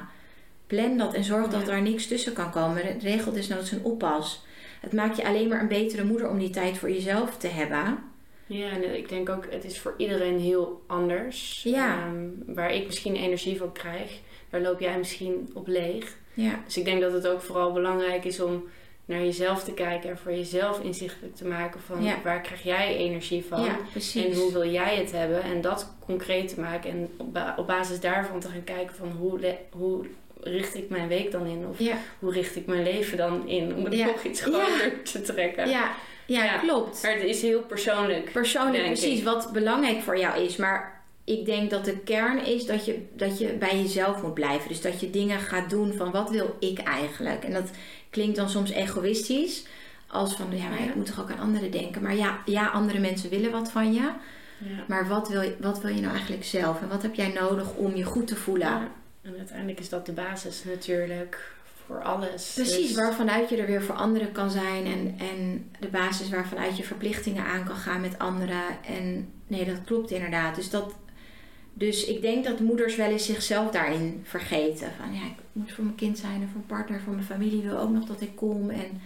Plan 0.66 0.96
dat 0.96 1.14
en 1.14 1.24
zorg 1.24 1.48
dat 1.48 1.66
Ja. 1.66 1.72
er 1.72 1.82
niks 1.82 2.06
tussen 2.06 2.32
kan 2.32 2.50
komen. 2.50 2.98
Regel 3.00 3.32
desnoods 3.32 3.70
een 3.70 3.84
oppas. 3.84 4.44
Het 4.80 4.92
maakt 4.92 5.16
je 5.16 5.24
alleen 5.26 5.48
maar 5.48 5.60
een 5.60 5.68
betere 5.68 6.04
moeder 6.04 6.28
om 6.28 6.38
die 6.38 6.50
tijd 6.50 6.78
voor 6.78 6.90
jezelf 6.90 7.36
te 7.36 7.48
hebben. 7.48 7.98
Ja, 8.46 8.70
en 8.70 8.96
ik 8.96 9.08
denk 9.08 9.28
ook, 9.28 9.46
het 9.50 9.64
is 9.64 9.78
voor 9.78 9.94
iedereen 9.96 10.38
heel 10.38 10.82
anders. 10.86 11.62
Ja. 11.62 11.98
Ehm, 11.98 12.54
waar 12.54 12.74
ik 12.74 12.86
misschien 12.86 13.16
energie 13.16 13.56
van 13.58 13.72
krijg, 13.72 14.20
daar 14.50 14.60
loop 14.60 14.80
jij 14.80 14.98
misschien 14.98 15.50
op 15.54 15.66
leeg. 15.66 16.16
Ja, 16.34 16.60
Dus 16.64 16.76
ik 16.76 16.84
denk 16.84 17.00
dat 17.00 17.12
het 17.12 17.26
ook 17.26 17.40
vooral 17.40 17.72
belangrijk 17.72 18.24
is 18.24 18.40
om 18.40 18.64
naar 19.04 19.20
jezelf 19.20 19.64
te 19.64 19.72
kijken 19.72 20.10
en 20.10 20.18
voor 20.18 20.32
jezelf 20.32 20.80
inzichtelijk 20.80 21.36
te 21.36 21.44
maken 21.46 21.80
van 21.80 22.02
Ja. 22.02 22.14
waar 22.24 22.40
krijg 22.40 22.62
jij 22.62 22.96
energie 22.96 23.44
van 23.48 23.62
ja 23.64 23.76
precies. 23.90 24.24
en 24.24 24.32
hoe 24.34 24.52
wil 24.52 24.70
jij 24.70 24.96
het 24.96 25.12
hebben 25.12 25.42
en 25.42 25.60
dat 25.60 25.92
concreet 26.04 26.48
te 26.54 26.60
maken 26.60 26.90
en 26.90 27.08
op, 27.16 27.32
ba- 27.32 27.54
op 27.58 27.66
basis 27.66 28.00
daarvan 28.00 28.40
te 28.40 28.48
gaan 28.48 28.64
kijken 28.64 28.94
van 28.94 29.10
hoe, 29.18 29.56
hoe 29.70 30.06
richt 30.40 30.74
ik 30.74 30.88
mijn 30.88 31.08
week 31.08 31.30
dan 31.30 31.46
in 31.46 31.66
of 31.70 31.78
ja, 31.78 31.96
hoe 32.18 32.32
richt 32.32 32.56
ik 32.56 32.66
mijn 32.66 32.82
leven 32.82 33.16
dan 33.16 33.48
in 33.48 33.74
om 33.74 33.84
het 33.84 33.96
nog 34.04 34.22
iets 34.24 34.40
groter 34.40 35.02
te 35.02 35.20
trekken. 35.22 35.68
ja, 35.68 35.90
ja, 36.26 36.58
klopt. 36.58 37.02
Maar 37.02 37.12
het 37.12 37.22
is 37.22 37.42
heel 37.42 37.62
persoonlijk. 37.62 38.32
persoonlijk 38.32 38.84
precies 38.84 39.18
ik. 39.18 39.24
wat 39.24 39.52
belangrijk 39.52 40.00
voor 40.00 40.18
jou 40.18 40.40
is. 40.42 40.56
Maar 40.56 40.97
ik 41.28 41.46
denk 41.46 41.70
dat 41.70 41.84
de 41.84 41.98
kern 41.98 42.44
is 42.44 42.66
dat 42.66 42.84
je, 42.84 43.06
dat 43.16 43.38
je 43.38 43.46
bij 43.52 43.82
jezelf 43.82 44.22
moet 44.22 44.34
blijven. 44.34 44.68
Dus 44.68 44.80
dat 44.80 45.00
je 45.00 45.10
dingen 45.10 45.40
gaat 45.40 45.70
doen 45.70 45.92
van 45.92 46.10
wat 46.10 46.30
wil 46.30 46.56
ik 46.60 46.78
eigenlijk. 46.78 47.44
En 47.44 47.52
dat 47.52 47.70
klinkt 48.10 48.36
dan 48.36 48.50
soms 48.50 48.70
egoïstisch. 48.70 49.64
Als 50.06 50.34
van 50.34 50.46
ja, 50.56 50.68
maar 50.68 50.82
ik 50.82 50.94
moet 50.94 51.06
toch 51.06 51.20
ook 51.20 51.30
aan 51.30 51.38
anderen 51.38 51.70
denken. 51.70 52.02
Maar 52.02 52.16
ja, 52.16 52.38
ja, 52.44 52.66
andere 52.66 52.98
mensen 52.98 53.30
willen 53.30 53.50
wat 53.50 53.70
van 53.70 53.92
je. 53.92 54.10
Ja. 54.58 54.84
Maar 54.88 55.08
wat 55.08 55.28
wil, 55.28 55.40
je, 55.40 55.56
wat 55.60 55.80
wil 55.80 55.94
je 55.94 56.00
nou 56.00 56.12
eigenlijk 56.12 56.44
zelf? 56.44 56.80
En 56.80 56.88
wat 56.88 57.02
heb 57.02 57.14
jij 57.14 57.28
nodig 57.28 57.74
om 57.74 57.96
je 57.96 58.04
goed 58.04 58.26
te 58.26 58.36
voelen? 58.36 58.68
Ja. 58.68 58.90
En 59.22 59.34
uiteindelijk 59.38 59.80
is 59.80 59.88
dat 59.88 60.06
de 60.06 60.12
basis 60.12 60.64
natuurlijk 60.64 61.52
voor 61.86 62.02
alles. 62.02 62.52
Precies, 62.54 62.86
Dus- 62.86 62.96
waarvanuit 62.96 63.48
je 63.48 63.56
er 63.56 63.66
weer 63.66 63.82
voor 63.82 63.94
anderen 63.94 64.32
kan 64.32 64.50
zijn 64.50 64.86
en, 64.86 65.14
en 65.18 65.70
de 65.78 65.88
basis 65.88 66.28
waarvanuit 66.28 66.76
je 66.76 66.84
verplichtingen 66.84 67.44
aan 67.44 67.64
kan 67.64 67.76
gaan 67.76 68.00
met 68.00 68.18
anderen. 68.18 68.62
En 68.86 69.32
nee, 69.46 69.64
dat 69.64 69.84
klopt 69.84 70.10
inderdaad. 70.10 70.54
Dus, 70.54 70.70
dat, 70.70 70.94
dus 71.78 72.04
ik 72.04 72.22
denk 72.22 72.44
dat 72.44 72.60
moeders 72.60 72.96
wel 72.96 73.08
eens 73.10 73.26
zichzelf 73.26 73.70
daarin 73.70 74.20
vergeten. 74.24 74.92
Van 74.98 75.12
ja, 75.14 75.20
ik 75.26 75.34
moet 75.52 75.72
voor 75.72 75.84
mijn 75.84 75.96
kind 75.96 76.18
zijn 76.18 76.34
en 76.34 76.48
voor 76.52 76.62
mijn 76.66 76.66
partner, 76.66 77.00
voor 77.00 77.12
mijn 77.14 77.24
familie 77.26 77.62
wil 77.62 77.78
ook 77.78 77.90
nog 77.90 78.04
dat 78.04 78.20
ik 78.20 78.36
kom. 78.36 78.70
En, 78.70 79.00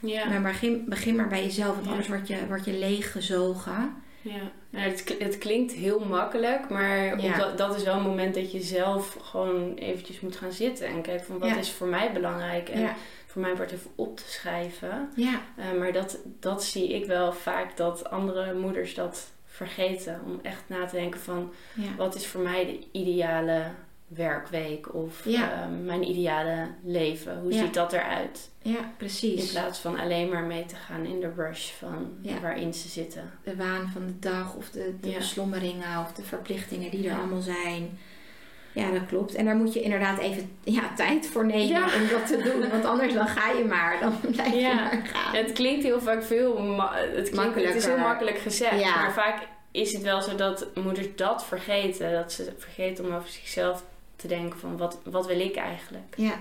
Ja. 0.00 0.28
Maar 0.28 0.42
begin, 0.42 0.84
begin 0.88 1.16
maar 1.16 1.28
bij 1.28 1.42
jezelf, 1.42 1.72
want 1.72 1.84
Ja. 1.84 1.90
anders 1.90 2.08
word 2.08 2.28
je, 2.28 2.36
word 2.48 2.64
je 2.64 2.72
leeggezogen. 2.78 3.94
Ja, 4.22 4.40
nou, 4.70 4.88
het, 4.90 5.14
het 5.18 5.38
klinkt 5.38 5.72
heel 5.72 6.00
makkelijk, 6.04 6.68
maar 6.68 7.20
Ja. 7.22 7.36
dat, 7.38 7.58
dat 7.58 7.76
is 7.76 7.82
wel 7.82 7.96
een 7.96 8.02
moment 8.02 8.34
dat 8.34 8.52
je 8.52 8.60
zelf 8.62 9.16
gewoon 9.22 9.74
eventjes 9.74 10.20
moet 10.20 10.36
gaan 10.36 10.52
zitten 10.52 10.86
en 10.86 11.02
kijken 11.02 11.26
van 11.26 11.38
wat 11.38 11.48
Ja. 11.48 11.56
is 11.58 11.70
voor 11.70 11.86
mij 11.86 12.12
belangrijk 12.12 12.68
en 12.68 12.80
Ja, 12.80 12.94
voor 13.26 13.42
mij 13.42 13.56
wordt 13.56 13.72
even 13.72 13.90
op 13.94 14.16
te 14.16 14.24
schrijven. 14.30 15.08
ja, 15.14 15.40
Eh, 15.56 15.78
maar 15.78 15.92
dat, 15.92 16.18
dat 16.40 16.64
zie 16.64 16.94
ik 16.94 17.06
wel 17.06 17.32
vaak 17.32 17.76
dat 17.76 18.10
andere 18.10 18.54
moeders 18.54 18.94
dat 18.94 19.30
vergeten 19.66 20.20
om 20.24 20.38
echt 20.42 20.62
na 20.66 20.86
te 20.86 20.96
denken 20.96 21.20
van 21.20 21.52
ja. 21.74 21.94
wat 21.96 22.14
is 22.14 22.26
voor 22.26 22.40
mij 22.40 22.64
de 22.64 22.98
ideale 22.98 23.62
werkweek 24.08 24.94
of 24.94 25.24
Ja. 25.24 25.52
eh, 25.52 25.68
mijn 25.84 26.08
ideale 26.10 26.68
leven, 26.84 27.40
hoe 27.40 27.52
Ja. 27.52 27.64
ziet 27.64 27.74
dat 27.74 27.92
eruit? 27.92 28.50
ja, 28.62 28.78
In 28.78 28.84
precies. 28.96 29.50
plaats 29.52 29.78
van 29.78 29.98
alleen 29.98 30.28
maar 30.28 30.42
mee 30.42 30.66
te 30.66 30.76
gaan 30.76 31.04
in 31.04 31.20
de 31.20 31.32
rush 31.36 31.70
van 31.70 32.12
Ja. 32.22 32.40
waarin 32.40 32.74
ze 32.74 32.88
zitten. 32.88 33.30
de 33.44 33.56
waan 33.56 33.88
van 33.92 34.06
de 34.06 34.18
dag 34.18 34.54
of 34.54 34.70
de, 34.70 34.94
beslommeringen 35.00 36.00
of 36.00 36.12
de 36.12 36.22
verplichtingen 36.22 36.90
die 36.90 37.08
er 37.08 37.18
allemaal 37.18 37.40
zijn. 37.40 37.98
Ja, 38.78 38.90
dat 38.90 39.06
klopt. 39.08 39.34
En 39.34 39.44
daar 39.44 39.56
moet 39.56 39.72
je 39.72 39.80
inderdaad 39.82 40.18
even 40.18 40.50
ja, 40.64 40.82
tijd 40.96 41.26
voor 41.26 41.46
nemen 41.46 41.66
Ja. 41.66 41.84
om 41.84 42.08
dat 42.10 42.26
te 42.26 42.36
doen. 42.42 42.70
Want 42.70 42.84
anders 42.84 43.14
dan 43.14 43.28
ga 43.28 43.50
je 43.50 43.64
maar. 43.64 43.96
Dan 44.00 44.20
blijf 44.32 44.52
je 44.52 44.58
Ja. 44.60 44.74
maar 44.74 45.02
gaan. 45.12 45.34
Het 45.34 45.52
klinkt 45.52 45.82
heel 45.84 46.00
vaak 46.00 46.22
veel 46.22 46.58
ma- 46.62 46.94
het, 46.94 47.30
klinkt, 47.30 47.54
het 47.54 47.74
is 47.74 47.86
heel 47.86 47.98
makkelijk 47.98 48.38
gezegd, 48.38 48.80
Ja. 48.80 48.94
maar 49.00 49.12
vaak 49.12 49.38
is 49.70 49.92
het 49.92 50.02
wel 50.02 50.22
zo 50.22 50.34
dat 50.34 50.66
moeders 50.74 51.06
dat 51.16 51.44
vergeten. 51.44 52.12
Dat 52.12 52.32
ze 52.32 52.52
vergeten 52.58 53.04
om 53.06 53.14
over 53.14 53.28
zichzelf 53.28 53.82
te 54.16 54.26
denken 54.26 54.58
van 54.58 54.76
wat, 54.76 54.98
wat 55.04 55.26
wil 55.26 55.40
ik 55.40 55.56
eigenlijk. 55.56 56.14
Ja. 56.16 56.32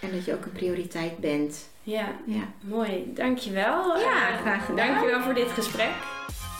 En 0.00 0.10
dat 0.12 0.24
je 0.24 0.32
ook 0.34 0.44
een 0.44 0.52
prioriteit 0.52 1.18
bent. 1.18 1.68
Ja, 1.82 2.08
Ja. 2.26 2.42
mooi. 2.60 3.12
Dankjewel. 3.14 3.98
Ja, 3.98 4.28
Eh, 4.30 4.40
graag 4.40 4.64
gedaan. 4.66 4.86
Dankjewel 4.86 5.20
voor 5.20 5.34
dit 5.34 5.48
gesprek. 5.50 5.90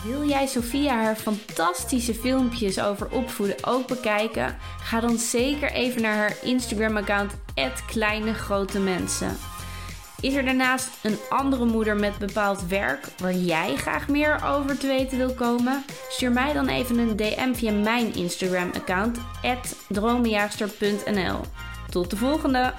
Wil 0.05 0.29
jij 0.29 0.47
Sophia 0.47 0.95
haar 0.95 1.17
fantastische 1.17 2.15
filmpjes 2.15 2.81
over 2.81 3.11
opvoeden 3.11 3.57
ook 3.65 3.87
bekijken? 3.87 4.57
Ga 4.83 5.01
dan 5.01 5.19
zeker 5.19 5.73
even 5.73 6.03
naar 6.03 6.17
haar 6.17 6.37
Instagram-account 6.43 7.33
@kleinegrotemensen. 7.87 9.37
Is 10.21 10.35
er 10.35 10.45
daarnaast 10.45 10.89
een 11.03 11.17
andere 11.29 11.65
moeder 11.65 11.97
met 11.97 12.19
bepaald 12.19 12.67
werk 12.67 13.07
waar 13.19 13.35
jij 13.35 13.77
graag 13.77 14.09
meer 14.09 14.45
over 14.45 14.79
te 14.79 14.87
weten 14.87 15.19
wil 15.19 15.35
komen? 15.35 15.85
Stuur 16.09 16.33
mij 16.33 16.53
dan 16.53 16.69
even 16.69 16.99
een 16.99 17.17
DM 17.17 17.55
via 17.55 17.73
mijn 17.73 18.15
Instagram-account 18.15 19.19
dromenjaagster.nl. 19.89 21.41
Tot 21.91 22.11
de 22.11 22.17
volgende! 22.17 22.73